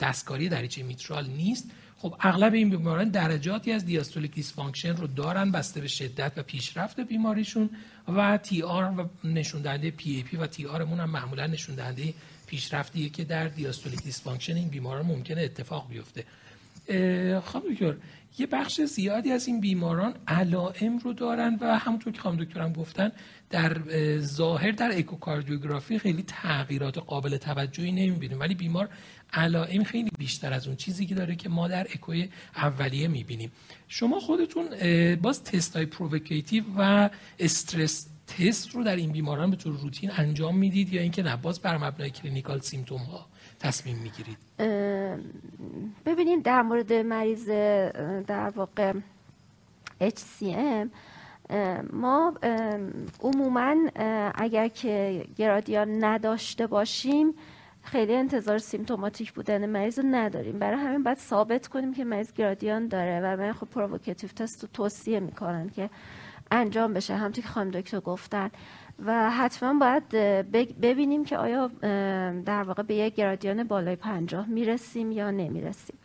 [0.00, 1.70] دستکاری دریچه میترال نیست.
[1.98, 7.00] خب اغلب این بیماران درجاتی از diastolic dysfunction رو دارن بسته به شدت و پیشرفت
[7.00, 7.70] بیماریشون
[8.16, 12.14] و TR و نشون دهنده PAP و TR مون هم معمولا نشون دهنده
[12.46, 16.24] پیشرفتیه که در diastolic dysfunction این بیماران ممکنه اتفاق بیفته.
[17.40, 17.94] خانم دکتر
[18.38, 23.12] یه بخش زیادی از این بیماران علائم رو دارن و همونطور که خانم دکترم گفتن
[23.50, 23.76] در
[24.18, 28.40] ظاهر در اکوکاردیوگرافی خیلی تغییرات قابل توجهی نمی‌بینیم.
[28.40, 28.88] ولی بیمار
[29.32, 33.52] علائم خیلی بیشتر از اون چیزی که داره که ما در اکوی اولیه می‌بینیم.
[33.88, 34.66] شما خودتون
[35.16, 37.08] باز تست های provocative و
[37.38, 41.60] stress test رو در این بیماران به طور روتین انجام می‌دید یا اینکه نه؟ باز
[41.60, 43.26] بر مبنای clinical symptom ها
[43.60, 44.38] تصمیم می‌گیرید.
[46.06, 47.48] ببینید در مورد مریض
[48.26, 48.92] در واقع
[50.00, 50.88] HCM
[51.92, 52.34] ما
[53.20, 53.76] عموما
[54.34, 57.34] اگر که گرادیان نداشته باشیم
[57.82, 60.58] خیلی انتظار symptomatic بودن مریض رو نداریم.
[60.58, 64.68] برای همین باید ثابت کنیم که مریض گرادیان داره و من خب provocative test رو
[64.72, 65.90] توصیه می‌کنن که
[66.50, 67.14] انجام بشه.
[67.14, 68.50] همونطور که خانم دکتر گفتن.
[69.04, 70.08] و حتما باید
[70.80, 71.70] ببینیم که آیا
[72.44, 75.96] در واقع به یک گرادیان بالای پنجاه می‌رسیم یا نمی‌رسیم.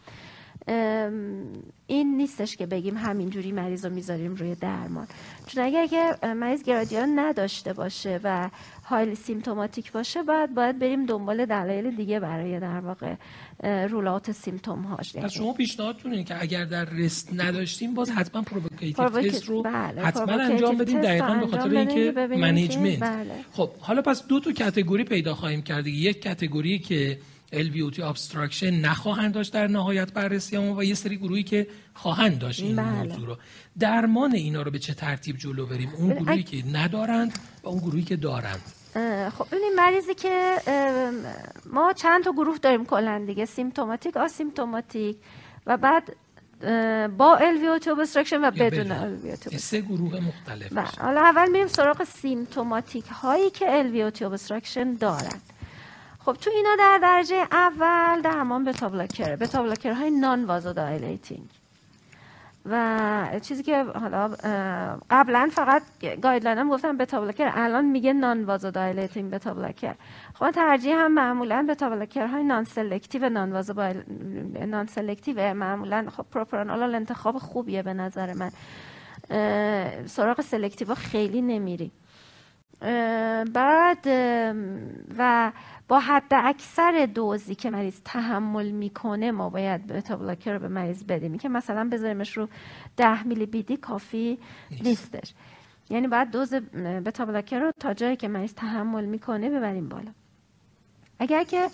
[1.88, 5.08] این نیستش که بگیم همینجوری مریض رو می‌ذاریم روی درمان
[5.48, 8.50] چون اگر که مریض گرادیان نداشته باشه و
[8.84, 13.16] highly symptomatic باشه باید باید بریم دنبال دلایل دیگه برای در واقع
[13.88, 18.42] rule out symptom هاش پس شما پیشنهادتون اینه که اگر در rest نداشتیم باز حتما
[18.42, 20.02] provocative test رو بله.
[20.02, 23.32] حتما انجام بدیم دقیقا به خاطر اینکه management بله.
[23.52, 27.18] خب حالا پس دو تا category پیدا خواهیم کرد یک category که
[27.54, 32.64] LVOT obstruction نخواهند داشت در نهایت بررسی همون و یه سری گروهی که خواهند داشت
[32.64, 32.86] این بله.
[32.92, 33.38] موضوع رو.
[33.80, 38.04] درمان اینا رو به چه ترتیب جلو بریم؟ اون گروهی که ندارند و اون گروهی
[38.04, 38.62] که دارند.
[39.38, 40.56] خب این مریضی که
[41.66, 45.18] ما چند تا گروه داریم کلا دیگه symptomatic asymptomatic
[45.66, 46.16] و بعد
[47.18, 53.06] با LVOT obstruction و بدون LVOT سه گروه مختلف و حالا اول میریم سراغ symptomatic
[53.06, 55.42] هایی که LVOT obstruction دارن.
[56.26, 59.36] خب تو اینا در درجه اول درمان beta blocker.
[59.36, 61.50] beta blocker های non-vasodilating
[62.66, 64.28] و چیزی که حالا
[65.10, 65.82] قبلا فقط
[66.22, 67.52] guideline هم گفتم beta blocker.
[67.56, 69.96] الان میگه non-vasodilating beta blocker.
[70.34, 73.94] خب ترجیح هم معمولا beta blocker های non-selective non-vaso
[74.66, 78.52] non-selective معمولا خب پروپرانول انتخاب خوبیه به نظر من.
[80.06, 81.92] سراغ selective خیلی نمیری.
[83.54, 84.08] بعد
[85.18, 85.52] و
[85.92, 91.04] با حد اکثر دوزی که مریض تحمل می‌کنه ما باید beta blocker رو به مریض
[91.04, 91.38] بدیم.
[91.38, 92.48] که مثلا بذاریمش رو
[92.98, 94.40] 10 میلی BID کافی
[94.84, 95.34] نیستش.
[95.90, 96.54] یعنی باید دوز
[97.06, 100.12] beta blocker رو تا جایی که مریض تحمل می‌کنه ببریم بالا.
[101.20, 101.68] اگر که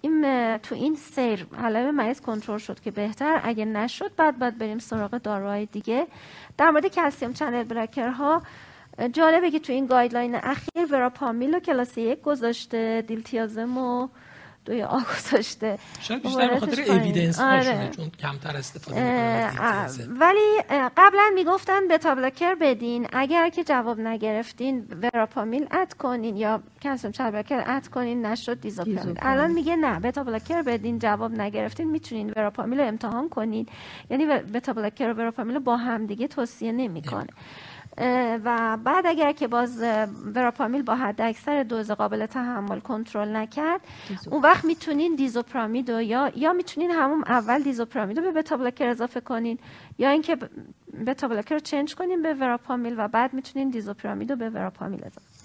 [0.00, 0.22] این
[0.58, 5.10] تو این سیر حالا مریض کنترل شد که بهتر اگه نشد بعد باید بریم سراغ
[5.10, 6.06] داروهای دیگه.
[6.58, 8.42] در مورد calcium channel blocker ها
[9.12, 14.08] جالبه که تو این guideline اخیر وراپامیل و کلاس یک گذاشته دیلتیازم و
[14.64, 15.78] دوی A گذاشته.
[16.00, 17.90] شاید بیشتر به خاطر evidence آره.
[17.96, 19.50] چون کمتر استفاده
[20.08, 20.62] ولی
[20.96, 23.06] قبلا می‌گفتن beta blocker بدین.
[23.12, 29.50] اگر که جواب نگرفتین وراپامیل add کنین یا calcium blocker add کنین نشد دیزوپرامید الان
[29.50, 33.66] میگه نه beta blocker بدین جواب نگرفتین می‌تونین وراپامیل رو امتحان کنین.
[34.10, 37.28] یعنی بتا بلاکر و وراپامیل با هم دیگه توصیه نمی‌کنه.
[38.44, 39.82] و بعد اگر که باز
[40.34, 43.80] وراپامیل با حد اکثر دوز قابل تحمل کنترل نکرد
[44.30, 49.58] اون وقت می‌تونین دیزوپرامید یا یا می‌تونین همون اول دیزوپرامید رو به بتا اضافه کنین
[49.98, 50.36] یا اینکه
[51.06, 55.37] بتا رو چنج کنین به وراپامیل و بعد می‌تونین دیزوپرامید رو به وراپامیل اضافه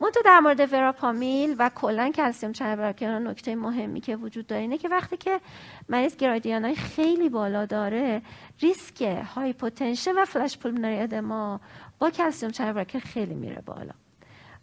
[0.00, 4.88] منتها در مورد وراپامیل و کلا کلسیم چنل نکته مهمی که وجود داره اینه که
[4.88, 5.40] وقتی که
[5.88, 8.22] مریض گرادیان های خیلی بالا داره
[8.60, 11.60] ریسک hypotension و flash pulmonary edema
[11.98, 13.92] با calcium channel خیلی میره بالا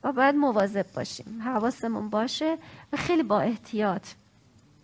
[0.04, 1.42] و باید مواظب باشیم.
[1.46, 2.58] حواسمون باشه
[2.94, 4.08] و خیلی با احتیاط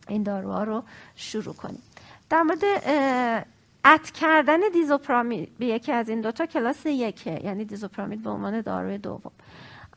[0.07, 0.83] این داروها رو
[1.15, 1.81] شروع کنیم.
[2.29, 2.63] در مورد
[3.85, 8.97] add کردن دیزوپرامید به یکی از این دوتا کلاس یکه یعنی دیزوپرامید به عنوان داروی
[8.97, 9.31] دوم.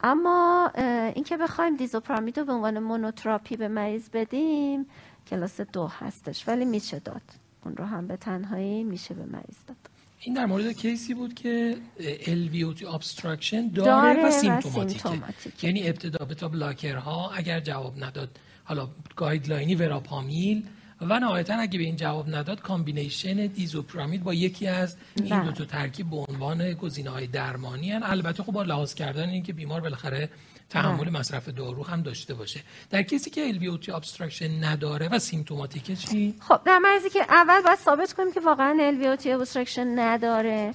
[0.03, 0.71] اما
[1.15, 4.87] اینکه بخوایم دیزوپرامید رو به عنوان monotherapy به مریض بدیم
[5.27, 6.49] کلاس دو هستش.
[6.49, 7.23] ولی میشه داد.
[7.65, 9.77] اون رو هم به تنهایی میشه به مریض داد.
[10.21, 11.77] این در مورد case ی بود که
[12.21, 18.39] LVOT obstruction داره, داره و symptomatic ه یعنی ابتدا beta blocker ها اگر جواب نداد
[18.65, 20.67] حالا guideline ی وراپامیل
[21.09, 25.45] و نهایتا اگه به این جواب نداد combination دیزوپرامید با یکی از این بله.
[25.45, 28.03] دو تا ترکیب به عنوان گزینه های درمانی هن.
[28.03, 30.29] البته خب با لحاظ کردن اینکه بیمار بالاخره
[30.71, 31.11] تحمل بله.
[31.11, 32.61] مصرف دارو هم داشته باشه
[32.91, 37.61] در کسی که LVOT obstruction نداره و symptomatic ه چی خب در مریضی که اول
[37.63, 40.75] باید ثابت کنیم که واقعا LVOT obstruction نداره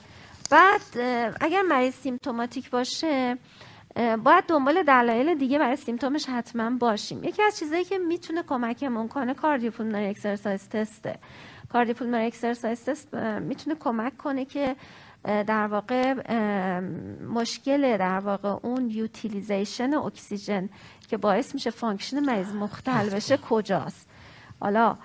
[0.50, 0.82] بعد
[1.42, 3.38] اگر مریض symptomatic باشه
[4.24, 7.24] باید دنبال دلایل دیگه برای symptom ش حتما باشیم.
[7.24, 11.16] یکی از چیزایی که می‌تونه کمکمون کنه cardiopulmonary exercise test ه.
[11.70, 14.76] cardiopulmonary exercise test می‌تونه کمک کنه که
[15.24, 16.14] در واقع
[17.24, 20.70] مشکل در واقع اون utilization اکسیژن
[21.08, 24.10] که باعث میشه function مریض مختل بشه کجاست.
[24.60, 24.98] حالا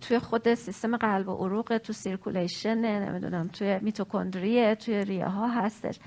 [0.00, 5.98] توی خود سیستم قلب و عروق تو circulation نمی‌دونم توی میتوکندریه توی ریه ها هستش.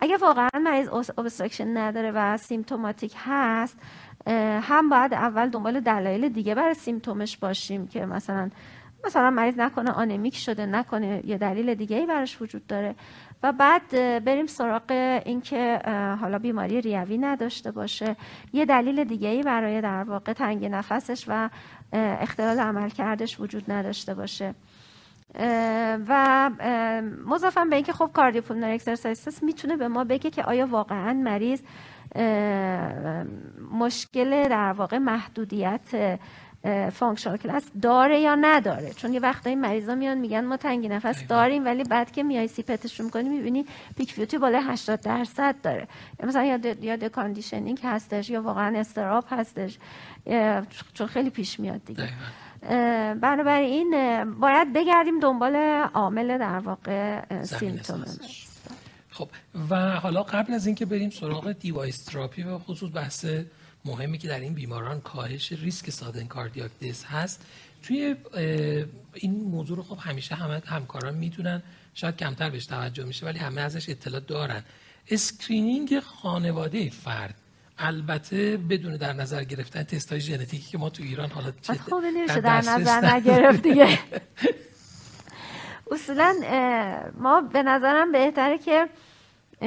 [0.00, 3.78] اگه واقعا مریض obstruction نداره و symptomatic هست
[4.62, 8.50] هم باید اول دنبال دلایل دیگه برای symptom ش باشیم که مثلا
[9.04, 12.94] مثلا مریض نکنه آنمیک شده نکنه یه دلیل دیگه ای براش وجود داره.
[13.42, 13.90] و بعد
[14.24, 14.82] بریم سراغ
[15.24, 15.80] اینکه
[16.20, 18.16] حالا بیماری ریوی نداشته باشه.
[18.52, 21.50] یه دلیل دیگه ای برای در واقع تنگ نفسش و
[21.92, 24.54] اختلال عمل کردش وجود نداشته باشه.
[26.08, 26.50] و
[27.26, 31.62] مضافم به اینکه خب کاردیوپولمونری اکسرسایز می‌تونه به ما بگه که آیا واقعا مریض
[33.72, 36.18] مشکل در واقع محدودیت
[36.92, 41.64] functional class داره یا نداره؟ چون یه وقتایی مریضا میان میگن ما تنگی نفس داریم
[41.64, 43.66] ولی بعد که میای CPET ش رو می‌کنی می‌بینی
[43.96, 45.88] peak VO2 بالای 80 درصد داره.
[46.20, 49.78] یا مثلا یا deconditioning هستش یا واقعا اضطراب هستش
[50.94, 52.08] چون خیلی پیش میاد دیگه.
[53.22, 53.90] بنابراین
[54.40, 55.56] باید بگردیم دنبال
[55.94, 58.04] عامل در واقع symptom
[59.10, 59.28] خب
[59.70, 63.26] و حالا قبل از اینکه بریم سراغ device therapy و خصوص بحث
[63.84, 67.46] مهمی که در این بیماران کاهش ریسک sudden cardiac death هست
[67.82, 68.16] توی
[69.14, 71.62] این موضوع رو خب همیشه همه همکاران می‌دونن.
[71.94, 74.62] شاید کمتر بهش توجه میشه ولی همه ازش اطلاع دارن.
[75.10, 77.34] screening خانواده فرد
[77.80, 82.02] البته بدون در نظر گرفتن تست های ژنتیکی که ما تو ایران حالا چه خب
[82.28, 83.98] در, در نظر نگرفت دیگه.
[85.92, 86.34] اصولا
[87.18, 88.88] ما به نظرم بهتره که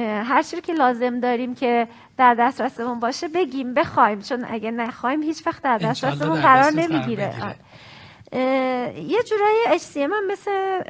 [0.02, 4.20] هر چیزی که لازم داریم که در دسترسمون باشه بگیم بخوایم.
[4.20, 7.34] چون اگه نخوایم هیچ وقت در دسترسمون قرار نمی‌گیره.
[8.96, 10.80] یه جورایی HCM هم مثل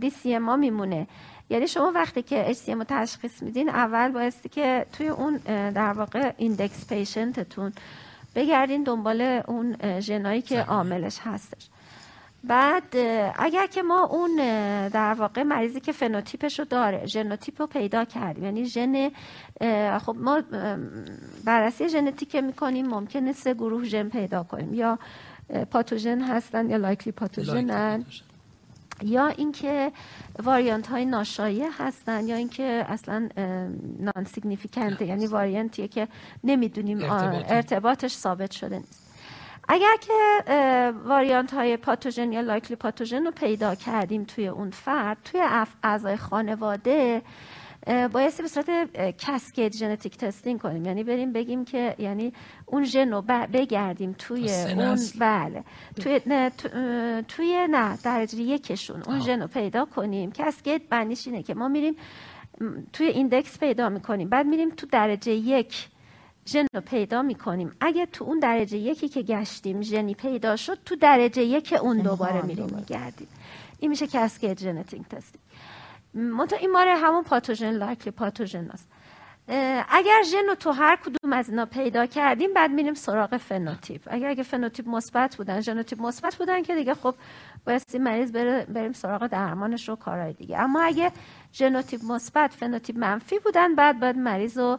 [0.00, 1.06] DCM ها میمونه.
[1.50, 5.36] یعنی شما وقتی که HCM رو تشخیص میدین اول بایستی که توی اون
[5.70, 7.72] در واقع ایندکس پیشنتتون
[8.34, 11.68] بگردین دنبال اون ژنایی که عاملش هستش.
[12.44, 12.96] بعد
[13.38, 14.36] اگر که ما اون
[14.88, 19.10] در واقع مریضی که فنوتیپش رو داره ژنوتیپ رو پیدا کردیم یعنی ژن
[19.98, 20.42] خب ما
[21.44, 24.98] بررسی ژنتیک می‌کنیم ممکنه سه گروه ژن پیدا کنیم یا
[25.70, 28.04] پاتوژن هستن یا likely پاتوژنن.
[29.02, 29.92] یا اینکه
[30.42, 33.28] variant های ناشایع هستن یا اینکه اصلا
[33.98, 36.08] non-significant ه یعنی variant یه که
[36.44, 39.08] نمی‌دونیم ارتباطش ثابت شده نیست.
[39.68, 40.12] اگر که
[41.04, 45.42] variant های پاتوژن یا likely پاتوژن رو پیدا کردیم توی اون فرد توی
[45.82, 47.22] اعضای خانواده
[48.12, 48.70] بایستی به صورت
[49.18, 50.84] cascade genetic testing کنیم.
[50.84, 52.32] یعنی بریم بگیم که یعنی
[52.66, 55.64] اون ژن رو بگردیم توی اون بله.
[55.96, 56.50] توی نه
[57.28, 60.32] توی نه درجه یکشون اون ژن رو پیدا کنیم.
[60.32, 61.96] cascade بندیش اینه که ما میریم
[62.92, 64.28] توی index پیدا می‌کنیم.
[64.28, 65.88] بعد میریم تو درجه یک
[66.46, 67.72] ژن رو پیدا می‌کنیم.
[67.80, 72.42] اگه تو اون درجه یکی که گشتیم ژنی پیدا شد تو درجه یک اون دوباره
[72.42, 73.28] میریم میگردیم.
[73.78, 75.42] این میشه cascade genetic testing.
[76.18, 78.88] منتها این مال همون پاتوژن likely پاتوژن است
[79.90, 84.02] اگر ژن رو تو هر کدوم از اینا پیدا کردیم بعد میریم سراغ فنوتیپ.
[84.06, 87.14] اگر اگه فنوتیپ مثبت بودن ژنوتیپ مثبت بودن که دیگه خب
[87.66, 90.58] بایستی مریض بریم سراغ درمانش رو کارهای دیگه.
[90.58, 91.12] اما اگه
[91.52, 94.78] ژنوتیپ مثبت فنوتیپ منفی بودن بعد باید مریض رو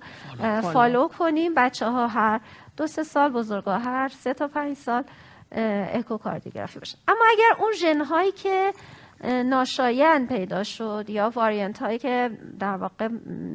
[0.62, 1.54] follow کنیم.
[1.56, 2.40] بچه ها هر
[2.78, 5.04] دو سه سال بزرگا هر سه تا پنج سال
[5.52, 6.98] اکوکاردیوگرافی باشن.
[7.08, 8.74] اما اگر اون ژن هایی که
[9.24, 13.08] ناشایعن پیدا شد یا variant هایی که در واقع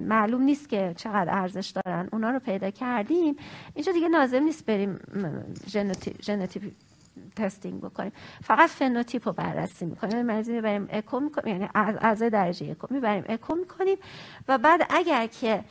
[0.08, 3.36] معلوم نیست که چقدر ارزش دارن اونا رو پیدا کردیم.
[3.74, 5.00] اینجا دیگه لازم نیست بریم
[6.22, 6.62] genetic
[7.36, 8.12] testing بکنیم.
[8.42, 10.22] فقط فنوتیپ رو بررسی می‌کنیم.
[10.22, 11.68] مریضی می‌بریم اکو می‌کنیم یعنی
[12.00, 13.96] از درجه اکو می‌بریم اکو می‌کنیم
[14.48, 15.64] و بعد اگر که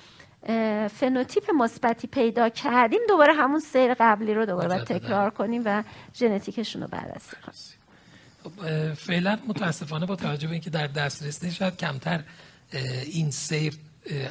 [0.90, 5.84] فنوتیپ مثبتی پیدا کردیم دوباره همون سیر قبلی رو دوباره تکرار کنیم و
[6.16, 7.83] ژنتیکشون رو بررسی کنیم.
[8.96, 12.24] فعلا متاسفانه با توجه به اینکه در دسترس شاید کمتر
[13.06, 13.74] این سیر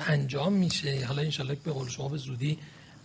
[0.07, 1.07] انجام میشه.
[1.07, 2.59] حالا انشالله به قول شما به زودی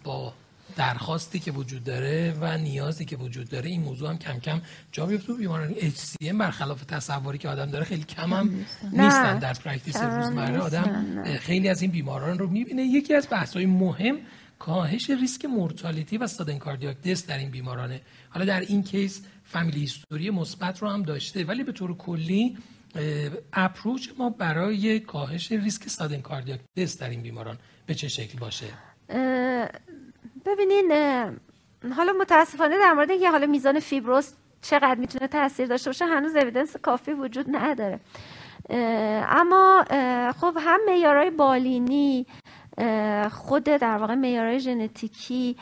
[0.04, 0.34] با
[0.78, 4.62] درخواستی که وجود داره و نیازی که وجود داره این موضوع هم کم کم
[4.92, 9.40] جا بیفته بیماران HCM برخلاف تصوری که آدم داره خیلی کم هم نیستن.
[9.40, 12.82] در practice روزمره آدم خیلی از این بیماران رو می‌بینه.
[12.84, 14.18] یکی از بحث های مهم
[14.60, 18.02] کاهش ریسک mortality و sudden cardiac death در این بیمارانه.
[18.30, 22.58] حالا در این case family history مثبت رو هم داشته ولی به طور کلی
[23.54, 28.68] approach ما برای کاهش ریسک sudden cardiac death در این بیماران به چه شکل باشه؟
[30.46, 30.92] ببینین
[31.96, 36.78] حالا متاسفانه در مورد اینکه حالا میزان فیبروس چقدر می‌تونه تاثیر داشته باشه هنوز اویدنس
[36.78, 38.00] کافی وجود نداره.
[39.30, 39.86] اما
[40.42, 42.26] خب هم معیارهای بالینی
[43.32, 45.56] خود در واقع معیارهای ژنتیکی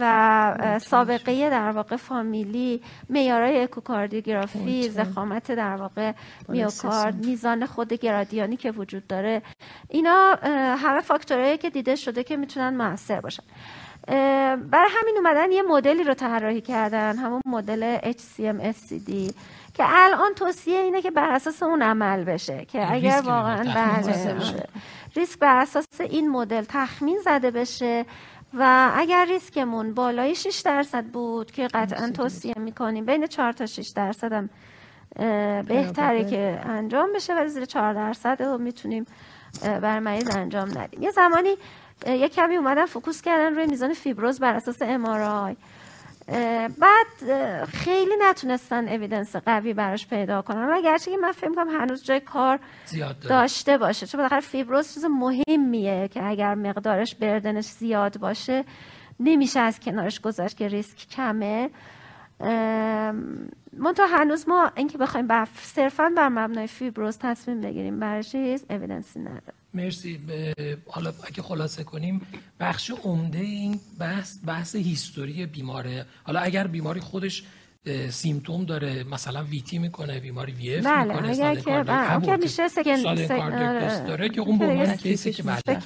[0.00, 6.12] و سابقه در واقع فامیلی معیارهای اکوکاردیوگرافی زخامت در واقع
[6.48, 9.42] میوکارد میزان خود گرادیانی که وجود داره.
[9.88, 10.38] اینا
[10.76, 13.42] همه فاکتورهایی که دیده شده که می‌تونن موثر باشن.
[14.56, 19.32] برای همین اومدن یه مدلی رو طراحی کردن همون مدل HCM-SCD
[19.74, 24.66] که الان توصیه اینه که بر اساس اون عمل بشه که اگر واقعا بله.
[25.16, 28.06] ریسک بر اساس این مدل تخمین زده بشه
[28.54, 33.88] و اگر ریسکمون بالای 6 درصد بود که قطعا توصیه می‌کنیم بین 4 تا 6
[33.88, 34.50] درصد هم
[35.62, 39.06] بهتره که انجام بشه ولی زیر 4 درصد رو می‌تونیم
[39.62, 41.02] بر مریض انجام ندیم.
[41.02, 41.56] یه زمانی
[42.06, 45.56] یه کمی اومدن focus کردن روی میزان فیبروز بر اساس امارای
[46.78, 50.68] بعد خیلی نتونستن evidence قوی براش پیدا کنن.
[50.68, 52.58] و گرچه که من فکر کنم هنوز جای کار
[53.28, 58.64] داشته باشه چون بالاخره فیبروز چیز مهمیه که اگر مقدارش burden ش زیاد باشه
[59.20, 61.70] نمیشه از کنارش گذشت که ریسک کمه.
[63.78, 69.63] منتها هنوز ما اینکه بخوایم صرفا بر مبنای فیبروز تصمیم بگیریم برای چیز اویدنسی نداره.
[69.74, 70.20] مرسی
[70.86, 72.20] حالا اگه خلاصه کنیم
[72.60, 76.06] بخش عمده این بحث بحث هیستوری بیماره.
[76.24, 77.42] حالا اگر بیماری خودش
[78.10, 84.06] سیمتوم داره مثلا ویتی می‌کنه بیماری وی اف بله می‌کنه اگر که بله میشه سکند
[84.06, 85.84] داره که اون به عنوان کیسی که بعد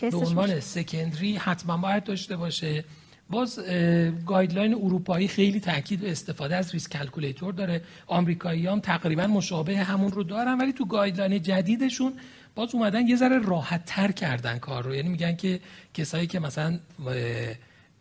[0.00, 2.84] به عنوان سکندری حتما باید داشته باشه.
[3.30, 3.60] باز
[4.26, 7.82] guideline اروپایی خیلی تاکید به استفاده از risk calculator داره.
[8.06, 12.12] آمریکایی هم تقریبا مشابه همون رو دارن ولی تو guideline جدیدشون
[12.54, 14.94] باز اومدن یه ذره راحت تر کردن کار رو.
[14.94, 15.60] یعنی میگن که
[15.94, 16.78] کسایی که مثلا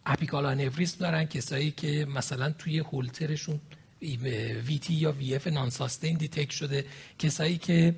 [0.06, 3.60] apical aneurysm دارن کسایی که مثلا توی هولترشون
[4.68, 6.86] VT یا VF non-sustained detect شده.
[7.20, 7.96] کسایی که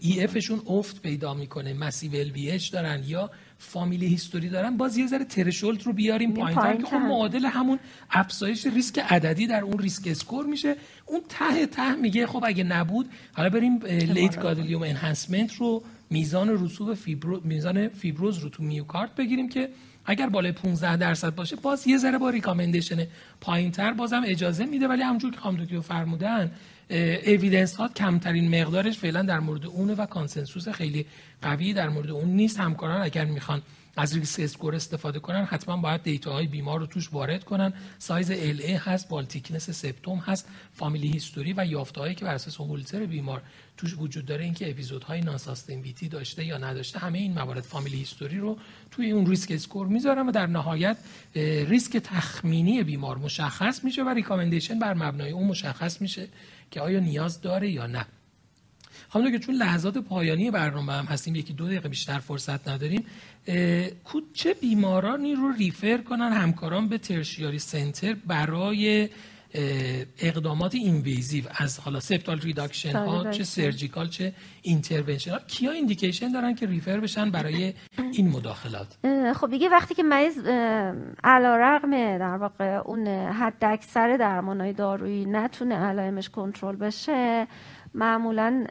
[0.00, 5.24] EF شون افت پیدا می‌کنه massive LV دارن یا family history دارن باز یه ذره
[5.24, 7.78] threshold رو بیاریم پایین که خب معادل همون
[8.10, 10.76] افزایش ریسک عددی در اون risk score میشه.
[11.06, 16.94] اون ته ته میگه خب اگه نبود حالا بریم late gadolinium enhancement رو میزان رسوب
[16.94, 19.68] فیبرو میزان فیبروز رو تو میوکارد بگیریم که
[20.04, 23.06] اگر بالای 15 درصد باشه باز یه ذره با recommendation
[23.40, 24.88] پایینتر بازم اجازه میده.
[24.88, 26.50] ولی همونجور که خانم دکتر فرمودن
[26.90, 31.06] evidence ها کمترین مقدارش فعلا در مورد اونه و consensus خیلی
[31.42, 32.60] قوی در مورد اون نیست.
[32.60, 33.62] همکاران اگر می‌خوان
[33.96, 37.72] از risk score استفاده کنن حتما باید data های بیمار رو توش وارد کنن.
[37.98, 42.56] سایز LA هست wall thickness سپتوم هست family history و یافته هایی که بر اساس
[42.56, 43.42] هولتر بیمار
[43.76, 44.44] توش وجود داره.
[44.44, 48.58] اینکه اپیزودهای nonsustained VT داشته یا نداشته همه این موارد family history رو
[48.90, 50.96] توی اون risk score می‌ذارن و در نهایت
[51.68, 56.28] ریسک تخمینی بیمار مشخص میشه و recommendation بر مبنای اون مشخص میشه.
[56.70, 58.06] که آیا نیاز داره یا نه؟
[59.08, 63.06] خانم که چون لحظات پایانی برنامه هم هستیم یکی دو دقیقه بیشتر فرصت نداریم
[64.34, 69.08] چه بیمارانی رو refer کنن همکاران به tertiary center برای
[70.18, 71.44] اقدامات invasive.
[71.58, 75.38] از حالا septal reduction ها چه surgical چه intervention ها.
[75.38, 77.74] کیا indication دارن که refer بشن برای
[78.12, 78.98] این مداخلات؟
[79.34, 80.38] خب دیگه وقتی که مریض
[81.24, 87.46] علی‌رغم در واقع اون حداکثر درمانای دارویی نتونه علائمش کنترل بشه
[87.94, 88.64] معمولا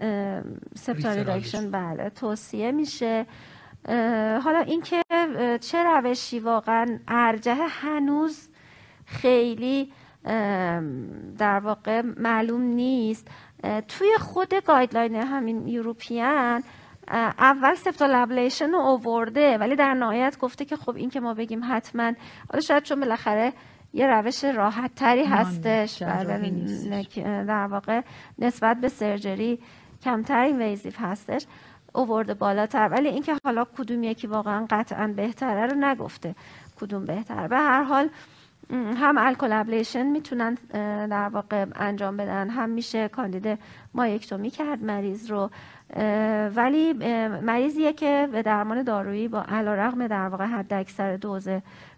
[0.75, 3.25] septal reduction بله توصیه میشه.
[4.43, 5.03] حالا اینکه
[5.61, 8.49] چه روشی واقعا ارجه هنوز
[9.05, 9.91] خیلی
[11.37, 13.27] در واقع معلوم نیست.
[13.87, 16.63] توی خود guideline همین European
[17.39, 21.61] اول septal ablation رو آورده ولی در نهایت گفته که خب این که ما بگیم
[21.63, 22.13] حتما
[22.51, 23.53] حالا شاید چون بالاخره
[23.93, 26.01] یه روش راحت تری هستش
[27.47, 28.01] در واقع
[28.39, 29.59] نسبت به surgery
[30.03, 31.45] کمتر invasive هستش
[31.93, 32.89] آورده بالاتر.
[32.89, 36.35] ولی اینکه حالا کدوم یکی واقعا قطعا بهتره رو نگفته.
[36.79, 38.09] کدوم بهتر به هر حال
[38.71, 40.57] هم alcohol ablation می‌تونن
[41.07, 43.59] در واقع انجام بدن هم میشه کاندید
[43.93, 45.49] myectomy کرد مریض رو.
[46.55, 46.93] ولی
[47.41, 51.47] مریضیه که به درمان دارویی با علیرغم در واقع حداکثر دوز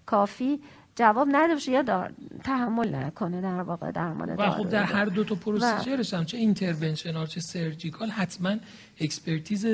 [0.06, 0.62] کافی
[0.96, 2.12] جواب نده یا دار...
[2.44, 6.38] تحمل نکنه در واقع درمان و خب در هر دو تا procedure ش هم چه
[6.38, 8.56] interventional چه surgical حتما
[9.02, 9.66] expertise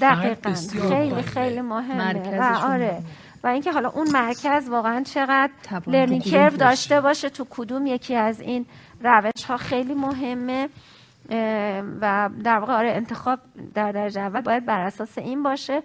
[0.00, 0.54] دقیقاً.
[0.88, 2.38] خیلی خیلی مهمه.
[2.40, 3.02] و آره.
[3.44, 5.52] و اینکه حالا اون مرکز واقعا چقدر
[5.86, 7.28] learning curve داشته باشه.
[7.28, 8.66] تو کدوم یکی از این
[9.00, 10.68] روش ها خیلی مهمه
[12.00, 13.38] و در واقع آره انتخاب
[13.74, 15.82] در درجه اول باید بر اساس این باشه.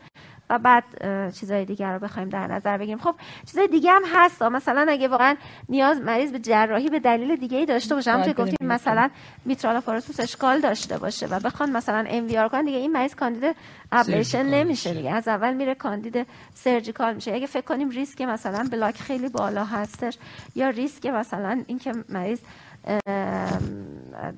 [0.49, 0.83] و بعد
[1.31, 2.97] چیزای دیگر رو بخوایم در نظر بگیریم.
[2.97, 3.15] خب
[3.45, 4.43] چیزای دیگه هم هست.
[4.43, 5.35] مثلا اگه واقعا
[5.69, 8.11] نیاز مریض به جراحی به دلیل دیگه ای داشته باشه.
[8.11, 9.09] همونطور گفتیم مثلا
[9.45, 12.65] mitral apparatus اشکال داشته باشه و بخوان مثلا MVR کنن.
[12.65, 13.55] دیگه این مریض کاندید
[13.91, 15.11] ablation نمیشه دیگه.
[15.11, 17.33] از اول میره کاندید surgical میشه.
[17.33, 20.17] اگه فکر کنیم ریسک مثلا block خیلی بالا هستش
[20.55, 22.39] یا ریسک مثلا اینکه مریض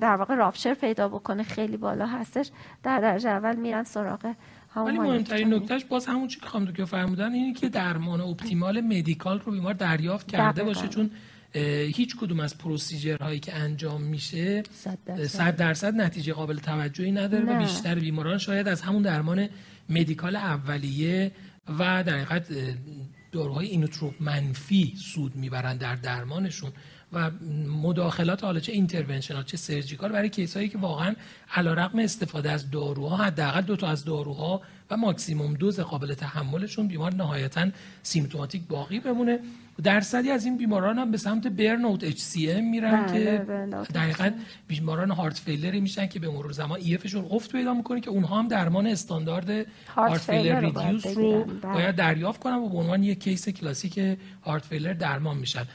[0.00, 2.50] در واقع rupture پیدا بکنه خیلی بالا هستش
[2.82, 4.34] در درجه اول میرن سراغ
[4.76, 9.40] ولی مهمترین نکته‌ش باز همون چی که خانم دکتر فرمودن اینه که درمان optimal medical
[9.40, 11.10] رو بیمار دریافت کرده باشه چون
[11.94, 12.54] هیچ کدوم از
[13.20, 14.62] هایی که انجام میشه
[15.26, 15.94] صد درصد.
[15.94, 19.48] نتیجه قابل توجهی نداره و بیشتر بیماران شاید از همون درمان
[19.88, 21.32] medical اولیه
[21.78, 22.48] و در حقیقت
[23.32, 26.72] داروهای inotrope منفی سود می‌برن در درمانشون.
[27.12, 27.30] و
[27.82, 31.14] مداخلات حالا چه interventional چه surgical برای case ایی که واقعا
[31.54, 37.14] علیرغم استفاده از داروها حداقل دو تا از داروها و ماکسیموم دوز قابل تحملشون بیمار
[37.14, 37.68] نهایتا
[38.02, 39.38] symptomatic باقی بمونه.
[39.82, 43.38] درصدی از این بیماران هم به سمت burnt-out HCM میرن بله، که
[43.94, 44.30] دقیقا
[44.68, 48.10] بیماران heart failure ی میشن که به مرور زمان EF شون افت پیدا می‌کنه که
[48.10, 51.72] اونها هم درمان استاندارد heart failure reduced رو بله.
[51.72, 55.66] باید دریافت کنن و به عنوان یک case کلاسیک heart failure درمان میشن.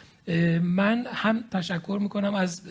[0.61, 2.61] من هم تشکر می‌کنم از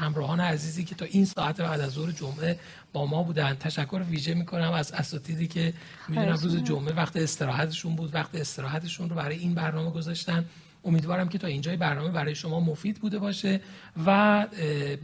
[0.00, 2.58] همراهان عزیزی که تا این ساعت بعد از ظهر جمعه
[2.92, 3.54] با ما بودن.
[3.54, 5.74] تشکر ویژه می‌کنم از اساتیدی که
[6.08, 10.44] می‌دونم روز جمعه وقت استراحتشون بود وقت استراحتشون رو برای این برنامه گذاشتن.
[10.84, 13.60] امیدوارم که تا اینجای برنامه برای شما مفید بوده باشه
[14.06, 14.46] و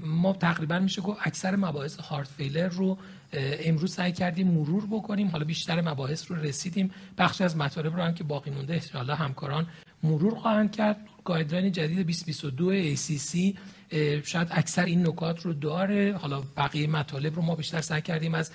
[0.01, 2.98] ما تقریبا میشه گفت اکثر مباحث هارت فیلر رو
[3.32, 5.28] امروز سعی کردیم مرور بکنیم.
[5.28, 6.90] حالا بیشتر مباحث رو رسیدیم.
[7.18, 9.66] بخشی از مطالب رو هم که باقی مونده ان همکاران
[10.02, 10.97] مرور خواهند کرد.
[11.28, 13.57] guideline جدید 2022 ACC
[14.25, 16.17] شاید اکثر این نکات رو داره.
[16.17, 18.51] حالا بقیه مطالب رو ما بیشتر سعی کردیم از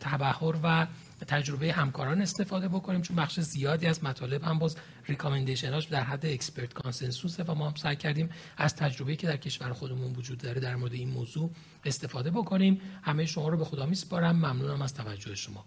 [0.00, 0.86] تبحر و
[1.28, 6.26] تجربه همکاران استفاده بکنیم چون بخش زیادی از مطالب هم باز recommendation اش در حد
[6.26, 10.38] expert consensus ه و ما هم سعی کردیم از تجربه که در کشور خودمون وجود
[10.38, 11.50] داره در مورد این موضوع
[11.84, 12.80] استفاده بکنیم.
[13.02, 14.36] همه شما رو به خدا میسپارم.
[14.36, 15.64] ممنونم از توجه شما.